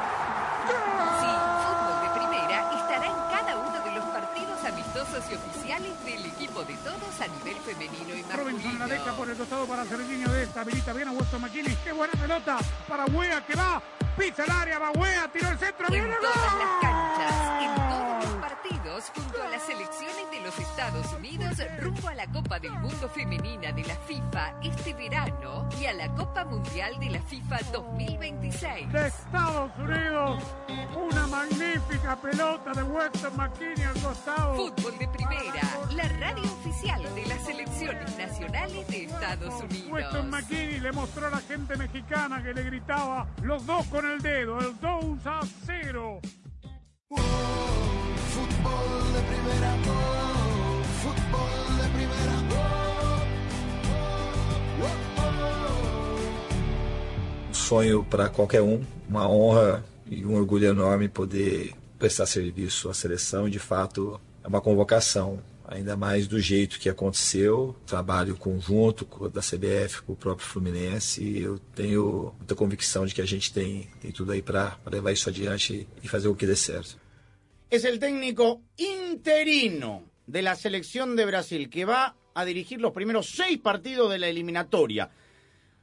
Sí, 1.21 1.29
Fútbol 1.67 2.01
de 2.03 2.09
Primera 2.19 2.59
estará 2.81 3.07
en 3.07 3.37
cada 3.37 3.57
uno 3.59 3.85
de 3.85 3.91
los 3.93 4.05
partidos 4.07 4.65
amistosos 4.65 5.25
y 5.31 5.35
oficiales 5.35 6.05
del 6.07 6.25
equipo 6.37 6.63
de 6.65 6.75
todos 6.77 7.21
a 7.21 7.27
nivel 7.29 7.57
femenino 7.63 8.15
y 8.15 8.23
Robinson 8.37 8.79
la 8.79 8.87
deja 8.87 9.05
masculino. 9.07 9.17
por 9.17 9.31
el 9.31 9.37
costado 9.37 9.67
para 9.67 9.85
Serginho 9.85 10.29
de 10.31 10.43
esta. 10.43 10.61
Habilita 10.61 10.93
bien 10.93 11.09
a 11.09 11.13
Weston 11.13 11.41
McKinney. 11.41 11.77
¡Qué 11.85 11.93
buena 11.93 12.13
pelota! 12.15 12.59
Para 12.89 13.05
Wea 13.07 13.45
que 13.47 13.55
va. 13.55 13.83
Pisa 14.19 14.45
el 14.45 14.51
área. 14.51 14.79
Va 14.79 14.91
Wea. 14.93 15.29
Tiró 15.33 15.49
el 15.51 15.59
centro. 15.59 15.87
En 15.87 15.93
¡Viene 15.93 16.15
todas 16.21 16.37
las 16.37 16.81
canchas, 16.81 17.63
en 17.63 17.75
todos 17.89 18.25
los 18.25 18.35
partidos, 18.41 19.13
junto 19.15 19.43
a 19.43 19.49
las 19.49 19.63
selecciones 19.63 20.31
de 20.31 20.41
los 20.41 20.59
Estados 20.59 21.13
Unidos, 21.13 21.57
rumbo 21.81 22.09
a 22.09 22.15
la 22.15 22.27
Copa 22.27 22.59
del 22.59 22.73
Mundo 22.73 23.09
Femenina 23.09 23.73
de 23.73 23.85
la 23.85 23.97
FIFA 23.97 24.55
este 24.63 24.95
verano 24.95 25.69
y 25.81 25.87
a 25.87 25.93
la 25.93 26.09
Copa 26.15 26.45
Mundial 26.45 26.99
de 26.99 27.11
la 27.11 27.21
FIFA 27.23 27.59
2026. 27.73 28.93
de 28.93 29.07
Estados 29.07 29.71
Unidos. 29.79 30.43
Una 30.97 31.27
magnífica 31.27 32.17
pelota 32.17 32.73
de 32.73 32.83
Weston 32.83 33.37
McKinney 33.37 33.85
al 33.85 34.01
costado. 34.03 34.55
Fútbol 34.55 34.99
de 34.99 35.09
primera, 35.09 35.63
la 35.95 36.09
radio 36.27 36.43
oficial 36.43 37.03
de 37.15 37.27
las 37.27 37.45
selecciones 37.45 38.19
nacionales 38.19 38.89
de 38.89 39.05
Estados 39.05 39.55
Unidos. 39.63 39.93
Weston 39.93 40.31
McKinney 40.31 40.81
le 40.81 40.93
mostró 40.93 41.27
a 41.27 41.31
la 41.31 41.39
gente 41.39 41.77
mexicana 41.77 42.43
que 42.43 42.53
le 42.53 42.65
gritaba 42.65 43.29
los 43.43 43.65
dos 43.65 43.87
con 43.87 44.05
el 44.11 44.21
dedo, 44.21 44.59
el 44.59 44.77
2 44.81 45.27
a 45.27 45.41
0. 45.67 46.21
Fútbol 47.09 47.23
de 49.15 49.21
primera, 49.23 49.77
oh, 49.87 50.83
fútbol 51.03 51.77
de 51.81 51.89
primera, 51.95 52.37
oh, 57.41 57.51
um 57.51 57.55
sonho 57.55 58.05
para 58.05 58.29
qualquer 58.29 58.63
um, 58.63 58.85
uma 59.09 59.29
honra 59.29 59.85
e 60.11 60.25
um 60.25 60.35
orgulho 60.35 60.67
enorme 60.67 61.09
poder 61.09 61.73
prestar 62.01 62.27
serviço 62.27 62.91
à 62.91 62.95
seleção. 62.95 63.49
De 63.49 63.61
fato, 63.61 64.21
é 64.43 64.49
uma 64.49 64.61
convocação, 64.61 65.39
ainda 65.69 65.97
mais 65.97 66.27
do 66.27 66.39
jeito 66.41 66.79
que 66.79 66.89
aconteceu, 66.89 67.77
trabalho 67.87 68.37
conjunto 68.37 69.07
da 69.29 69.41
CBF, 69.41 70.03
com 70.03 70.13
o 70.13 70.17
próprio 70.17 70.47
Fluminense. 70.47 71.23
E 71.23 71.43
eu 71.43 71.59
tenho 71.75 72.35
muita 72.39 72.55
convicção 72.55 73.07
de 73.07 73.15
que 73.15 73.21
a 73.21 73.27
gente 73.27 73.53
tem, 73.53 73.89
tem 74.01 74.11
tudo 74.11 74.33
aí 74.33 74.43
para 74.43 74.79
levar 74.91 75.13
isso 75.13 75.29
adiante 75.29 75.89
e 76.03 76.09
fazer 76.09 76.29
o 76.29 76.35
que 76.35 76.47
dê 76.47 76.57
certo. 76.57 76.99
Es 77.69 77.85
el 77.85 77.99
técnico 77.99 78.63
interino 78.79 80.05
la 80.29 80.55
selección 80.55 81.17
de 81.17 81.25
Brasil 81.25 81.69
que 81.69 81.85
va 81.85 82.15
a 82.35 82.45
dirigir 82.45 82.81
los 82.81 82.93
primeros 82.93 83.31
seis 83.31 83.59
partidos 83.59 84.11
de 84.11 84.19
la 84.19 84.29
eliminatoria. 84.29 85.11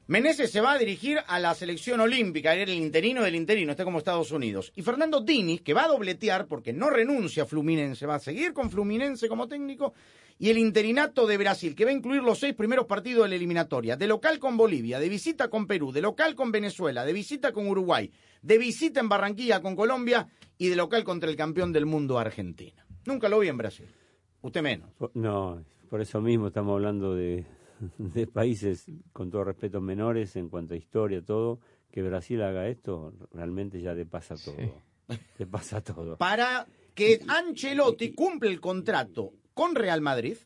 Meneses 0.06 0.51
se 0.51 0.60
va 0.60 0.74
a 0.74 0.78
dirigir 0.78 1.20
a 1.28 1.39
la 1.39 1.56
selección 1.56 2.01
olímpica, 2.01 2.54
era 2.54 2.70
el 2.70 2.78
interino 2.78 3.24
del 3.24 3.36
interino, 3.36 3.72
está 3.72 3.86
como 3.86 3.99
Estados 3.99 4.34
Unidos. 4.34 4.74
Y 4.76 4.82
Fernando 4.82 5.22
Diniz, 5.22 5.62
que 5.62 5.74
va 5.74 5.86
a 5.86 5.88
dobletear 5.88 6.45
porque 6.45 6.74
no 6.74 6.89
renuncia 6.89 7.43
a 7.43 7.45
Fluminense, 7.45 8.06
va 8.06 8.16
a 8.16 8.20
seguir 8.20 8.51
con 8.51 8.70
Fluminense 8.70 9.30
como 9.30 9.47
técnico. 9.47 9.93
Y 10.38 10.49
el 10.49 10.58
interinato 10.58 11.26
de 11.26 11.38
Brasil, 11.38 11.74
que 11.74 11.86
va 11.86 11.91
a 11.91 11.93
incluir 11.93 12.22
los 12.22 12.38
seis 12.38 12.54
primeros 12.54 12.86
partidos 12.86 13.24
de 13.24 13.30
la 13.30 13.36
eliminatoria. 13.36 13.95
De 13.95 14.08
local 14.08 14.39
con 14.39 14.58
Bolivia, 14.58 14.99
de 14.99 15.08
visita 15.08 15.47
con 15.47 15.68
Perú, 15.68 15.93
de 15.93 16.01
local 16.01 16.36
con 16.36 16.51
Venezuela, 16.51 17.06
de 17.06 17.14
visita 17.14 17.54
con 17.54 17.68
Uruguay, 17.68 18.12
de 18.41 18.58
visita 18.58 18.99
en 18.99 19.08
Barranquilla 19.08 19.62
con 19.62 19.74
Colombia 19.74 20.28
y 20.58 20.68
de 20.68 20.76
local 20.76 21.06
contra 21.06 21.30
el 21.30 21.38
campeón 21.38 21.72
del 21.72 21.86
mundo 21.86 22.20
Argentina. 22.20 22.86
Nunca 23.06 23.30
lo 23.30 23.39
vi 23.39 23.47
en 23.47 23.58
Brasil. 23.58 23.88
Usted 24.41 24.62
menos. 24.62 24.89
No, 25.14 25.64
por 25.89 26.01
eso 26.01 26.20
mismo 26.20 26.47
estamos 26.47 26.74
hablando 26.74 27.16
de, 27.16 27.45
de 27.98 28.28
países, 28.28 28.86
con 29.12 29.30
todo 29.30 29.44
respeto, 29.44 29.82
menores 29.82 30.36
en 30.36 30.50
cuanto 30.50 30.74
a 30.74 30.78
historia, 30.78 31.22
todo. 31.24 31.60
Que 31.92 32.02
Brasil 32.02 32.42
haga 32.42 32.68
esto, 32.68 33.14
realmente 33.32 33.80
ya 33.82 33.94
le 33.94 34.06
pasa 34.06 34.36
todo. 34.36 34.56
Le 35.38 35.46
pasa 35.46 35.82
todo. 35.82 36.18
Para 36.18 36.66
que 36.96 37.22
Ancelotti 37.28 38.14
cumple 38.14 38.50
el 38.50 38.60
contrato 38.60 39.34
con 39.54 39.76
Real 39.76 40.02
Madrid 40.02 40.38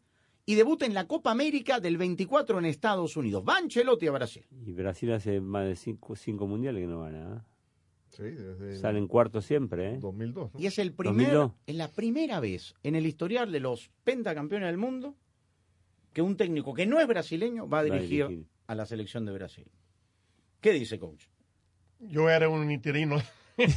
y 0.46 0.56
debute 0.56 0.86
en 0.86 0.94
la 0.94 1.08
Copa 1.08 1.32
América 1.32 1.80
del 1.80 1.98
24 1.98 2.60
en 2.60 2.66
Estados 2.66 3.16
Unidos. 3.16 3.44
Va 3.48 3.58
Ancelotti 3.58 4.08
a 4.08 4.12
Brasil. 4.12 4.46
Y 4.66 4.74
Brasil 4.74 5.12
hace 5.14 5.40
más 5.40 5.68
de 5.68 5.76
cinco, 5.76 6.16
cinco 6.16 6.48
mundiales 6.48 6.82
que 6.82 6.88
no 6.88 7.02
gana. 7.02 7.46
Sí, 8.10 8.24
desde 8.24 8.74
¿eh? 8.74 8.78
Salen 8.78 9.08
cuarto 9.08 9.42
siempre, 9.42 9.94
¿eh? 9.94 9.98
2002. 10.00 10.52
Y 10.58 10.66
es 10.66 10.80
el 10.80 10.94
primer, 10.94 11.34
2002. 11.34 11.52
es 11.68 11.76
la 11.76 11.92
primera 11.92 12.40
vez 12.40 12.74
en 12.84 12.96
el 12.96 13.06
historial 13.06 13.52
de 13.52 13.60
los 13.60 13.92
pentacampeones 14.04 14.68
del 14.68 14.78
mundo 14.78 15.16
que 16.18 16.22
un 16.24 16.36
técnico 16.36 16.74
que 16.74 16.88
no 16.88 17.00
es 17.00 17.06
brasileño 17.06 17.70
va 17.70 17.82
a 17.82 17.84
Va 17.84 17.90
a 17.90 17.92
dirigir 18.00 18.48
a 18.66 18.74
la 18.74 18.88
selección 18.88 19.24
de 19.28 19.34
Brasil. 19.34 19.68
¿Qué 20.60 20.72
dice, 20.74 20.98
coach? 20.98 21.26
Yo 22.00 22.28
era 22.28 22.50
un 22.50 22.72
interino. 22.72 23.22
y, 23.60 23.66
y- 23.68 23.70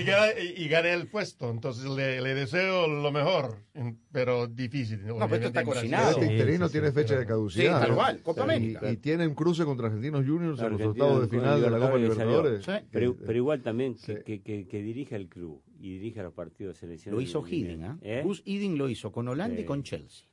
y 0.00 0.04
gané, 0.04 0.32
y 0.56 0.68
gané 0.68 0.92
el 0.94 1.06
puesto, 1.08 1.50
entonces 1.50 1.84
le, 1.84 2.20
le 2.20 2.34
deseo 2.34 2.88
lo 2.88 3.12
mejor, 3.12 3.62
pero 4.10 4.48
difícil. 4.48 5.02
pero 5.06 5.34
esto 5.36 5.46
está 5.48 5.62
cocinado. 5.64 6.10
Este 6.20 6.32
interino 6.32 6.66
sí, 6.66 6.72
tiene 6.72 6.88
sí, 6.88 6.94
fecha 6.94 7.16
de 7.16 7.24
caducidad. 7.26 7.74
Sí, 7.76 7.80
tal 7.80 7.90
¿no? 7.90 7.94
cual, 7.96 8.20
Copa 8.22 8.40
Y- 8.40 8.44
América. 8.44 8.90
Y, 8.90 8.96
tienen 8.96 9.34
cruce 9.36 9.64
contra 9.64 9.86
Argentinos 9.86 10.26
Juniors 10.26 10.60
en 10.60 10.72
los 10.72 10.80
octavos 10.82 11.20
de 11.22 11.28
con 11.28 11.38
final 11.38 11.62
de 11.62 11.70
la 11.70 11.78
Copa 11.78 11.96
Libertadores. 11.96 12.66
Pero, 12.90 13.16
pero 13.16 13.36
igual 13.38 13.62
también 13.62 13.94
que, 13.94 14.24
que, 14.24 14.42
que- 14.42 14.66
que 14.66 14.82
dirija 14.82 15.14
el 15.14 15.28
club 15.28 15.62
y 15.78 15.92
dirija 15.98 16.22
los 16.22 16.32
partidos 16.32 16.74
de 16.74 16.80
selección. 16.80 17.14
Lo 17.14 17.20
hizo 17.20 17.42
Hiddink, 17.46 17.82
¿ah? 17.84 17.98
¿eh? 18.02 18.22
Gus 18.24 18.42
Hiddink 18.44 18.76
lo 18.78 18.88
hizo 18.88 19.10
con 19.12 19.28
Holanda 19.28 19.60
y 19.60 19.64
con 19.64 19.82
Chelsea. 19.82 20.26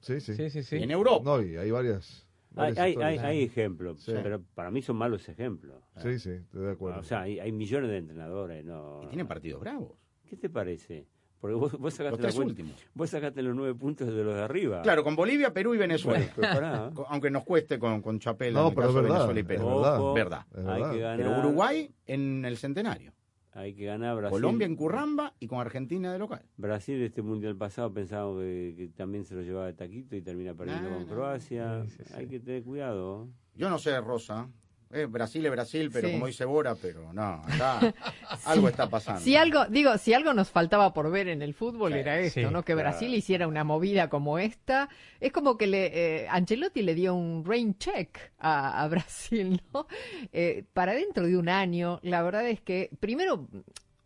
Sí, 0.00 0.20
sí. 0.20 0.34
Sí, 0.34 0.50
sí, 0.50 0.62
sí. 0.62 0.76
En 0.76 0.90
Europa. 0.90 1.24
No, 1.24 1.42
y 1.42 1.56
hay 1.56 1.70
varias. 1.70 2.26
Hay, 2.56 2.74
varias 2.74 2.78
hay, 2.78 2.96
hay, 2.96 3.18
hay 3.18 3.42
ejemplos, 3.44 4.00
Sí. 4.02 4.12
pero 4.22 4.42
para 4.54 4.70
mí 4.70 4.82
son 4.82 4.96
malos 4.96 5.28
ejemplos. 5.28 5.82
Sí, 6.02 6.18
sí, 6.18 6.30
estoy 6.30 6.66
de 6.66 6.72
acuerdo. 6.72 7.00
O 7.00 7.02
sea, 7.04 7.22
hay, 7.22 7.38
hay 7.38 7.52
millones 7.52 7.90
de 7.90 7.98
entrenadores. 7.98 8.64
No, 8.64 9.00
Y 9.04 9.06
tienen 9.08 9.26
partidos 9.26 9.60
bravos. 9.60 9.92
¿Qué 10.28 10.36
te 10.36 10.48
parece? 10.48 11.06
Porque 11.40 11.54
vos, 11.54 11.78
vos 11.78 11.94
sacaste 11.94 12.20
Los 12.22 12.34
tres 12.34 12.58
la. 12.58 12.64
Vos 12.94 13.10
sacaste 13.10 13.42
los 13.42 13.54
nueve 13.54 13.72
puntos 13.76 14.08
de 14.08 14.24
los 14.24 14.34
de 14.34 14.42
arriba. 14.42 14.82
Claro, 14.82 15.04
con 15.04 15.14
Bolivia, 15.14 15.52
Perú 15.52 15.72
y 15.74 15.78
Venezuela. 15.78 16.26
Bueno. 16.36 16.90
Co- 16.94 17.06
Aunque 17.08 17.30
nos 17.30 17.44
cueste 17.44 17.78
con, 17.78 18.02
con 18.02 18.18
Chapela 18.18 18.58
No, 18.60 18.66
en 18.66 18.70
el 18.70 18.74
pero 18.74 18.86
caso 18.88 19.02
verdad, 19.02 19.14
Venezuela 19.28 19.40
y 19.40 19.42
Perú. 19.44 19.68
es 19.68 19.74
verdad. 19.74 20.14
Verdad. 20.14 20.46
Es 20.50 20.58
hay 20.58 20.64
verdad. 20.80 20.92
que 20.92 20.98
ganar. 20.98 21.16
Pero 21.18 21.38
Uruguay 21.38 21.94
en 22.06 22.44
el 22.44 22.56
centenario. 22.56 23.12
Hay 23.58 23.74
que 23.74 23.86
ganar 23.86 24.16
Brasil. 24.16 24.30
Colombia 24.30 24.66
en 24.66 24.76
Curramba 24.76 25.34
y 25.40 25.48
con 25.48 25.58
Argentina 25.58 26.12
de 26.12 26.18
local. 26.20 26.42
Brasil 26.56 27.02
este 27.02 27.22
mundial 27.22 27.56
pasado 27.56 27.92
pensábamos 27.92 28.40
que, 28.40 28.74
que 28.76 28.88
también 28.88 29.24
se 29.24 29.34
lo 29.34 29.42
llevaba 29.42 29.66
de 29.66 29.72
taquito 29.72 30.14
y 30.14 30.22
termina 30.22 30.54
perdiendo 30.54 30.88
No, 30.90 30.96
con 30.98 31.06
no. 31.08 31.12
Croacia. 31.12 31.84
Hay 32.14 32.28
que 32.28 32.38
tener 32.38 32.62
cuidado. 32.62 33.26
Yo 33.56 33.68
no 33.68 33.78
sé, 33.78 34.00
Rosa. 34.00 34.48
Eh, 34.90 35.04
Brasil 35.04 35.44
es 35.44 35.52
Brasil, 35.52 35.90
pero 35.92 36.08
Sí. 36.08 36.14
como 36.14 36.26
dice 36.26 36.44
Bora, 36.46 36.74
pero 36.74 37.12
no, 37.12 37.42
acá 37.44 37.78
algo 38.46 38.68
está 38.68 38.88
pasando. 38.88 39.20
Si 39.20 39.36
algo, 39.36 39.66
digo, 39.66 39.98
si 39.98 40.14
algo 40.14 40.32
nos 40.32 40.48
faltaba 40.50 40.94
por 40.94 41.10
ver 41.10 41.28
en 41.28 41.42
el 41.42 41.52
fútbol 41.52 41.92
Sí, 41.92 41.98
era 41.98 42.18
esto, 42.18 42.40
sí, 42.40 42.46
¿no? 42.50 42.62
Que 42.64 42.72
claro. 42.72 42.88
Brasil 42.88 43.14
hiciera 43.14 43.46
una 43.46 43.64
movida 43.64 44.08
como 44.08 44.38
esta. 44.38 44.88
Es 45.20 45.30
como 45.32 45.58
que 45.58 45.66
le, 45.66 46.22
eh, 46.22 46.28
Ancelotti 46.30 46.80
le 46.82 46.94
dio 46.94 47.14
un 47.14 47.44
rain 47.44 47.76
check 47.76 48.18
a, 48.38 48.82
a 48.82 48.88
Brasil, 48.88 49.60
¿no? 49.74 49.86
Eh, 50.32 50.64
para 50.72 50.94
dentro 50.94 51.26
de 51.26 51.36
un 51.36 51.48
año, 51.50 52.00
la 52.02 52.22
verdad 52.22 52.48
es 52.48 52.60
que, 52.62 52.88
primero, 52.98 53.46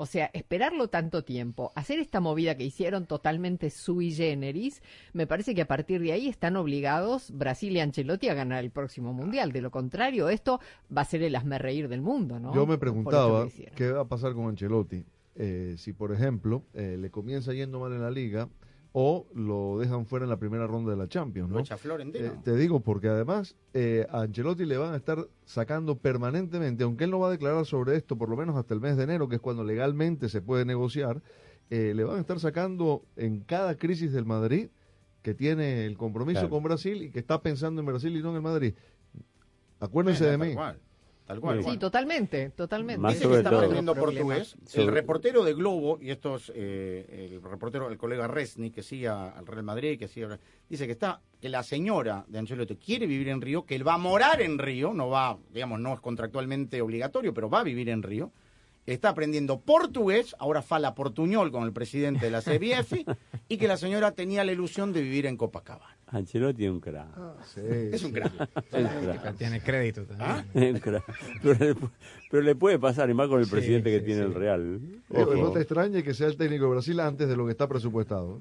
o 0.02 0.06
sea, 0.06 0.30
esperarlo 0.32 0.88
tanto 0.88 1.22
tiempo, 1.22 1.70
hacer 1.76 2.00
esta 2.00 2.18
movida 2.18 2.56
que 2.56 2.64
hicieron 2.64 3.06
totalmente 3.06 3.70
sui 3.70 4.10
generis, 4.10 4.82
me 5.12 5.28
parece 5.28 5.54
que 5.54 5.62
a 5.62 5.68
partir 5.68 6.02
de 6.02 6.10
ahí 6.10 6.26
están 6.26 6.56
obligados 6.56 7.30
Brasil 7.30 7.76
y 7.76 7.78
Ancelotti 7.78 8.28
a 8.28 8.34
ganar 8.34 8.64
el 8.64 8.72
próximo 8.72 9.12
mundial. 9.12 9.52
De 9.52 9.60
lo 9.60 9.70
contrario, 9.70 10.28
esto 10.28 10.58
va 10.94 11.02
a 11.02 11.04
ser 11.04 11.22
el 11.22 11.36
reír 11.60 11.86
del 11.86 12.02
mundo, 12.02 12.40
¿no? 12.40 12.52
Yo 12.52 12.66
me 12.66 12.78
preguntaba 12.78 13.46
qué 13.76 13.92
va 13.92 14.00
a 14.00 14.08
pasar 14.08 14.34
con 14.34 14.48
Ancelotti 14.48 15.04
eh, 15.36 15.76
si, 15.78 15.92
por 15.92 16.12
ejemplo, 16.12 16.64
eh, 16.74 16.96
le 16.98 17.10
comienza 17.10 17.52
yendo 17.52 17.78
mal 17.78 17.92
en 17.92 18.02
la 18.02 18.10
liga 18.10 18.48
o 18.94 19.26
lo 19.34 19.78
dejan 19.78 20.04
fuera 20.06 20.24
en 20.24 20.30
la 20.30 20.36
primera 20.38 20.66
ronda 20.66 20.90
de 20.90 20.96
la 20.98 21.08
Champions. 21.08 21.48
¿no? 21.50 21.56
Eh, 22.26 22.32
te 22.44 22.56
digo 22.56 22.80
porque 22.80 23.08
además 23.08 23.56
eh, 23.72 24.06
a 24.10 24.20
Ancelotti 24.22 24.66
le 24.66 24.76
van 24.76 24.92
a 24.92 24.96
estar 24.96 25.26
sacando 25.44 25.96
permanentemente, 25.96 26.84
aunque 26.84 27.04
él 27.04 27.10
no 27.10 27.18
va 27.18 27.28
a 27.28 27.30
declarar 27.30 27.64
sobre 27.64 27.96
esto 27.96 28.16
por 28.16 28.28
lo 28.28 28.36
menos 28.36 28.54
hasta 28.56 28.74
el 28.74 28.80
mes 28.80 28.96
de 28.98 29.04
enero, 29.04 29.28
que 29.28 29.36
es 29.36 29.40
cuando 29.40 29.64
legalmente 29.64 30.28
se 30.28 30.42
puede 30.42 30.64
negociar, 30.66 31.22
eh, 31.70 31.94
le 31.94 32.04
van 32.04 32.18
a 32.18 32.20
estar 32.20 32.38
sacando 32.38 33.02
en 33.16 33.40
cada 33.40 33.76
crisis 33.78 34.12
del 34.12 34.26
Madrid 34.26 34.68
que 35.22 35.32
tiene 35.34 35.86
el 35.86 35.96
compromiso 35.96 36.40
Claro. 36.40 36.50
con 36.50 36.62
Brasil 36.64 37.02
y 37.02 37.10
que 37.10 37.20
está 37.20 37.40
pensando 37.40 37.80
en 37.80 37.86
Brasil 37.86 38.14
y 38.14 38.20
no 38.22 38.30
en 38.30 38.36
el 38.36 38.42
Madrid. 38.42 38.74
Acuérdense 39.80 40.24
Bueno, 40.36 40.44
de 40.44 40.50
mí. 40.50 40.56
Tal 41.26 41.40
cual, 41.40 41.62
Sí, 41.64 41.78
totalmente, 41.78 42.50
totalmente. 42.50 43.00
Más 43.00 43.14
Dice 43.14 43.28
que 43.28 43.36
está 43.36 43.50
aprendiendo 43.50 43.94
portugués. 43.94 44.56
Sobre- 44.66 44.82
El 44.84 44.92
reportero 44.92 45.44
de 45.44 45.54
Globo, 45.54 45.98
y 46.00 46.10
esto 46.10 46.36
es 46.36 46.52
eh, 46.54 47.30
el 47.32 47.42
reportero, 47.42 47.88
el 47.88 47.96
colega 47.98 48.26
Resni, 48.28 48.70
que 48.70 48.82
sigue 48.82 49.08
al 49.08 49.46
Real 49.46 49.62
Madrid, 49.62 49.98
que 49.98 50.08
sigue 50.08 50.28
dice 50.68 50.86
que 50.86 50.92
está, 50.92 51.20
que 51.40 51.48
la 51.48 51.62
señora 51.62 52.24
de 52.28 52.38
Ancelotti 52.38 52.76
quiere 52.76 53.06
vivir 53.06 53.28
en 53.28 53.40
Río, 53.40 53.64
que 53.64 53.74
él 53.74 53.86
va 53.86 53.94
a 53.94 53.98
morar 53.98 54.40
en 54.42 54.58
Río, 54.58 54.92
no 54.94 55.08
va, 55.08 55.38
digamos, 55.52 55.80
no 55.80 55.94
es 55.94 56.00
contractualmente 56.00 56.80
obligatorio, 56.82 57.32
pero 57.34 57.48
va 57.50 57.60
a 57.60 57.64
vivir 57.64 57.88
en 57.88 58.02
Río. 58.02 58.32
Está 58.84 59.10
aprendiendo 59.10 59.60
portugués, 59.60 60.34
ahora 60.40 60.60
fala 60.60 60.94
portuñol 60.96 61.52
con 61.52 61.62
el 61.62 61.72
presidente 61.72 62.24
de 62.26 62.32
la 62.32 62.40
CBF, 62.42 63.04
y 63.48 63.56
que 63.56 63.68
la 63.68 63.76
señora 63.76 64.10
tenía 64.12 64.42
la 64.44 64.50
ilusión 64.52 64.92
de 64.92 65.02
vivir 65.02 65.26
en 65.26 65.36
Copacabana. 65.36 65.96
Ancelotti 66.12 66.64
es 66.66 66.70
un 66.70 66.80
crack. 66.80 67.08
Sí, 67.44 67.60
Es 67.64 68.02
un 68.04 68.12
sí. 68.12 68.20
crack. 68.20 68.32
Es 68.72 68.84
un 68.84 69.02
crack. 69.02 69.36
Tiene 69.36 69.60
crédito 69.60 70.04
también. 70.04 70.30
¿Ah? 70.30 70.44
Es 70.54 70.74
un 70.74 70.78
crack. 70.80 71.04
Pero, 71.42 71.54
le, 71.58 71.74
pero 72.30 72.42
le 72.42 72.54
puede 72.54 72.78
pasar, 72.78 73.08
y 73.10 73.14
más 73.14 73.28
con 73.28 73.38
el 73.40 73.46
Sí, 73.46 73.50
presidente 73.50 73.90
que 73.90 74.00
sí, 74.00 74.04
tiene 74.06 74.20
sí. 74.22 74.26
el 74.28 74.34
Real. 74.34 74.80
Ojo. 75.10 75.34
no 75.34 75.50
te 75.52 75.60
extrañe 75.60 76.02
que 76.02 76.14
sea 76.14 76.26
el 76.28 76.36
técnico 76.36 76.64
de 76.66 76.70
Brasil 76.70 77.00
antes 77.00 77.28
de 77.28 77.36
lo 77.36 77.46
que 77.46 77.52
está 77.52 77.66
presupuestado. 77.68 78.40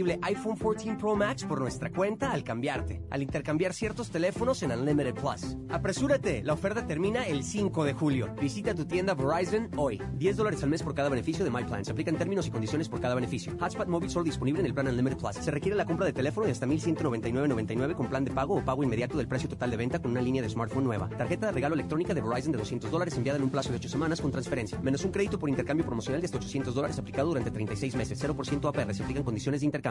iPhone 0.21 0.57
14 0.57 0.95
Pro 0.95 1.15
Max 1.15 1.43
por 1.43 1.59
nuestra 1.59 1.91
cuenta 1.91 2.31
al 2.31 2.43
cambiarte, 2.43 3.03
al 3.09 3.21
intercambiar 3.21 3.73
ciertos 3.73 4.09
teléfonos 4.09 4.63
en 4.63 4.71
Unlimited 4.71 5.13
Plus. 5.13 5.57
Apresúrate, 5.69 6.43
la 6.43 6.53
oferta 6.53 6.87
termina 6.87 7.27
el 7.27 7.43
5 7.43 7.83
de 7.83 7.93
julio. 7.93 8.33
Visita 8.41 8.73
tu 8.73 8.85
tienda 8.85 9.13
Verizon 9.13 9.69
hoy. 9.77 10.01
10 10.15 10.37
dólares 10.37 10.63
al 10.63 10.69
mes 10.69 10.81
por 10.81 10.95
cada 10.95 11.09
beneficio 11.09 11.45
de 11.45 11.51
My 11.51 11.63
Plan. 11.63 11.85
Se 11.85 11.91
aplican 11.91 12.17
términos 12.17 12.47
y 12.47 12.51
condiciones 12.51 12.89
por 12.89 12.99
cada 12.99 13.15
beneficio. 13.15 13.53
Hotspot 13.59 13.87
móvil 13.87 14.09
solo 14.09 14.25
disponible 14.25 14.61
en 14.61 14.65
el 14.65 14.73
plan 14.73 14.87
Unlimited 14.87 15.17
Plus. 15.17 15.35
Se 15.35 15.51
requiere 15.51 15.77
la 15.77 15.85
compra 15.85 16.05
de 16.05 16.13
teléfono 16.13 16.47
de 16.47 16.51
hasta 16.51 16.65
1199.99 16.65 17.95
con 17.95 18.07
plan 18.07 18.25
de 18.25 18.31
pago 18.31 18.55
o 18.55 18.65
pago 18.65 18.83
inmediato 18.83 19.17
del 19.17 19.27
precio 19.27 19.49
total 19.49 19.69
de 19.69 19.77
venta 19.77 19.99
con 19.99 20.11
una 20.11 20.21
línea 20.21 20.41
de 20.41 20.49
smartphone 20.49 20.83
nueva. 20.83 21.09
Tarjeta 21.09 21.45
de 21.47 21.51
regalo 21.51 21.75
electrónica 21.75 22.13
de 22.13 22.21
Verizon 22.21 22.51
de 22.51 22.57
200 22.57 22.89
dólares 22.89 23.15
enviada 23.17 23.37
en 23.37 23.43
un 23.43 23.51
plazo 23.51 23.69
de 23.69 23.75
8 23.75 23.89
semanas 23.89 24.19
con 24.19 24.31
transferencia. 24.31 24.79
Menos 24.81 25.05
un 25.05 25.11
crédito 25.11 25.37
por 25.37 25.49
intercambio 25.49 25.85
promocional 25.85 26.21
de 26.21 26.25
hasta 26.25 26.37
800 26.37 26.73
dólares 26.73 26.97
aplicado 26.97 27.29
durante 27.29 27.51
36 27.51 27.95
meses. 27.95 28.23
0% 28.23 28.67
APR. 28.67 28.93
Se 28.93 29.03
aplican 29.03 29.23
condiciones 29.23 29.61
de 29.61 29.65
intercambio. 29.65 29.90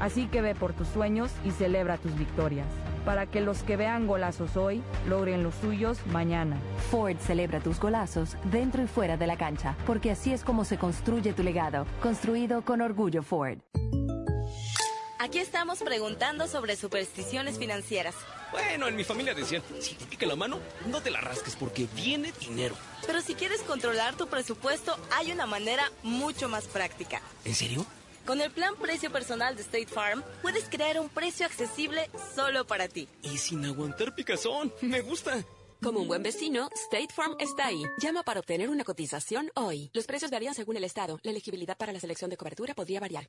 Así 0.00 0.26
que 0.26 0.42
ve 0.42 0.54
por 0.54 0.72
tus 0.72 0.88
sueños 0.88 1.30
y 1.44 1.50
celebra 1.50 1.98
tus 1.98 2.14
victorias, 2.16 2.66
para 3.04 3.26
que 3.26 3.40
los 3.40 3.62
que 3.62 3.76
vean 3.76 4.06
golazos 4.06 4.56
hoy 4.56 4.82
logren 5.08 5.42
los 5.42 5.54
suyos 5.54 5.98
mañana. 6.06 6.58
Ford 6.90 7.16
celebra 7.18 7.60
tus 7.60 7.80
golazos 7.80 8.36
dentro 8.44 8.82
y 8.82 8.86
fuera 8.86 9.16
de 9.16 9.26
la 9.26 9.36
cancha, 9.36 9.76
porque 9.86 10.10
así 10.10 10.32
es 10.32 10.44
como 10.44 10.64
se 10.64 10.78
construye 10.78 11.32
tu 11.32 11.42
legado, 11.42 11.86
construido 12.02 12.62
con 12.62 12.80
orgullo 12.80 13.22
Ford. 13.22 13.58
Aquí 15.18 15.38
estamos 15.38 15.78
preguntando 15.78 16.46
sobre 16.46 16.76
supersticiones 16.76 17.58
financieras. 17.58 18.14
Bueno, 18.52 18.88
en 18.88 18.94
mi 18.94 19.04
familia 19.04 19.32
decían, 19.32 19.62
si 19.80 19.94
te 19.94 20.04
pica 20.04 20.26
la 20.26 20.36
mano, 20.36 20.60
no 20.86 21.00
te 21.00 21.10
la 21.10 21.20
rasques 21.20 21.56
porque 21.56 21.88
viene 21.96 22.30
dinero. 22.38 22.74
Pero 23.06 23.22
si 23.22 23.34
quieres 23.34 23.62
controlar 23.62 24.16
tu 24.16 24.26
presupuesto, 24.26 24.96
hay 25.12 25.32
una 25.32 25.46
manera 25.46 25.90
mucho 26.02 26.48
más 26.48 26.66
práctica. 26.66 27.22
¿En 27.44 27.54
serio? 27.54 27.86
Con 28.26 28.40
el 28.40 28.50
plan 28.50 28.74
precio 28.76 29.10
personal 29.10 29.54
de 29.54 29.62
State 29.62 29.86
Farm, 29.86 30.22
puedes 30.40 30.64
crear 30.68 30.98
un 30.98 31.10
precio 31.10 31.44
accesible 31.44 32.08
solo 32.34 32.66
para 32.66 32.88
ti. 32.88 33.06
Y 33.22 33.36
sin 33.36 33.64
aguantar 33.64 34.14
picazón, 34.14 34.72
me 34.80 35.02
gusta. 35.02 35.44
Como 35.82 36.00
un 36.00 36.08
buen 36.08 36.22
vecino, 36.22 36.70
State 36.74 37.12
Farm 37.14 37.36
está 37.38 37.66
ahí. 37.66 37.82
Llama 37.98 38.22
para 38.22 38.40
obtener 38.40 38.70
una 38.70 38.84
cotización 38.84 39.50
hoy. 39.54 39.90
Los 39.92 40.06
precios 40.06 40.30
varían 40.30 40.54
según 40.54 40.78
el 40.78 40.84
estado. 40.84 41.20
La 41.22 41.32
elegibilidad 41.32 41.76
para 41.76 41.92
la 41.92 42.00
selección 42.00 42.30
de 42.30 42.38
cobertura 42.38 42.72
podría 42.74 43.00
variar. 43.00 43.28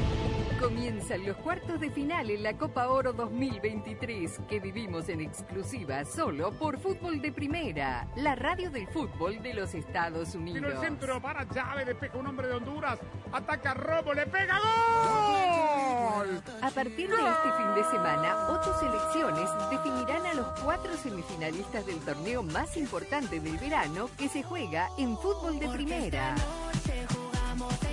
Comienzan 0.61 1.25
los 1.25 1.37
cuartos 1.37 1.79
de 1.79 1.89
final 1.89 2.29
en 2.29 2.43
la 2.43 2.53
Copa 2.55 2.87
Oro 2.87 3.13
2023 3.13 4.41
que 4.47 4.59
vivimos 4.59 5.09
en 5.09 5.21
exclusiva 5.21 6.05
solo 6.05 6.51
por 6.51 6.79
Fútbol 6.79 7.19
de 7.19 7.31
Primera, 7.31 8.07
la 8.15 8.35
radio 8.35 8.69
del 8.69 8.87
fútbol 8.87 9.41
de 9.41 9.55
los 9.55 9.73
Estados 9.73 10.35
Unidos. 10.35 10.61
Tiro 10.61 10.71
el 10.71 10.77
centro 10.77 11.19
para 11.19 11.49
Chávez, 11.49 11.87
despeja 11.87 12.15
un 12.19 12.27
hombre 12.27 12.47
de 12.47 12.53
Honduras, 12.53 12.99
ataca 13.31 13.73
Robo, 13.73 14.13
le 14.13 14.27
pega 14.27 14.59
gol. 14.59 16.43
A 16.61 16.69
partir 16.69 17.09
de 17.09 17.15
este 17.15 17.51
fin 17.57 17.73
de 17.75 17.83
semana, 17.85 18.47
ocho 18.49 18.71
selecciones 18.79 19.49
definirán 19.71 20.25
a 20.27 20.33
los 20.35 20.47
cuatro 20.61 20.95
semifinalistas 20.95 21.87
del 21.87 21.99
torneo 22.01 22.43
más 22.43 22.77
importante 22.77 23.39
del 23.39 23.57
verano 23.57 24.11
que 24.15 24.29
se 24.29 24.43
juega 24.43 24.89
en 24.99 25.17
Fútbol 25.17 25.57
de 25.57 25.69
Primera. 25.69 26.35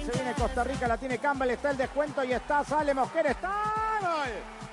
Se 0.08 0.14
viene 0.14 0.32
Costa 0.32 0.64
Rica, 0.64 0.88
la 0.88 0.96
tiene 0.96 1.18
Campbell, 1.18 1.50
está 1.50 1.70
el 1.70 1.76
descuento 1.76 2.24
y 2.24 2.32
está, 2.32 2.64
sale 2.64 2.94
Mosquera, 2.94 3.32
está. 3.32 3.74
¡Gol! 4.00 4.30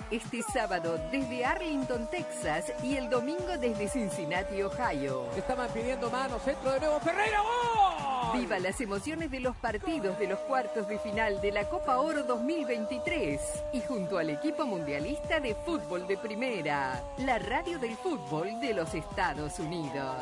Este 0.10 0.42
sábado 0.42 0.98
desde 1.12 1.44
Arlington, 1.44 2.10
Texas 2.10 2.72
y 2.82 2.96
el 2.96 3.10
domingo 3.10 3.58
desde 3.60 3.90
Cincinnati, 3.90 4.62
Ohio. 4.62 5.26
Estaban 5.36 5.70
pidiendo 5.72 6.10
mano, 6.10 6.40
centro 6.40 6.72
de 6.72 6.80
nuevo 6.80 7.02
Ferreira, 7.02 7.42
¡gol! 7.42 8.40
Viva 8.40 8.60
las 8.60 8.80
emociones 8.80 9.30
de 9.30 9.42
los 9.42 9.58
partidos 9.58 10.18
de 10.20 10.28
los 10.28 10.40
cuartos 10.40 10.88
de 10.88 11.00
final 11.00 11.42
de 11.42 11.52
la 11.52 11.68
Copa 11.68 11.98
Oro 11.98 12.24
2023 12.24 13.42
y 13.74 13.82
junto 13.82 14.18
al 14.18 14.30
equipo 14.30 14.66
mundialista 14.66 15.42
de 15.42 15.54
fútbol 15.54 16.08
de 16.08 16.16
primera, 16.16 17.04
la 17.18 17.40
radio 17.40 17.78
del 17.78 17.98
fútbol 17.98 18.58
de 18.62 18.74
los 18.74 18.94
Estados 18.94 19.60
Unidos. 19.60 20.16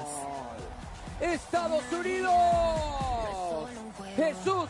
Estados 1.21 1.83
Unidos. 1.91 2.33
Jesús 4.15 4.69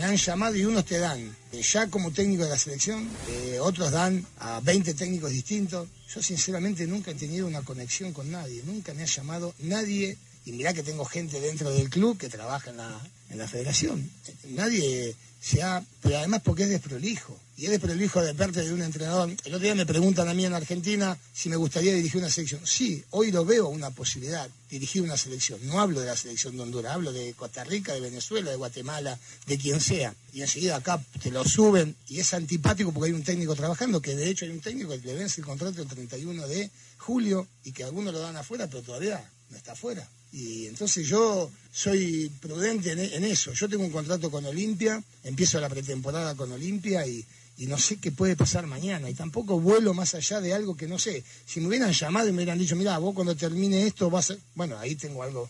me 0.00 0.06
han 0.06 0.16
llamado 0.16 0.56
y 0.56 0.64
unos 0.64 0.86
te 0.86 0.98
dan. 0.98 1.20
eh, 1.52 1.60
Ya 1.62 1.86
como 1.88 2.10
técnico 2.10 2.44
de 2.44 2.48
la 2.48 2.58
selección, 2.58 3.06
eh, 3.28 3.58
otros 3.60 3.90
dan 3.90 4.24
a 4.38 4.60
20 4.60 4.94
técnicos 4.94 5.30
distintos. 5.30 5.88
Yo 6.14 6.22
sinceramente 6.22 6.86
nunca 6.86 7.10
he 7.10 7.14
tenido 7.14 7.46
una 7.46 7.60
conexión 7.60 8.14
con 8.14 8.30
nadie, 8.30 8.62
nunca 8.64 8.94
me 8.94 9.02
ha 9.02 9.06
llamado 9.06 9.54
nadie. 9.58 10.16
Y 10.44 10.52
mirá 10.52 10.72
que 10.72 10.82
tengo 10.82 11.04
gente 11.04 11.40
dentro 11.40 11.70
del 11.70 11.90
club 11.90 12.18
que 12.18 12.28
trabaja 12.28 12.70
en 12.70 12.78
la, 12.78 13.00
en 13.30 13.38
la 13.38 13.46
federación. 13.46 14.10
Nadie 14.50 15.14
se 15.40 15.62
ha... 15.62 15.84
Pero 16.02 16.18
además 16.18 16.42
porque 16.44 16.64
es 16.64 16.68
desprolijo. 16.68 17.38
Y 17.56 17.66
es 17.66 17.70
desprolijo 17.70 18.22
de 18.22 18.34
parte 18.34 18.62
de 18.62 18.72
un 18.72 18.82
entrenador. 18.82 19.30
El 19.44 19.54
otro 19.54 19.58
día 19.58 19.74
me 19.74 19.84
preguntan 19.84 20.28
a 20.28 20.34
mí 20.34 20.46
en 20.46 20.54
Argentina 20.54 21.16
si 21.34 21.48
me 21.50 21.56
gustaría 21.56 21.94
dirigir 21.94 22.20
una 22.20 22.30
selección. 22.30 22.66
Sí, 22.66 23.04
hoy 23.10 23.30
lo 23.32 23.44
veo 23.44 23.68
una 23.68 23.90
posibilidad, 23.90 24.48
dirigir 24.70 25.02
una 25.02 25.18
selección. 25.18 25.60
No 25.66 25.78
hablo 25.78 26.00
de 26.00 26.06
la 26.06 26.16
selección 26.16 26.56
de 26.56 26.62
Honduras, 26.62 26.94
hablo 26.94 27.12
de 27.12 27.34
Costa 27.34 27.64
Rica, 27.64 27.92
de 27.92 28.00
Venezuela, 28.00 28.50
de 28.50 28.56
Guatemala, 28.56 29.18
de 29.46 29.58
quien 29.58 29.80
sea. 29.80 30.14
Y 30.32 30.40
enseguida 30.40 30.76
acá 30.76 31.04
te 31.22 31.30
lo 31.30 31.44
suben 31.44 31.94
y 32.08 32.20
es 32.20 32.32
antipático 32.32 32.92
porque 32.92 33.08
hay 33.10 33.14
un 33.14 33.24
técnico 33.24 33.54
trabajando, 33.54 34.00
que 34.00 34.16
de 34.16 34.30
hecho 34.30 34.46
hay 34.46 34.52
un 34.52 34.60
técnico 34.60 34.90
que 34.90 35.06
le 35.06 35.14
vence 35.14 35.42
el 35.42 35.46
contrato 35.46 35.82
el 35.82 35.88
31 35.88 36.48
de 36.48 36.70
julio 36.96 37.46
y 37.64 37.72
que 37.72 37.84
algunos 37.84 38.14
lo 38.14 38.20
dan 38.20 38.36
afuera, 38.36 38.68
pero 38.68 38.82
todavía 38.82 39.22
no 39.50 39.56
está 39.56 39.72
afuera. 39.72 40.08
Y 40.32 40.66
entonces 40.66 41.06
yo 41.06 41.50
soy 41.72 42.30
prudente 42.40 42.92
en, 42.92 43.24
eso. 43.24 43.52
Yo 43.52 43.68
tengo 43.68 43.84
un 43.84 43.90
contrato 43.90 44.30
con 44.30 44.44
Olimpia, 44.44 45.02
empiezo 45.24 45.60
la 45.60 45.68
pretemporada 45.68 46.34
con 46.36 46.52
Olimpia 46.52 47.06
y, 47.06 47.24
y 47.58 47.66
no 47.66 47.78
sé 47.78 47.96
qué 47.96 48.12
puede 48.12 48.36
pasar 48.36 48.66
mañana. 48.66 49.10
Y 49.10 49.14
tampoco 49.14 49.58
vuelo 49.58 49.92
más 49.92 50.14
allá 50.14 50.40
de 50.40 50.54
algo 50.54 50.76
que 50.76 50.86
no 50.86 50.98
sé. 50.98 51.24
Si 51.46 51.60
me 51.60 51.68
hubieran 51.68 51.92
llamado 51.92 52.28
y 52.28 52.32
me 52.32 52.38
hubieran 52.38 52.58
dicho, 52.58 52.76
mira, 52.76 52.96
vos 52.98 53.14
cuando 53.14 53.36
termine 53.36 53.86
esto 53.86 54.08
vas 54.08 54.30
a... 54.30 54.36
Bueno, 54.54 54.78
ahí 54.78 54.94
tengo 54.94 55.22
algo. 55.22 55.48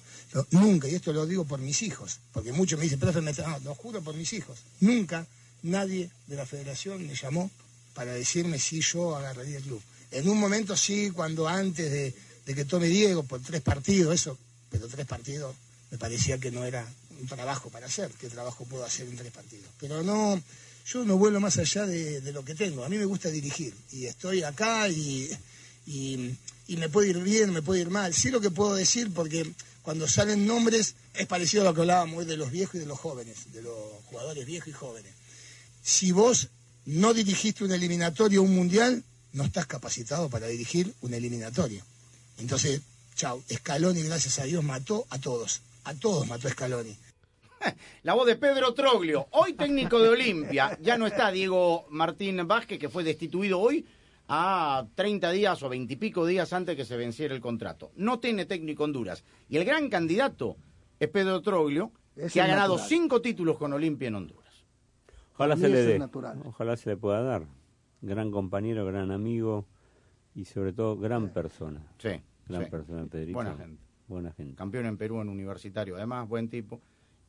Nunca, 0.50 0.88
y 0.88 0.94
esto 0.94 1.12
lo 1.12 1.26
digo 1.26 1.44
por 1.44 1.60
mis 1.60 1.82
hijos, 1.82 2.18
porque 2.32 2.52
muchos 2.52 2.78
me 2.78 2.84
dicen, 2.84 2.98
profe, 2.98 3.20
me... 3.20 3.32
tra-". 3.32 3.46
no, 3.46 3.58
lo 3.60 3.74
juro 3.74 4.02
por 4.02 4.14
mis 4.14 4.32
hijos. 4.32 4.58
Nunca 4.80 5.26
nadie 5.62 6.10
de 6.26 6.36
la 6.36 6.46
federación 6.46 7.06
me 7.06 7.14
llamó 7.14 7.50
para 7.94 8.12
decirme 8.12 8.58
si 8.58 8.80
yo 8.80 9.14
agarraría 9.14 9.58
el 9.58 9.62
club. 9.62 9.82
En 10.10 10.28
un 10.28 10.38
momento 10.38 10.76
sí, 10.76 11.10
cuando 11.10 11.46
antes 11.46 11.90
de, 11.90 12.14
de 12.46 12.54
que 12.54 12.64
tome 12.64 12.86
Diego 12.88 13.22
por 13.22 13.40
tres 13.40 13.60
partidos, 13.60 14.14
eso, 14.14 14.38
pero 14.70 14.88
tres 14.88 15.06
partidos 15.06 15.54
me 15.90 15.98
parecía 15.98 16.38
que 16.38 16.50
no 16.50 16.64
era 16.64 16.86
un 17.20 17.26
trabajo 17.26 17.68
para 17.70 17.86
hacer. 17.86 18.10
¿Qué 18.12 18.28
trabajo 18.28 18.64
puedo 18.64 18.84
hacer 18.84 19.08
en 19.08 19.16
tres 19.16 19.32
partidos? 19.32 19.66
Pero 19.78 20.02
no, 20.02 20.40
yo 20.86 21.04
no 21.04 21.16
vuelo 21.18 21.40
más 21.40 21.58
allá 21.58 21.86
de, 21.86 22.32
lo 22.32 22.44
que 22.44 22.54
tengo. 22.54 22.84
A 22.84 22.88
mí 22.88 22.96
me 22.96 23.04
gusta 23.04 23.28
dirigir 23.28 23.74
y 23.92 24.06
estoy 24.06 24.42
acá 24.42 24.88
y, 24.88 25.30
y, 25.86 26.36
me 26.76 26.88
puede 26.88 27.10
ir 27.10 27.18
bien, 27.18 27.52
me 27.52 27.62
puede 27.62 27.80
ir 27.80 27.90
mal. 27.90 28.14
Sí 28.14 28.30
lo 28.30 28.40
que 28.40 28.50
puedo 28.50 28.74
decir 28.74 29.12
porque 29.12 29.52
cuando 29.82 30.08
salen 30.08 30.46
nombres 30.46 30.94
es 31.14 31.26
parecido 31.26 31.62
a 31.62 31.66
lo 31.66 31.74
que 31.74 31.80
hablábamos 31.80 32.26
de 32.26 32.36
los 32.36 32.50
viejos 32.50 32.76
y 32.76 32.78
de 32.78 32.86
los 32.86 32.98
jóvenes, 32.98 33.52
de 33.52 33.62
los 33.62 33.74
jugadores 34.06 34.46
viejos 34.46 34.68
y 34.68 34.72
jóvenes. 34.72 35.12
Si 35.82 36.12
vos 36.12 36.48
no 36.86 37.12
dirigiste 37.12 37.64
un 37.64 37.72
eliminatorio 37.72 38.40
o 38.40 38.44
un 38.44 38.54
mundial, 38.54 39.02
no 39.32 39.44
estás 39.44 39.66
capacitado 39.66 40.28
para 40.28 40.46
dirigir 40.46 40.94
un 41.00 41.14
eliminatorio. 41.14 41.84
Entonces, 42.38 42.80
chau, 43.20 43.42
Scaloni, 43.52 44.02
gracias 44.02 44.38
a 44.38 44.44
Dios, 44.44 44.64
mató 44.64 45.04
a 45.10 45.18
todos. 45.18 45.62
A 45.84 45.92
todos 45.92 46.26
mató 46.26 46.48
Scaloni. 46.48 46.96
La 48.02 48.14
voz 48.14 48.26
de 48.26 48.36
Pedro 48.36 48.72
Troglio, 48.72 49.26
hoy 49.32 49.52
técnico 49.52 49.98
de 49.98 50.08
Olimpia. 50.08 50.78
Ya 50.80 50.96
no 50.96 51.06
está 51.06 51.30
Diego 51.30 51.84
Martín 51.90 52.48
Vázquez, 52.48 52.78
que 52.78 52.88
fue 52.88 53.04
destituido 53.04 53.60
hoy 53.60 53.84
a 54.28 54.86
30 54.94 55.32
días 55.32 55.62
o 55.62 55.68
20 55.68 55.92
y 55.92 55.96
pico 55.96 56.24
días 56.24 56.50
antes 56.54 56.74
que 56.76 56.86
se 56.86 56.96
venciera 56.96 57.34
el 57.34 57.42
contrato. 57.42 57.90
No 57.94 58.20
tiene 58.20 58.46
técnico 58.46 58.84
Honduras. 58.84 59.22
Y 59.50 59.58
el 59.58 59.66
gran 59.66 59.90
candidato 59.90 60.56
es 60.98 61.08
Pedro 61.10 61.42
Troglio, 61.42 61.92
Es 62.16 62.32
que 62.32 62.40
ha 62.40 62.46
ganado 62.46 62.76
natural. 62.76 62.88
cinco 62.88 63.20
títulos 63.20 63.58
con 63.58 63.74
Olimpia 63.74 64.08
en 64.08 64.14
Honduras. 64.14 64.64
Ojalá 65.34 65.58
se 65.58 65.68
le 65.68 65.82
dé. 65.82 65.98
natural. 65.98 66.40
Ojalá 66.46 66.74
se 66.78 66.88
le 66.88 66.96
pueda 66.96 67.22
dar. 67.22 67.46
Gran 68.00 68.30
compañero, 68.30 68.86
gran 68.86 69.10
amigo 69.10 69.66
y 70.34 70.46
sobre 70.46 70.72
todo 70.72 70.96
gran 70.96 71.28
persona. 71.34 71.86
Sí. 71.98 72.22
Gran 72.50 72.64
sí. 72.64 72.70
persona, 72.70 73.06
Pedrito. 73.06 73.34
Buena 73.34 73.56
gente. 73.56 73.82
Buena 74.08 74.32
gente. 74.32 74.56
Campeón 74.56 74.86
en 74.86 74.96
Perú 74.96 75.20
en 75.20 75.28
universitario, 75.28 75.96
además, 75.96 76.28
buen 76.28 76.48
tipo. 76.48 76.80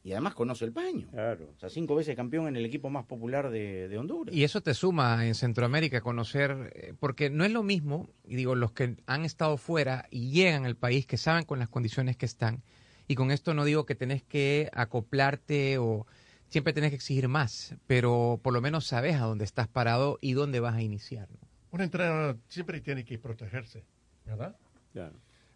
Y 0.04 0.14
además 0.14 0.34
conoce 0.34 0.66
el 0.66 0.72
paño. 0.72 1.08
Claro. 1.12 1.54
O 1.56 1.60
sea, 1.60 1.70
cinco 1.70 1.94
veces 1.94 2.16
campeón 2.16 2.48
en 2.48 2.56
el 2.56 2.66
equipo 2.66 2.90
más 2.90 3.06
popular 3.06 3.52
de, 3.52 3.88
de 3.88 3.98
Honduras. 4.00 4.34
Y 4.34 4.44
eso 4.44 4.62
te 4.62 4.74
suma 4.74 5.28
en 5.28 5.36
Centroamérica 5.36 6.02
conocer, 6.02 6.72
eh, 6.74 6.94
porque 7.00 7.30
no 7.30 7.46
es 7.46 7.52
lo 7.52 7.62
mismo, 7.62 8.10
y 8.26 8.36
digo, 8.36 8.56
los 8.56 8.72
que 8.72 8.96
han 9.06 9.26
estado 9.26 9.58
fuera 9.58 10.08
y 10.10 10.32
llegan 10.32 10.66
al 10.66 10.76
país, 10.76 11.06
que 11.06 11.18
saben 11.18 11.46
con 11.46 11.60
las 11.60 11.70
condiciones 11.70 12.18
que 12.18 12.26
están, 12.26 12.64
y 13.08 13.14
con 13.14 13.30
esto 13.30 13.54
no 13.54 13.64
digo 13.64 13.86
que 13.86 13.94
tenés 13.94 14.24
que 14.24 14.72
acoplarte 14.74 15.78
o 15.78 16.08
siempre 16.52 16.74
tenés 16.74 16.90
que 16.90 16.96
exigir 16.96 17.28
más, 17.28 17.76
pero 17.86 18.40
por 18.42 18.54
lo 18.54 18.62
menos 18.62 18.88
sabes 18.88 19.18
a 19.18 19.26
dónde 19.26 19.46
estás 19.46 19.68
parado 19.68 20.18
y 20.20 20.34
dónde 20.34 20.60
vas 20.60 20.76
a 20.76 20.82
iniciar. 20.82 21.30
¿no? 21.30 21.48
Un 21.72 21.82
entrenador 21.82 22.38
siempre 22.48 22.82
tiene 22.82 23.06
que 23.06 23.20
protegerse, 23.20 23.86
¿verdad? 24.26 24.56
Claro. 24.94 25.16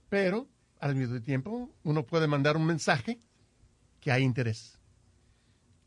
Pero, 0.09 0.47
al 0.79 0.95
mismo 0.95 1.19
tiempo, 1.21 1.69
uno 1.83 2.05
puede 2.05 2.27
mandar 2.27 2.57
un 2.57 2.65
mensaje 2.65 3.19
que 3.99 4.11
hay 4.11 4.23
interés 4.23 4.79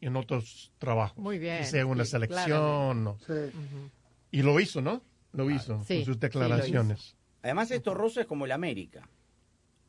en 0.00 0.16
otros 0.16 0.72
trabajos. 0.78 1.18
Muy 1.18 1.38
bien, 1.38 1.58
Que 1.58 1.64
sea 1.64 1.86
una 1.86 2.04
sí, 2.04 2.12
selección. 2.12 3.06
o- 3.06 3.18
Y 4.30 4.42
lo 4.42 4.58
hizo, 4.60 4.80
¿no? 4.80 5.02
Lo 5.32 5.50
hizo 5.50 5.82
Sí, 5.84 5.96
con 5.96 6.04
sus 6.04 6.14
sí, 6.16 6.20
declaraciones. 6.20 7.16
Además, 7.42 7.70
estos 7.70 7.96
roces 7.96 8.26
como 8.26 8.44
el 8.44 8.52
América. 8.52 9.08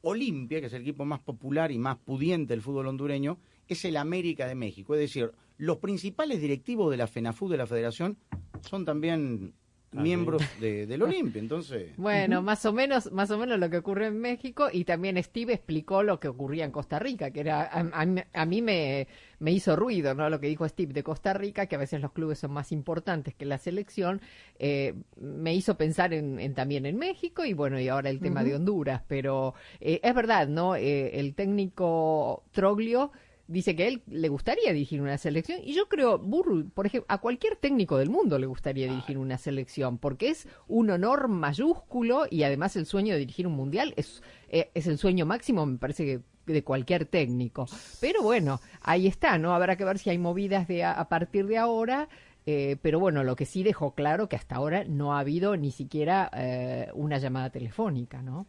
Olimpia, 0.01 0.61
que 0.61 0.67
es 0.67 0.73
el 0.73 0.83
equipo 0.83 1.03
más 1.05 1.19
popular 1.19 1.71
y 1.71 1.77
más 1.77 1.97
pudiente 1.97 2.53
del 2.53 2.61
fútbol 2.61 2.87
hondureño, 2.87 3.37
es 3.67 3.83
el 3.85 3.97
América 3.97 4.47
de 4.47 4.55
México. 4.55 4.93
Es 4.95 5.01
decir, 5.01 5.31
los 5.57 5.77
principales 5.77 6.39
directivos 6.39 6.89
de 6.89 6.97
la 6.97 7.07
FENAFU, 7.07 7.49
de 7.49 7.57
la 7.57 7.67
federación, 7.67 8.17
son 8.61 8.85
también 8.85 9.53
miembros 9.91 10.41
de, 10.59 10.85
del 10.87 11.01
Olimpia. 11.03 11.39
Entonces, 11.39 11.91
Bueno, 11.97 12.41
más 12.41 12.65
o 12.65 12.73
menos, 12.73 13.11
más 13.11 13.31
o 13.31 13.37
menos 13.37 13.59
lo 13.59 13.69
que 13.69 13.77
ocurre 13.77 14.07
en 14.07 14.19
México 14.19 14.67
y 14.71 14.83
también 14.85 15.21
Steve 15.23 15.53
explicó 15.53 16.03
lo 16.03 16.19
que 16.19 16.27
ocurría 16.27 16.65
en 16.65 16.71
Costa 16.71 16.99
Rica, 16.99 17.31
que 17.31 17.39
era 17.41 17.61
a, 17.63 17.79
a- 17.81 18.25
a 18.33 18.45
mí 18.45 18.61
me, 18.61 19.07
me 19.39 19.51
hizo 19.51 19.75
ruido, 19.75 20.13
¿no? 20.13 20.29
Lo 20.29 20.39
que 20.39 20.47
dijo 20.47 20.67
Steve 20.67 20.93
de 20.93 21.03
Costa 21.03 21.33
Rica, 21.33 21.65
que 21.65 21.75
a 21.75 21.79
veces 21.79 22.01
los 22.01 22.11
clubes 22.11 22.39
son 22.39 22.51
más 22.51 22.71
importantes 22.71 23.33
que 23.35 23.45
la 23.45 23.57
selección, 23.57 24.21
eh, 24.59 24.93
me 25.19 25.53
hizo 25.55 25.75
pensar 25.77 26.13
en, 26.13 26.39
en 26.39 26.53
también 26.53 26.85
en 26.85 26.97
México 26.97 27.43
y 27.45 27.53
bueno 27.53 27.79
y 27.79 27.87
ahora 27.87 28.09
el 28.09 28.19
tema 28.19 28.43
de 28.43 28.55
Honduras, 28.55 29.01
pero 29.07 29.53
eh, 29.81 29.99
es 30.03 30.13
verdad, 30.13 30.47
¿no? 30.47 30.75
Eh, 30.75 31.19
el 31.19 31.33
técnico 31.35 32.43
Troglio 32.51 33.11
dice 33.49 33.75
que 33.75 33.87
él 33.87 34.03
le 34.07 34.29
gustaría 34.29 34.71
dirigir 34.71 35.01
una 35.01 35.17
selección 35.17 35.59
y 35.63 35.73
yo 35.73 35.89
creo, 35.89 36.19
Burru, 36.19 36.69
por 36.69 36.85
ejemplo, 36.85 37.05
a 37.09 37.17
cualquier 37.19 37.55
técnico 37.55 37.97
del 37.97 38.09
mundo 38.09 38.37
le 38.37 38.45
gustaría 38.45 38.87
dirigir 38.87 39.17
una 39.17 39.37
selección 39.37 39.97
porque 39.97 40.29
es 40.29 40.47
un 40.67 40.89
honor 40.91 41.27
mayúsculo 41.27 42.25
y 42.29 42.43
además 42.43 42.75
el 42.75 42.85
sueño 42.85 43.13
de 43.13 43.19
dirigir 43.19 43.47
un 43.47 43.53
mundial 43.53 43.93
es, 43.97 44.21
eh, 44.49 44.69
es 44.73 44.87
el 44.87 44.97
sueño 44.97 45.25
máximo, 45.25 45.65
me 45.65 45.77
parece 45.77 46.05
que 46.05 46.21
de 46.53 46.63
cualquier 46.63 47.05
técnico. 47.05 47.67
Pero 47.99 48.21
bueno, 48.23 48.59
ahí 48.81 49.07
está, 49.07 49.37
¿no? 49.37 49.53
Habrá 49.53 49.75
que 49.75 49.85
ver 49.85 49.99
si 49.99 50.09
hay 50.09 50.17
movidas 50.17 50.67
de 50.67 50.83
a, 50.83 50.93
a 50.93 51.09
partir 51.09 51.45
de 51.47 51.57
ahora. 51.57 52.07
eh, 52.45 52.77
pero 52.81 52.99
bueno, 52.99 53.23
lo 53.23 53.35
que 53.35 53.45
sí 53.45 53.63
dejó 53.63 53.93
claro 53.93 54.27
que 54.29 54.35
hasta 54.35 54.55
ahora 54.55 54.83
no 54.85 55.13
ha 55.13 55.19
habido 55.19 55.57
ni 55.57 55.71
siquiera 55.71 56.29
eh, 56.33 56.89
una 56.93 57.17
llamada 57.19 57.49
telefónica, 57.51 58.21
¿no? 58.21 58.47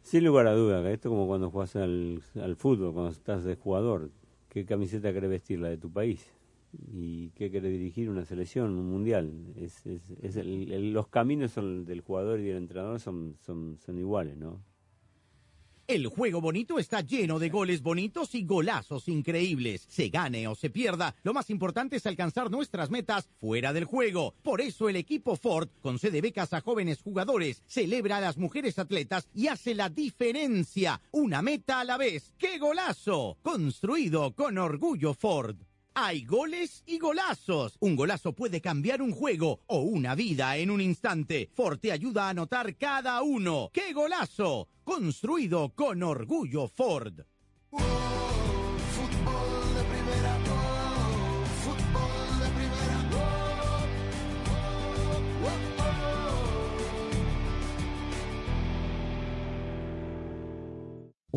Sin 0.00 0.24
lugar 0.24 0.46
a 0.46 0.52
duda, 0.52 0.82
que 0.82 0.92
esto 0.92 1.08
es 1.08 1.10
como 1.10 1.26
cuando 1.26 1.50
juegas 1.50 1.76
al, 1.76 2.22
al 2.40 2.56
fútbol, 2.56 2.92
cuando 2.94 3.10
estás 3.10 3.44
de 3.44 3.56
jugador. 3.56 4.10
¿Qué 4.56 4.64
camiseta 4.64 5.12
querés 5.12 5.28
vestir? 5.28 5.58
La 5.60 5.68
de 5.68 5.76
tu 5.76 5.92
país. 5.92 6.32
¿Y 6.90 7.28
qué 7.32 7.50
querés 7.50 7.70
dirigir? 7.72 8.08
Una 8.08 8.24
selección, 8.24 8.70
un 8.74 8.90
mundial. 8.90 9.30
Es, 9.54 9.84
es, 9.84 10.12
es 10.22 10.36
el- 10.36 10.94
los 10.94 11.08
caminos 11.08 11.52
son 11.52 11.84
del 11.84 12.00
jugador 12.00 12.40
y 12.40 12.44
del 12.44 12.56
entrenador 12.56 12.98
son, 12.98 13.36
son, 13.42 13.76
son 13.84 13.98
iguales, 13.98 14.38
¿no? 14.38 14.62
El 15.88 16.08
juego 16.08 16.40
bonito 16.40 16.80
está 16.80 17.00
lleno 17.00 17.38
de 17.38 17.48
goles 17.48 17.80
bonitos 17.80 18.34
y 18.34 18.44
golazos 18.44 19.06
increíbles. 19.06 19.86
Se 19.88 20.08
gane 20.08 20.48
o 20.48 20.56
se 20.56 20.68
pierda, 20.68 21.14
lo 21.22 21.32
más 21.32 21.48
importante 21.48 21.94
es 21.94 22.06
alcanzar 22.06 22.50
nuestras 22.50 22.90
metas 22.90 23.28
fuera 23.38 23.72
del 23.72 23.84
juego. 23.84 24.34
Por 24.42 24.60
eso 24.60 24.88
el 24.88 24.96
equipo 24.96 25.36
Ford 25.36 25.68
concede 25.82 26.20
becas 26.20 26.52
a 26.54 26.60
jóvenes 26.60 27.02
jugadores, 27.02 27.62
celebra 27.68 28.16
a 28.16 28.20
las 28.20 28.36
mujeres 28.36 28.80
atletas 28.80 29.28
y 29.32 29.46
hace 29.46 29.76
la 29.76 29.88
diferencia. 29.88 31.00
Una 31.12 31.40
meta 31.40 31.78
a 31.78 31.84
la 31.84 31.96
vez. 31.96 32.34
¡Qué 32.36 32.58
golazo! 32.58 33.38
Construido 33.42 34.34
con 34.34 34.58
orgullo 34.58 35.14
Ford. 35.14 35.56
Hay 35.98 36.26
goles 36.26 36.82
y 36.84 36.98
golazos. 36.98 37.78
Un 37.80 37.96
golazo 37.96 38.34
puede 38.34 38.60
cambiar 38.60 39.00
un 39.00 39.12
juego 39.12 39.60
o 39.66 39.78
una 39.78 40.14
vida 40.14 40.58
en 40.58 40.70
un 40.70 40.82
instante. 40.82 41.48
Ford 41.54 41.78
te 41.78 41.90
ayuda 41.90 42.26
a 42.26 42.28
anotar 42.28 42.76
cada 42.76 43.22
uno. 43.22 43.70
¡Qué 43.72 43.94
golazo! 43.94 44.68
Construido 44.84 45.70
con 45.74 46.02
orgullo 46.02 46.68
Ford. 46.68 47.22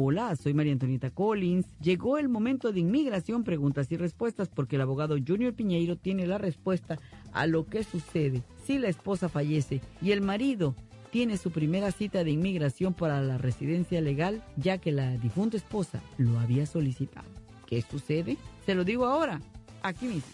Hola, 0.02 0.34
soy 0.38 0.54
María 0.54 0.72
Antonieta 0.72 1.10
Collins. 1.10 1.66
Llegó 1.82 2.18
el 2.18 2.30
momento 2.30 2.72
de 2.72 2.80
inmigración, 2.80 3.43
preguntas 3.43 3.91
y 3.91 3.97
respuestas, 3.97 4.47
porque 4.47 4.78
el 4.78 4.82
abogado 4.82 5.18
Junior 5.18 5.54
Piñeiro 5.54 5.97
tiene 5.97 6.26
la 6.26 6.38
respuesta 6.38 6.97
a 7.34 7.45
lo 7.47 7.66
que 7.66 7.84
sucede 7.84 8.41
si 8.64 8.80
la 8.80 8.88
esposa 8.88 9.28
fallece 9.28 9.82
y 10.02 10.12
el 10.12 10.22
marido 10.22 10.74
tiene 11.12 11.36
su 11.36 11.52
primera 11.52 11.91
cita 11.91 12.24
de 12.24 12.32
inmigración 12.32 12.93
para 12.93 13.22
la 13.22 13.38
residencia 13.38 14.00
legal, 14.00 14.41
ya 14.56 14.78
que 14.78 14.93
la 14.93 15.18
difunta 15.18 15.58
esposa 15.58 16.02
lo 16.18 16.39
había 16.39 16.66
solicitado. 16.66 17.28
¿Qué 17.68 17.82
sucede? 17.82 18.38
Se 18.66 18.76
lo 18.76 18.86
digo 18.86 19.06
ahora, 19.06 19.41
aquí 19.84 20.06
mismo. 20.06 20.32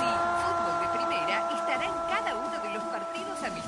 Sí, 0.00 0.08
Fútbol 0.42 0.80
de 0.80 0.98
Primera 0.98 1.50
estará 1.60 1.84
en 1.84 2.14
cada 2.14 2.36
uno 2.36 2.62
de 2.62 2.74
los 2.74 2.84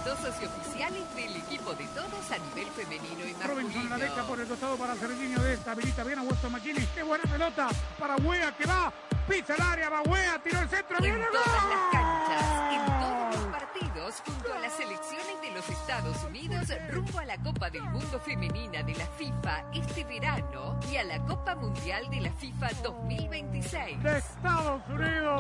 amistosos 0.09 0.43
y 0.43 0.47
oficiales 0.47 1.15
del 1.15 1.37
equipo 1.37 1.75
de 1.75 1.85
todos 1.89 2.31
a 2.31 2.39
nivel 2.39 2.67
femenino 2.69 3.25
y 3.27 3.33
Robinson 3.47 3.89
la 3.91 3.97
deja 3.99 4.17
masculino. 4.17 4.27
por 4.29 4.41
el 4.41 4.47
costado 4.47 4.77
para 4.77 4.95
Serginho 4.97 5.41
de 5.41 5.55
esta. 5.55 5.73
Habilita 5.73 6.05
bien 6.05 6.19
a 6.19 6.23
Weston 6.23 6.53
McKinney. 6.53 6.89
¡Qué 6.95 7.03
buena 7.03 7.25
pelota! 7.25 7.69
Para 7.99 8.17
Wea 8.17 8.53
que 8.57 8.67
va. 8.67 8.93
Pisa 9.29 9.55
el 9.55 9.63
área, 9.63 9.91
va 9.91 10.01
Wea, 10.03 10.39
tiró 10.43 10.61
el 10.61 10.69
centro. 10.69 10.97
En 10.99 11.03
¡Viene 11.03 11.27
todas 11.31 11.47
las 11.47 11.93
canchas, 11.93 12.73
en 12.73 12.87
todos 13.01 13.35
los 13.37 13.59
partidos, 13.59 14.23
junto 14.25 14.55
a 14.55 14.59
las 14.59 14.73
selecciones 14.73 15.41
de 15.43 15.51
los 15.51 15.69
Estados 15.69 16.25
Unidos, 16.25 16.69
rumbo 16.91 17.19
a 17.19 17.25
la 17.27 17.37
Copa 17.37 17.69
del 17.69 17.83
Mundo 17.83 18.19
Femenina 18.21 18.83
de 18.83 18.95
la 18.95 19.07
FIFA 19.07 19.65
este 19.75 20.05
verano 20.05 20.81
y 20.91 20.97
a 20.97 21.05
la 21.05 21.19
Copa 21.27 21.55
Mundial 21.57 22.09
de 22.09 22.21
la 22.23 22.33
FIFA 22.33 22.69
2026. 22.83 24.03
de 24.03 24.19
Estados 24.19 24.81
Unidos. 24.89 25.38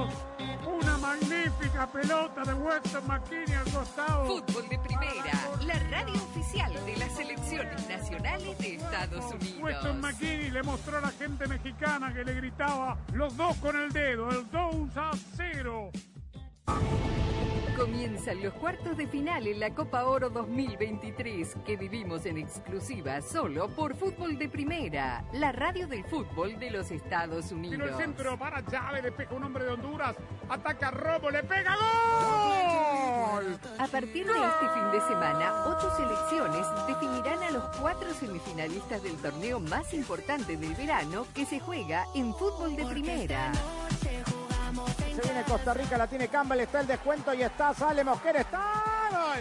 Magnífica 1.48 1.86
pelota 1.86 2.42
de 2.42 2.52
Weston 2.52 3.06
McKinney 3.06 3.54
al 3.54 3.72
costado. 3.72 4.26
Fútbol 4.26 4.68
de 4.68 4.78
primera, 4.80 5.32
la 5.66 5.78
radio 5.90 6.14
oficial 6.14 6.72
de 6.84 6.96
las 6.96 7.16
selecciones 7.16 7.88
nacionales 7.88 8.58
de 8.58 8.74
Estados 8.74 9.24
Unidos. 9.32 9.62
Weston 9.62 10.00
McKinney 10.00 10.50
le 10.50 10.62
mostró 10.62 10.98
a 10.98 11.00
la 11.00 11.10
gente 11.10 11.46
mexicana 11.46 12.12
que 12.12 12.22
le 12.22 12.34
gritaba 12.34 12.98
los 13.14 13.34
dos 13.34 13.56
con 13.56 13.80
el 13.80 13.90
dedo, 13.92 14.28
el 14.28 14.50
2 14.50 14.96
a 14.96 15.10
0. 15.36 15.90
Comienzan 17.78 18.42
los 18.42 18.54
cuartos 18.54 18.96
de 18.96 19.06
final 19.06 19.46
en 19.46 19.60
la 19.60 19.70
Copa 19.70 20.04
Oro 20.04 20.30
2023 20.30 21.58
que 21.64 21.76
vivimos 21.76 22.26
en 22.26 22.38
exclusiva 22.38 23.22
solo 23.22 23.68
por 23.68 23.94
Fútbol 23.94 24.36
de 24.36 24.48
Primera, 24.48 25.24
la 25.32 25.52
radio 25.52 25.86
del 25.86 26.02
fútbol 26.04 26.58
de 26.58 26.72
los 26.72 26.90
Estados 26.90 27.46
Tiró 27.46 27.60
el 27.60 27.68
Unidos. 27.68 27.96
centro 27.96 28.36
para 28.36 28.66
Chávez, 28.66 29.04
le 29.04 29.12
pega 29.12 29.32
un 29.36 29.44
hombre 29.44 29.64
de 29.64 29.70
Honduras, 29.70 30.16
ataca 30.48 30.90
Robo, 30.90 31.30
le 31.30 31.44
pega 31.44 31.76
gol. 31.76 33.58
A 33.78 33.86
partir 33.86 34.26
de 34.26 34.32
este 34.32 34.68
fin 34.74 34.90
de 34.90 35.00
semana, 35.02 35.64
ocho 35.66 35.88
selecciones 35.96 36.66
definirán 36.88 37.42
a 37.44 37.50
los 37.52 37.64
cuatro 37.76 38.12
semifinalistas 38.12 39.04
del 39.04 39.16
torneo 39.18 39.60
más 39.60 39.94
importante 39.94 40.56
del 40.56 40.74
verano 40.74 41.26
que 41.32 41.46
se 41.46 41.60
juega 41.60 42.06
en 42.16 42.34
Fútbol 42.34 42.74
de 42.74 42.86
Primera. 42.86 43.52
Se 45.18 45.24
viene 45.24 45.42
Costa 45.42 45.74
Rica, 45.74 45.98
la 45.98 46.06
tiene 46.06 46.28
Campbell, 46.28 46.60
está 46.60 46.78
el 46.78 46.86
descuento 46.86 47.34
y 47.34 47.42
está, 47.42 47.74
sale 47.74 48.04
Mosquera, 48.04 48.42
está. 48.42 48.84
¡Gol! 49.10 49.40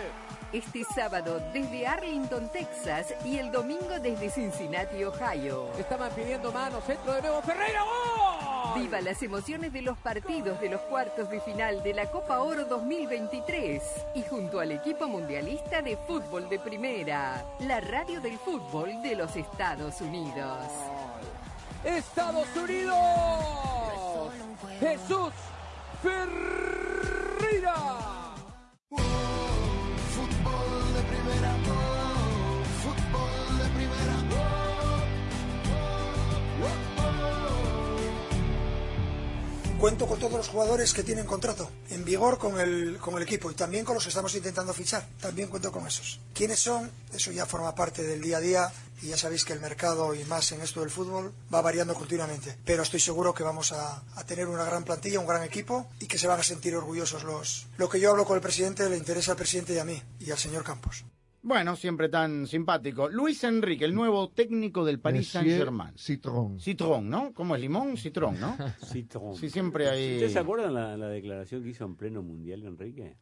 Este 0.52 0.84
sábado 0.84 1.40
desde 1.54 1.86
Arlington, 1.86 2.52
Texas 2.52 3.14
y 3.24 3.38
el 3.38 3.52
domingo 3.52 4.00
desde 4.02 4.32
Cincinnati, 4.32 5.04
Ohio. 5.04 5.70
Estaban 5.78 6.12
pidiendo 6.14 6.52
mano, 6.52 6.82
centro 6.82 7.14
de 7.14 7.22
nuevo 7.22 7.44
Ferreira, 7.44 7.82
¡gol! 7.84 8.82
Viva 8.82 9.02
las 9.02 9.22
emociones 9.22 9.72
de 9.72 9.84
los 9.84 10.00
partidos 10.00 10.60
de 10.60 10.70
los 10.70 10.82
cuartos 10.82 11.30
de 11.30 11.42
final 11.42 11.84
de 11.84 11.94
la 11.94 12.08
Copa 12.08 12.40
Oro 12.40 12.66
2023 12.66 13.84
y 14.16 14.24
junto 14.24 14.60
al 14.60 14.72
equipo 14.72 15.08
mundialista 15.08 15.84
de 15.84 15.96
fútbol 15.96 16.50
de 16.50 16.58
primera, 16.58 17.46
la 17.60 17.82
radio 17.82 18.20
del 18.20 18.40
fútbol 18.40 19.00
de 19.04 19.16
los 19.16 19.36
Estados 19.36 20.02
Unidos. 20.02 20.58
Estados 21.84 22.48
Unidos. 22.56 22.98
Jesús 24.80 25.34
Ferreira. 26.08 27.76
Cuento 39.80 40.08
con 40.08 40.18
todos 40.18 40.34
los 40.34 40.48
jugadores 40.48 40.92
que 40.92 41.04
tienen 41.04 41.28
contrato 41.28 41.70
en 41.92 42.04
vigor 42.04 42.40
con 42.40 42.60
el, 42.60 42.98
con 42.98 43.16
el 43.16 43.22
equipo 43.22 43.52
y 43.52 43.54
también 43.54 43.86
con 43.86 43.94
los 43.94 44.04
que 44.04 44.10
estamos 44.10 44.34
intentando 44.34 44.74
fichar. 44.74 45.08
También 45.22 45.50
cuento 45.50 45.72
con 45.72 45.86
esos. 45.86 46.20
¿Quiénes 46.34 46.60
son? 46.60 46.90
Eso 47.14 47.32
ya 47.32 47.46
forma 47.46 47.76
parte 47.76 48.02
del 48.02 48.20
día 48.20 48.38
a 48.38 48.40
día 48.42 48.72
y 49.04 49.10
ya 49.10 49.18
sabéis 49.18 49.46
que 49.46 49.54
el 49.54 49.60
mercado 49.60 50.16
y 50.16 50.24
más 50.26 50.52
en 50.52 50.62
esto 50.62 50.80
del 50.80 50.90
fútbol 50.90 51.32
va 51.54 51.62
variando 51.62 51.94
continuamente. 51.94 52.58
Pero 52.66 52.82
estoy 52.82 53.00
seguro 53.00 53.36
que 53.36 53.44
vamos 53.44 53.72
a, 53.72 54.02
a 54.16 54.24
tener 54.26 54.48
una 54.48 54.66
gran 54.66 54.84
plantilla, 54.84 55.20
un 55.20 55.28
gran 55.28 55.44
equipo 55.44 55.88
y 56.00 56.08
que 56.08 56.18
se 56.18 56.26
van 56.26 56.40
a 56.40 56.44
sentir 56.44 56.76
orgullosos 56.76 57.24
los. 57.24 57.68
Lo 57.78 57.88
que 57.88 58.00
yo 58.00 58.10
hablo 58.10 58.26
con 58.26 58.36
el 58.36 58.42
presidente 58.42 58.90
le 58.90 58.98
interesa 58.98 59.32
al 59.32 59.38
presidente 59.38 59.76
y 59.76 59.78
a 59.78 59.86
mí 59.86 60.02
y 60.20 60.32
al 60.32 60.40
señor 60.40 60.64
Campos. 60.64 61.06
Bueno, 61.44 61.76
siempre 61.76 62.10
tan 62.10 62.46
simpático. 62.48 63.08
Luis 63.10 63.44
Enrique, 63.44 63.86
el 63.86 63.94
nuevo 63.94 64.30
técnico 64.30 64.84
del 64.84 65.00
Paris 65.00 65.30
Saint-Germain. 65.30 65.94
Citrón. 65.98 66.60
Citrón, 66.60 67.10
¿no? 67.10 67.34
¿Cómo 67.34 67.56
es 67.56 67.62
limón? 67.62 67.96
Citrón, 67.96 68.40
¿no? 68.40 68.58
Citrón. 68.86 69.36
Sí, 69.36 69.50
siempre 69.50 69.88
hay... 69.88 70.14
¿Ustedes 70.16 70.34
se 70.34 70.40
acuerdan 70.40 70.74
la, 70.74 70.98
la 70.98 71.08
declaración 71.08 71.64
que 71.64 71.70
hizo 71.70 71.86
en 71.86 71.96
pleno 71.96 72.22
mundial, 72.22 72.64
Enrique? 72.66 73.16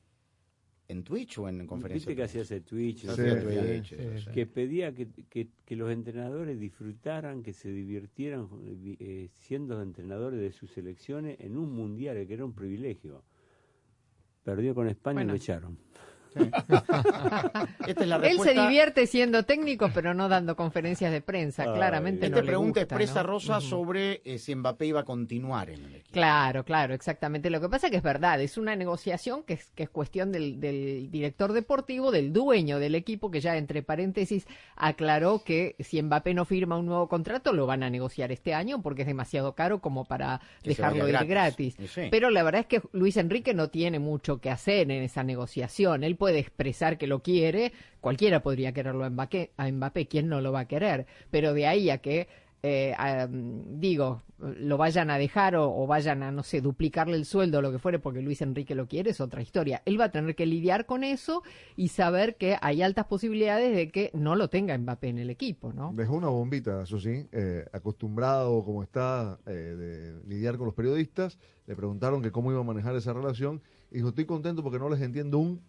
¿En 0.88 1.04
Twitch 1.04 1.38
o 1.40 1.50
en 1.50 1.66
conferencia? 1.68 2.08
Viste 2.10 2.16
que 2.16 2.24
hacía 2.24 2.42
ese 2.42 2.62
Twitch, 2.62 3.02
Sí, 3.02 3.08
¿no? 3.08 3.16
sí, 3.16 3.22
Que- 3.24 3.82
sí, 3.84 3.96
sí. 4.26 4.32
que 4.32 4.46
pedía 4.46 4.94
que, 4.94 5.08
que- 5.30 5.50
que 5.66 5.76
los 5.76 5.92
entrenadores 5.92 6.60
disfrutaran, 6.60 7.42
que 7.44 7.54
se 7.54 7.70
divirtieran 7.70 8.48
eh, 9.00 9.30
siendo 9.40 9.82
entrenadores 9.82 10.40
de 10.40 10.52
sus 10.52 10.72
selecciones 10.72 11.40
en 11.40 11.58
un 11.58 11.72
mundial, 11.74 12.26
que 12.28 12.34
era 12.34 12.46
un 12.46 12.54
privilegio. 12.54 13.24
Perdió 14.44 14.76
con 14.76 14.88
España 14.88 15.24
y 15.24 15.26
lo 15.26 15.34
echaron. 15.34 15.78
Esta 17.88 18.02
es 18.04 18.08
la 18.08 18.18
Él 18.18 18.40
se 18.40 18.54
divierte 18.54 19.08
siendo 19.08 19.44
técnico, 19.44 19.90
pero 19.94 20.14
no 20.14 20.28
dando 20.30 20.56
conferencias 20.56 21.12
de 21.12 21.22
prensa. 21.22 21.64
Ay, 21.64 21.70
Claramente 21.76 22.28
Esta 22.28 22.40
no 22.40 22.46
pregunta 22.46 22.82
gusta, 22.82 22.96
expresa 22.96 23.24
¿no? 23.24 23.30
Rosa 23.30 23.62
sobre 23.62 24.22
eh, 24.26 24.38
si 24.38 24.56
Mbappé 24.56 24.86
iba 24.88 25.02
a 25.02 25.06
continuar 25.06 25.70
en 25.70 25.84
el 25.86 25.96
equipo. 25.96 26.14
Claro, 26.14 26.64
claro, 26.64 26.94
exactamente. 26.94 27.50
Lo 27.50 27.62
que 27.62 27.70
pasa 27.70 27.88
es 27.88 27.92
que 27.92 27.98
es 27.98 28.04
verdad, 28.04 28.42
es 28.42 28.58
una 28.58 28.76
negociación 28.76 29.44
que 29.44 29.54
es, 29.54 29.66
que 29.76 29.84
es 29.84 29.90
cuestión 29.90 30.32
del, 30.32 30.60
del 30.60 31.10
director 31.12 31.54
deportivo, 31.54 32.12
del 32.12 32.34
dueño 32.34 32.80
del 32.80 32.96
equipo, 32.96 33.32
que 33.32 33.40
ya 33.42 33.58
entre 33.58 33.84
paréntesis 33.84 34.46
aclaró 34.76 35.44
que 35.44 35.76
si 35.80 36.02
Mbappé 36.02 36.34
no 36.34 36.46
firma 36.46 36.78
un 36.78 36.86
nuevo 36.86 37.08
contrato, 37.08 37.54
lo 37.54 37.66
van 37.66 37.84
a 37.84 37.90
negociar 37.90 38.32
este 38.32 38.54
año 38.54 38.82
porque 38.82 39.02
es 39.04 39.08
demasiado 39.08 39.54
caro 39.56 39.80
como 39.80 40.06
para 40.06 40.42
Que 40.64 40.70
dejarlo 40.70 41.08
ir 41.08 41.14
gratis. 41.14 41.30
gratis. 41.30 41.80
Y 41.80 41.88
sí. 41.88 42.08
Pero 42.12 42.30
la 42.30 42.44
verdad 42.44 42.62
es 42.62 42.68
que 42.68 42.82
Luis 42.92 43.18
Enrique 43.18 43.54
no 43.54 43.70
tiene 43.70 44.00
mucho 44.00 44.40
que 44.40 44.50
hacer 44.50 44.92
en 44.92 45.04
esa 45.04 45.24
negociación. 45.24 46.04
Él 46.04 46.16
puede 46.26 46.40
expresar 46.40 46.98
que 46.98 47.06
lo 47.06 47.22
quiere, 47.22 47.72
cualquiera 48.02 48.42
podría 48.42 48.74
quererlo 48.74 49.06
a 49.06 49.12
Mbappé, 49.12 49.52
a 49.58 50.06
¿quién 50.10 50.28
no 50.28 50.42
lo 50.42 50.52
va 50.52 50.62
a 50.62 50.68
querer? 50.68 51.06
Pero 51.30 51.54
de 51.54 51.68
ahí 51.68 51.92
a 51.92 52.00
que 52.00 52.28
eh, 52.64 52.96
digo, 53.30 54.24
lo 54.40 54.78
vayan 54.78 55.12
a 55.12 55.20
dejar 55.20 55.56
o, 55.56 55.72
o 55.72 55.86
vayan 55.86 56.24
a, 56.24 56.32
no 56.32 56.42
sé, 56.42 56.62
duplicarle 56.62 57.16
el 57.16 57.26
sueldo 57.26 57.60
o 57.60 57.62
lo 57.62 57.72
que 57.72 57.78
fuere 57.78 58.00
porque 58.00 58.24
Luis 58.24 58.42
Enrique 58.42 58.74
lo 58.74 58.88
quiere, 58.88 59.12
es 59.12 59.22
otra 59.22 59.44
historia. 59.44 59.84
Él 59.86 60.02
va 60.02 60.06
a 60.06 60.12
tener 60.12 60.36
que 60.36 60.48
lidiar 60.48 60.88
con 60.88 61.04
eso 61.04 61.44
y 61.76 61.90
saber 61.90 62.38
que 62.38 62.58
hay 62.60 62.82
altas 62.82 63.06
posibilidades 63.06 63.76
de 63.76 63.92
que 63.92 64.10
no 64.16 64.36
lo 64.36 64.50
tenga 64.50 64.76
Mbappé 64.76 65.10
en 65.10 65.20
el 65.20 65.30
equipo, 65.30 65.74
¿no? 65.74 65.94
Dejó 65.94 66.16
una 66.16 66.30
bombita, 66.30 66.82
eso 66.82 67.00
sí, 67.00 67.28
eh, 67.32 67.68
acostumbrado 67.72 68.66
como 68.66 68.82
está 68.82 69.38
eh, 69.46 69.52
de 69.52 70.28
lidiar 70.28 70.58
con 70.58 70.66
los 70.66 70.74
periodistas, 70.74 71.38
le 71.68 71.76
preguntaron 71.76 72.24
que 72.24 72.32
cómo 72.32 72.50
iba 72.52 72.62
a 72.62 72.64
manejar 72.64 72.96
esa 72.96 73.14
relación 73.14 73.62
y 73.92 73.98
dijo, 73.98 74.10
estoy 74.10 74.26
contento 74.26 74.64
porque 74.64 74.80
no 74.80 74.90
les 74.90 75.02
entiendo 75.02 75.38
un 75.38 75.62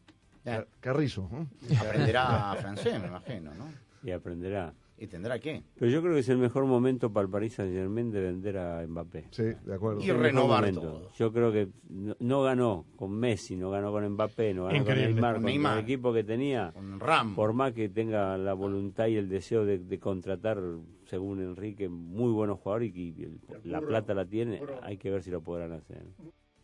car- 0.53 0.69
carrizo. 0.81 1.29
¿no?". 1.31 1.47
Aprenderá 1.81 2.55
francés, 2.61 3.01
me 3.01 3.09
imagino, 3.09 3.53
¿no? 3.55 3.67
Y 4.03 4.11
aprenderá. 4.11 4.73
¿Y 4.99 5.09
tendrá 5.09 5.39
qué? 5.39 5.63
Pero 5.79 5.91
yo 5.91 6.01
creo 6.01 6.15
que 6.15 6.21
es 6.21 6.29
el 6.31 6.39
mejor 6.39 6.65
momento 6.65 7.13
para 7.13 7.27
el 7.27 7.31
Paris 7.31 7.53
Saint 7.53 7.71
Germain 7.71 8.11
de 8.11 8.19
vender 8.23 8.57
a 8.57 8.87
Mbappé. 8.87 9.27
Sí, 9.31 9.43
de 9.43 9.75
acuerdo. 9.75 10.01
Y 10.01 10.11
renovar 10.11 10.73
todo. 10.73 11.11
Yo 11.19 11.35
creo 11.35 11.53
que 11.53 11.69
no, 11.91 12.17
no 12.19 12.43
ganó 12.43 12.87
con 12.97 13.13
Messi, 13.13 13.57
no 13.57 13.69
ganó 13.71 13.93
con 13.93 14.09
Mbappé, 14.09 14.55
no 14.55 14.65
ganó 14.65 14.79
Increíble. 14.79 15.09
con 15.09 15.15
Neymar, 15.15 15.35
Con 15.35 15.43
con, 15.43 15.73
el 15.79 15.85
equipo 15.85 16.15
que 16.15 16.25
tenía. 16.25 16.73
Ram. 16.99 17.35
Por 17.35 17.53
más 17.53 17.73
que 17.75 17.91
tenga 17.91 18.39
la 18.39 18.55
voluntad 18.55 19.09
y 19.09 19.17
el 19.17 19.29
deseo 19.29 19.67
de, 19.67 19.81
de 19.81 19.99
contratar, 19.99 20.63
según 21.05 21.43
Enrique, 21.43 21.91
muy 21.91 22.33
buenos 22.33 22.59
jugadores 22.61 22.91
y 22.95 23.13
que 23.13 23.25
el- 23.25 23.41
la 23.65 23.83
plata 23.83 24.15
la 24.15 24.25
tiene, 24.25 24.63
hay 24.83 24.97
que 24.97 25.11
ver 25.11 25.23
si 25.23 25.31
lo 25.31 25.43
podrán 25.43 25.73
hacer. 25.73 26.05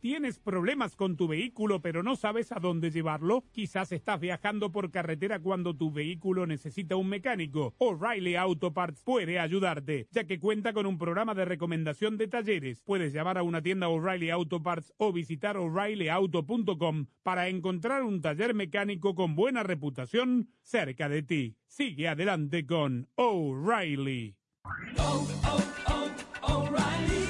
¿Tienes 0.02 0.40
problemas 0.40 0.96
con 0.96 1.16
tu 1.16 1.28
vehículo 1.28 1.80
pero 1.80 2.02
no 2.02 2.16
sabes 2.16 2.50
a 2.50 2.58
dónde 2.58 2.90
llevarlo? 2.90 3.44
Quizás 3.52 3.92
estás 3.92 4.18
viajando 4.18 4.72
por 4.72 4.90
carretera 4.90 5.38
cuando 5.38 5.76
tu 5.76 5.92
vehículo 5.92 6.44
necesita 6.44 6.96
un 6.96 7.08
mecánico. 7.08 7.72
O'Reilly 7.78 8.34
Auto 8.34 8.74
Parts 8.74 9.04
puede 9.04 9.38
ayudarte, 9.38 10.08
ya 10.10 10.24
que 10.24 10.40
cuenta 10.40 10.72
con 10.72 10.86
un 10.86 10.98
programa 10.98 11.36
de 11.36 11.44
recomendación 11.44 12.18
de 12.18 12.26
talleres. 12.26 12.82
Puedes 12.82 13.12
llamar 13.12 13.38
a 13.38 13.44
una 13.44 13.62
tienda 13.62 13.86
O'Reilly 13.86 14.30
Auto 14.30 14.60
Parts 14.60 14.92
o 14.96 15.12
visitar 15.12 15.56
o'ReillyAuto.com 15.56 17.06
para 17.22 17.46
encontrar 17.46 18.02
un 18.02 18.20
taller 18.20 18.54
mecánico 18.54 19.14
con 19.14 19.36
buena 19.36 19.62
reputación 19.62 20.48
cerca 20.62 21.08
de 21.08 21.22
ti. 21.22 21.56
Sigue 21.68 22.08
adelante 22.08 22.66
con 22.66 23.06
O'Reilly. 23.14 24.34
¿Tu 24.96 25.02
vehículo 26.72 27.21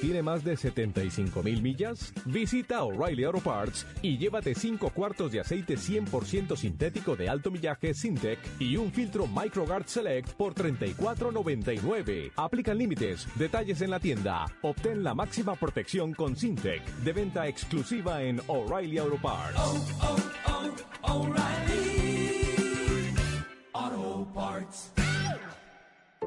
tiene 0.00 0.22
más 0.22 0.42
de 0.44 0.56
75 0.56 1.42
mil 1.42 1.62
millas? 1.62 2.12
Visita 2.24 2.82
O'Reilly 2.82 3.24
Auto 3.24 3.40
Parts 3.40 3.86
y 4.02 4.16
llévate 4.18 4.54
5 4.54 4.90
cuartos 4.90 5.32
de 5.32 5.40
aceite 5.40 5.74
100% 5.76 6.56
sintético 6.56 7.16
de 7.16 7.28
alto 7.28 7.50
millaje 7.50 7.92
Syntec 7.94 8.38
y 8.58 8.76
un 8.76 8.90
filtro 8.92 9.26
MicroGuard 9.26 9.86
Select 9.86 10.30
por 10.34 10.54
$34.99. 10.54 12.32
Aplican 12.36 12.78
límites, 12.78 13.26
detalles 13.36 13.82
en 13.82 13.90
la 13.90 14.00
tienda. 14.00 14.46
Obtén 14.62 15.02
la 15.02 15.14
máxima 15.14 15.54
protección 15.54 16.14
con 16.14 16.36
Syntec, 16.36 16.82
de 17.04 17.12
venta 17.12 17.46
exclusiva 17.46 18.22
en 18.22 18.40
O'Reilly 18.46 18.98
Auto 18.98 19.20
Parts. 19.20 19.60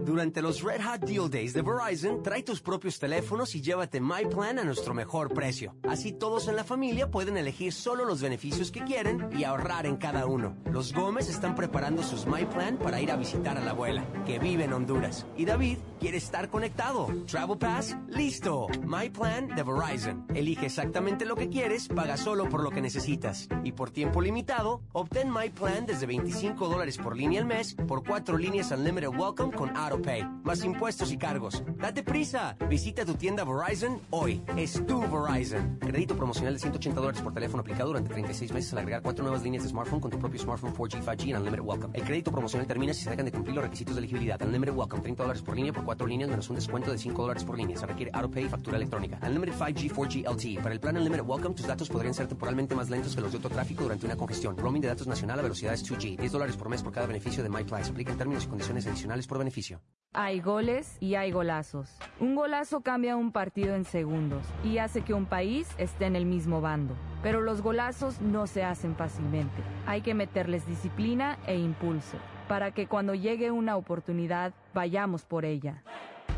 Durante 0.02 0.42
los 0.42 0.64
Red 0.64 0.82
Hot 0.82 1.02
Deal 1.06 1.30
Days 1.30 1.54
de 1.54 1.62
Verizon, 1.62 2.24
trae 2.24 2.42
tus 2.42 2.60
propios 2.62 2.98
teléfonos 2.98 3.54
y 3.54 3.62
llévate 3.62 4.02
My 4.02 4.26
Plan 4.26 4.58
a 4.58 4.64
nuestro 4.64 4.96
mejor 4.96 5.32
precio. 5.34 5.76
Así 5.88 6.12
todos 6.12 6.48
en 6.48 6.56
la 6.56 6.64
familia 6.64 7.12
pueden 7.12 7.38
elegir 7.38 7.72
solo 7.72 8.04
los 8.04 8.20
beneficios 8.20 8.72
que 8.72 8.84
quieren 8.84 9.30
y 9.38 9.44
ahorrar 9.44 9.86
en 9.86 9.98
cada 9.98 10.26
uno. 10.26 10.58
Los 10.72 10.94
Gómez 10.94 11.30
están 11.30 11.54
preparando 11.54 12.02
sus 12.02 12.26
My 12.26 12.44
Plan 12.46 12.78
para 12.78 13.02
ir 13.02 13.12
a 13.12 13.18
visitar 13.18 13.56
a 13.56 13.64
la 13.64 13.72
abuela, 13.72 14.04
que 14.26 14.40
vive 14.40 14.64
en 14.64 14.74
Honduras. 14.74 15.28
Y 15.38 15.46
David 15.46 15.78
quiere 16.00 16.18
estar 16.18 16.50
conectado. 16.50 17.08
Travel 17.28 17.60
Pass, 17.60 17.96
listo. 18.08 18.68
My 18.84 19.12
Plan 19.12 19.48
de 19.48 19.64
Verizon. 19.64 20.26
Elige 20.34 20.66
exactamente 20.66 21.24
lo 21.24 21.36
que 21.36 21.50
quieres, 21.50 21.88
paga 21.88 22.18
solo 22.18 22.50
por 22.50 22.64
lo 22.64 22.72
que 22.72 22.82
necesitas. 22.82 23.48
Y 23.64 23.74
por 23.74 23.92
tiempo 23.92 24.22
limitado, 24.22 24.82
obtén 24.92 25.32
My 25.32 25.52
Plan 25.52 25.86
desde 25.86 26.08
25 26.08 26.68
dólares 26.68 26.98
por 26.98 27.16
línea 27.16 27.42
al 27.42 27.46
mes 27.46 27.76
por 27.88 28.04
cuatro 28.04 28.40
líneas 28.40 28.72
Unlimited 28.72 29.10
Welcome 29.10 29.56
con 29.56 29.83
AutoPay, 29.84 30.24
más 30.44 30.64
impuestos 30.64 31.12
y 31.12 31.18
cargos. 31.18 31.62
¡Date 31.78 32.04
prisa! 32.04 32.56
Visita 32.70 33.04
tu 33.04 33.16
tienda 33.16 33.44
Verizon 33.44 34.00
hoy. 34.12 34.42
Es 34.56 34.82
tu 34.86 35.02
Verizon. 35.02 35.78
Crédito 35.80 36.16
promocional 36.16 36.54
de 36.54 36.60
180 36.60 37.02
dólares 37.02 37.22
por 37.22 37.34
teléfono 37.34 37.60
aplicado 37.60 37.90
durante 37.90 38.10
36 38.10 38.54
meses 38.54 38.72
al 38.72 38.80
agregar 38.80 39.02
cuatro 39.02 39.24
nuevas 39.24 39.44
líneas 39.44 39.64
de 39.64 39.70
smartphone 39.70 40.00
con 40.00 40.10
tu 40.10 40.18
propio 40.18 40.40
smartphone 40.40 40.74
4G, 40.74 41.04
5G 41.04 41.26
y 41.28 41.34
Unlimited 41.34 41.64
Welcome. 41.64 41.98
El 41.98 42.06
crédito 42.06 42.32
promocional 42.32 42.66
termina 42.66 42.94
si 42.94 43.04
se 43.04 43.10
dejan 43.10 43.26
de 43.26 43.34
cumplir 43.34 43.56
los 43.56 43.64
requisitos 43.66 43.96
de 43.96 44.00
elegibilidad. 44.00 44.42
Unlimited 44.42 44.74
Welcome, 44.74 45.02
30 45.02 45.24
dólares 45.24 45.42
por 45.42 45.56
línea 45.56 45.74
por 45.74 45.84
cuatro 45.84 46.08
líneas 46.08 46.30
menos 46.30 46.50
un 46.50 46.56
descuento 46.56 46.90
de 46.90 46.98
5 46.98 47.22
dólares 47.22 47.44
por 47.44 47.58
línea. 47.58 47.76
Se 47.78 47.86
requiere 47.86 48.12
AutoPay 48.14 48.46
y 48.46 48.50
factura 48.50 48.78
electrónica. 48.78 49.20
Unlimited 49.22 49.54
5G, 49.54 49.92
4G 49.92 50.34
LTE. 50.34 50.62
Para 50.62 50.74
el 50.74 50.80
plan 50.80 50.96
Unlimited 50.96 51.26
Welcome, 51.26 51.56
tus 51.56 51.68
datos 51.68 51.90
podrían 51.90 52.14
ser 52.14 52.28
temporalmente 52.28 52.74
más 52.74 52.90
lentos 52.90 53.16
que 53.16 53.22
los 53.22 53.34
de 53.34 53.38
otro 53.38 53.50
tráfico 53.50 53.84
durante 53.84 54.06
una 54.06 54.16
congestión. 54.16 54.58
Roaming 54.58 54.82
de 54.82 54.88
datos 54.88 55.08
nacional 55.08 55.40
a 55.40 55.42
velocidades 55.42 55.84
2G. 55.86 56.18
10 56.18 56.32
dólares 56.32 56.56
por 56.56 56.70
mes 56.70 56.82
por 56.82 56.94
cada 56.94 57.06
beneficio 57.06 57.44
de 57.44 57.50
MyPlan. 57.50 57.84
Se 57.84 57.92
aplica 57.92 58.14
en 58.14 58.18
términos 58.18 58.46
y 58.46 58.48
condiciones 58.48 58.88
adicionales 58.88 59.28
por 59.28 59.40
beneficio. 59.40 59.73
Hay 60.16 60.42
goles 60.42 60.98
y 61.00 61.16
hay 61.16 61.32
golazos. 61.32 61.98
Un 62.20 62.36
golazo 62.36 62.82
cambia 62.82 63.16
un 63.16 63.32
partido 63.32 63.74
en 63.74 63.84
segundos 63.84 64.46
y 64.64 64.78
hace 64.78 65.02
que 65.02 65.16
un 65.16 65.26
país 65.26 65.68
esté 65.80 66.06
en 66.06 66.16
el 66.16 66.28
mismo 66.28 66.62
bando. 66.62 66.94
Pero 67.24 67.42
los 67.42 67.64
golazos 67.64 68.22
no 68.22 68.46
se 68.46 68.64
hacen 68.64 68.96
fácilmente. 68.96 69.64
Hay 69.88 70.02
que 70.02 70.14
meterles 70.14 70.68
disciplina 70.68 71.40
e 71.48 71.58
impulso 71.58 72.18
para 72.48 72.72
que 72.72 72.86
cuando 72.86 73.16
llegue 73.16 73.50
una 73.50 73.76
oportunidad 73.76 74.54
vayamos 74.74 75.26
por 75.26 75.46
ella. 75.46 75.82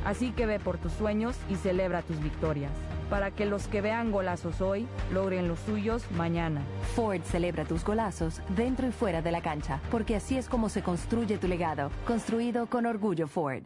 Así 0.06 0.32
que 0.32 0.46
ve 0.46 0.60
por 0.60 0.78
tus 0.78 0.94
sueños 0.94 1.38
y 1.50 1.56
celebra 1.56 2.02
tus 2.02 2.22
victorias, 2.22 2.72
para 3.10 3.32
que 3.32 3.46
los 3.46 3.68
que 3.68 3.82
vean 3.82 4.12
golazos 4.12 4.62
hoy 4.62 4.88
logren 5.14 5.48
los 5.48 5.60
suyos 5.60 6.10
mañana. 6.12 6.62
Ford 6.96 7.22
celebra 7.24 7.66
tus 7.66 7.84
golazos 7.84 8.42
dentro 8.50 8.88
y 8.88 8.92
fuera 8.92 9.22
de 9.22 9.32
la 9.32 9.42
cancha, 9.42 9.80
porque 9.92 10.16
así 10.16 10.38
es 10.38 10.50
como 10.50 10.70
se 10.70 10.84
construye 10.84 11.38
tu 11.38 11.48
legado, 11.48 11.92
construido 12.06 12.68
con 12.68 12.86
orgullo 12.86 13.28
Ford. 13.28 13.64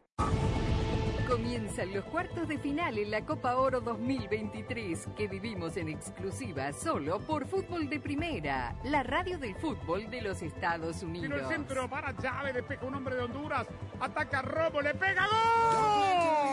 Comienzan 1.30 1.94
los 1.94 2.04
cuartos 2.06 2.48
de 2.48 2.58
final 2.58 2.98
en 2.98 3.12
la 3.12 3.24
Copa 3.24 3.56
Oro 3.56 3.82
2023 3.82 5.10
que 5.16 5.28
vivimos 5.28 5.78
en 5.78 5.90
exclusiva 5.90 6.74
solo 6.74 7.20
por 7.20 7.46
Fútbol 7.46 7.88
de 7.88 8.00
Primera, 8.00 8.76
la 8.84 9.04
radio 9.04 9.38
del 9.38 9.54
fútbol 9.54 10.10
de 10.10 10.24
los 10.24 10.42
Estados 10.42 11.04
Unidos. 11.04 11.40
el 11.40 11.48
centro 11.48 11.88
para 11.88 12.18
Chávez, 12.18 12.56
despeja 12.56 12.84
un 12.86 12.96
hombre 12.96 13.16
de 13.16 13.22
Honduras, 13.22 13.68
ataca 14.00 14.42
Robo, 14.42 14.82
le 14.82 14.96
pega 14.96 15.28
gol. 15.28 16.49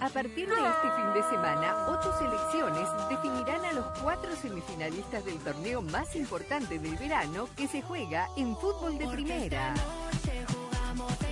A 0.00 0.08
partir 0.08 0.48
de 0.48 0.54
este 0.54 0.90
fin 0.96 1.12
de 1.12 1.22
semana, 1.24 1.86
ocho 1.88 2.12
selecciones 2.18 2.88
definirán 3.08 3.64
a 3.64 3.72
los 3.72 3.86
cuatro 4.00 4.34
semifinalistas 4.36 5.24
del 5.24 5.38
torneo 5.40 5.82
más 5.82 6.14
importante 6.14 6.78
del 6.78 6.96
verano 6.96 7.48
que 7.56 7.66
se 7.66 7.82
juega 7.82 8.28
en 8.36 8.56
Fútbol 8.56 8.96
de 8.96 9.08
Primera. 9.08 9.74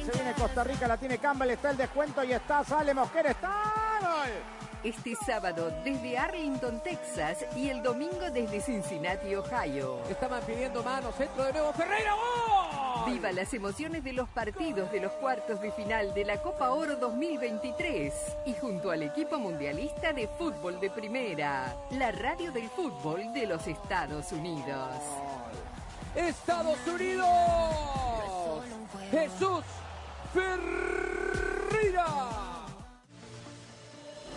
Se 0.04 0.12
viene 0.12 0.32
Costa 0.34 0.64
Rica, 0.64 0.88
la 0.88 0.96
tiene 0.96 1.18
Campbell, 1.18 1.50
está 1.50 1.70
el 1.70 1.76
descuento 1.76 2.24
y 2.24 2.32
está, 2.32 2.64
sale 2.64 2.92
Mosquera, 2.92 3.30
está. 3.30 3.62
¡Gol! 4.00 4.67
Este 4.84 5.16
sábado 5.16 5.72
desde 5.82 6.16
Arlington, 6.16 6.80
Texas 6.80 7.44
y 7.56 7.68
el 7.68 7.82
domingo 7.82 8.30
desde 8.32 8.60
Cincinnati, 8.60 9.34
Ohio. 9.34 9.98
Estaban 10.08 10.40
pidiendo 10.44 10.84
mano, 10.84 11.10
centro 11.10 11.44
de 11.44 11.52
nuevo 11.52 11.72
Ferreira. 11.72 12.14
Viva 13.04 13.32
las 13.32 13.52
emociones 13.54 14.04
de 14.04 14.12
los 14.12 14.28
partidos 14.28 14.92
de 14.92 15.00
los 15.00 15.10
cuartos 15.12 15.60
de 15.60 15.72
final 15.72 16.14
de 16.14 16.24
la 16.24 16.40
Copa 16.40 16.70
Oro 16.70 16.94
2023 16.94 18.14
y 18.46 18.54
junto 18.54 18.92
al 18.92 19.02
equipo 19.02 19.38
mundialista 19.38 20.12
de 20.12 20.28
fútbol 20.28 20.78
de 20.78 20.90
primera, 20.90 21.74
la 21.90 22.12
radio 22.12 22.52
del 22.52 22.68
fútbol 22.68 23.32
de 23.32 23.46
los 23.46 23.66
Estados 23.66 24.30
Unidos. 24.30 24.94
Estados 26.14 26.78
Unidos. 26.86 27.26
Jesús 29.10 29.64
Ferreira. 30.32 32.47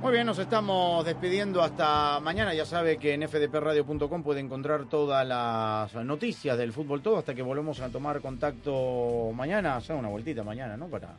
Muy 0.00 0.12
bien, 0.12 0.26
nos 0.26 0.38
estamos 0.38 1.04
despidiendo 1.04 1.62
hasta 1.62 2.18
mañana. 2.20 2.52
Ya 2.54 2.66
sabe 2.66 2.96
que 2.96 3.14
en 3.14 3.28
fdpradio.com 3.28 4.22
puede 4.22 4.40
encontrar 4.40 4.86
todas 4.86 5.26
las 5.26 5.94
noticias 6.04 6.58
del 6.58 6.72
fútbol 6.72 7.02
todo 7.02 7.18
hasta 7.18 7.34
que 7.34 7.42
volvemos 7.42 7.80
a 7.80 7.88
tomar 7.88 8.20
contacto 8.20 9.30
mañana. 9.34 9.76
Hacer 9.76 9.94
una 9.94 10.08
vueltita 10.08 10.42
mañana, 10.42 10.76
¿no? 10.76 10.88
Para 10.88 11.14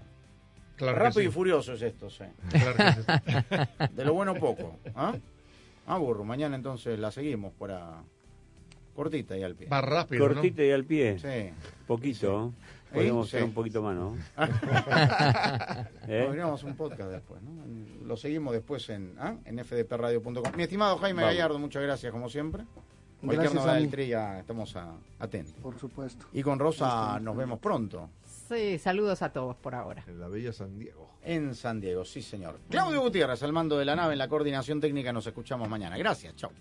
Claro 0.76 0.97
que 0.97 1.04
Rápido 1.04 1.22
sí. 1.22 1.28
y 1.28 1.32
furioso 1.32 1.74
es 1.74 1.82
esto, 1.82 2.10
sí. 2.10 2.24
Claro 2.49 2.76
que 2.76 2.91
sí. 2.91 3.93
De 3.95 4.06
lo 4.06 4.14
bueno 4.14 4.36
poco. 4.36 4.80
¿Ah? 4.95 5.14
Ah, 5.88 5.97
burro. 5.97 6.24
Mañana 6.24 6.56
entonces 6.56 6.99
la 6.99 7.12
seguimos 7.12 7.54
para 7.54 8.01
cortita 8.95 9.38
y 9.38 9.43
al 9.43 9.56
pie. 9.56 9.68
Va 9.68 9.82
rápido, 9.82 10.28
¿no? 10.28 10.34
Cortito 10.34 10.64
y 10.64 10.72
al 10.72 10.84
pie. 10.84 11.20
Sí. 11.20 11.54
Poquito. 11.88 12.54
Sí. 12.94 13.10
hacer 13.38 13.44
un 13.44 13.54
poquito 13.54 13.82
más, 13.82 13.96
¿no? 13.96 14.16
¿Eh? 16.08 16.24
Podríamos 16.28 16.64
un 16.64 16.76
podcast 16.76 17.10
después, 17.12 17.41
¿no? 17.41 17.64
Lo 18.06 18.16
seguimos 18.18 18.54
después 18.54 18.88
en, 18.89 19.16
¿ah? 19.20 19.36
en 19.46 19.64
fdpradio.com. 19.64 20.44
Mi 20.56 20.64
estimado 20.64 20.98
Jaime 20.98 21.22
Vamos. 21.22 21.36
Gallardo, 21.36 21.60
muchas 21.60 21.82
gracias 21.84 22.12
como 22.12 22.30
siempre. 22.30 22.64
Cualquier 23.20 23.39
Gracias 23.44 23.54
novedad 23.56 23.72
a 23.76 23.76
del 23.76 23.86
mí. 23.86 23.89
tri 23.91 24.08
ya 24.08 24.39
estamos 24.39 24.76
a- 24.76 24.96
atentos. 25.20 25.54
Por 25.62 25.80
supuesto. 25.80 26.26
Y 26.34 26.44
con 26.44 26.60
Rosa 26.60 27.20
nos 27.22 27.38
vemos 27.38 27.60
pronto. 27.60 28.10
Sí, 28.50 28.78
saludos 28.78 29.22
a 29.22 29.32
todos 29.32 29.56
por 29.56 29.74
ahora. 29.76 30.04
En 30.08 30.20
la 30.20 30.28
bella 30.28 30.52
San 30.52 30.78
Diego. 30.78 31.10
En 31.24 31.56
San 31.56 31.80
Diego, 31.80 32.04
sí 32.04 32.22
señor. 32.22 32.60
Claudio 32.70 33.00
Gutiérrez, 33.00 33.41
al 33.41 33.54
mando 33.54 33.78
de 33.78 33.86
la 33.86 33.96
nave 33.96 34.12
en 34.14 34.20
la 34.20 34.28
coordinación 34.28 34.82
técnica, 34.82 35.14
nos 35.14 35.26
escuchamos 35.26 35.70
mañana. 35.70 35.98
Gracias, 35.98 36.36
chao. 36.36 36.52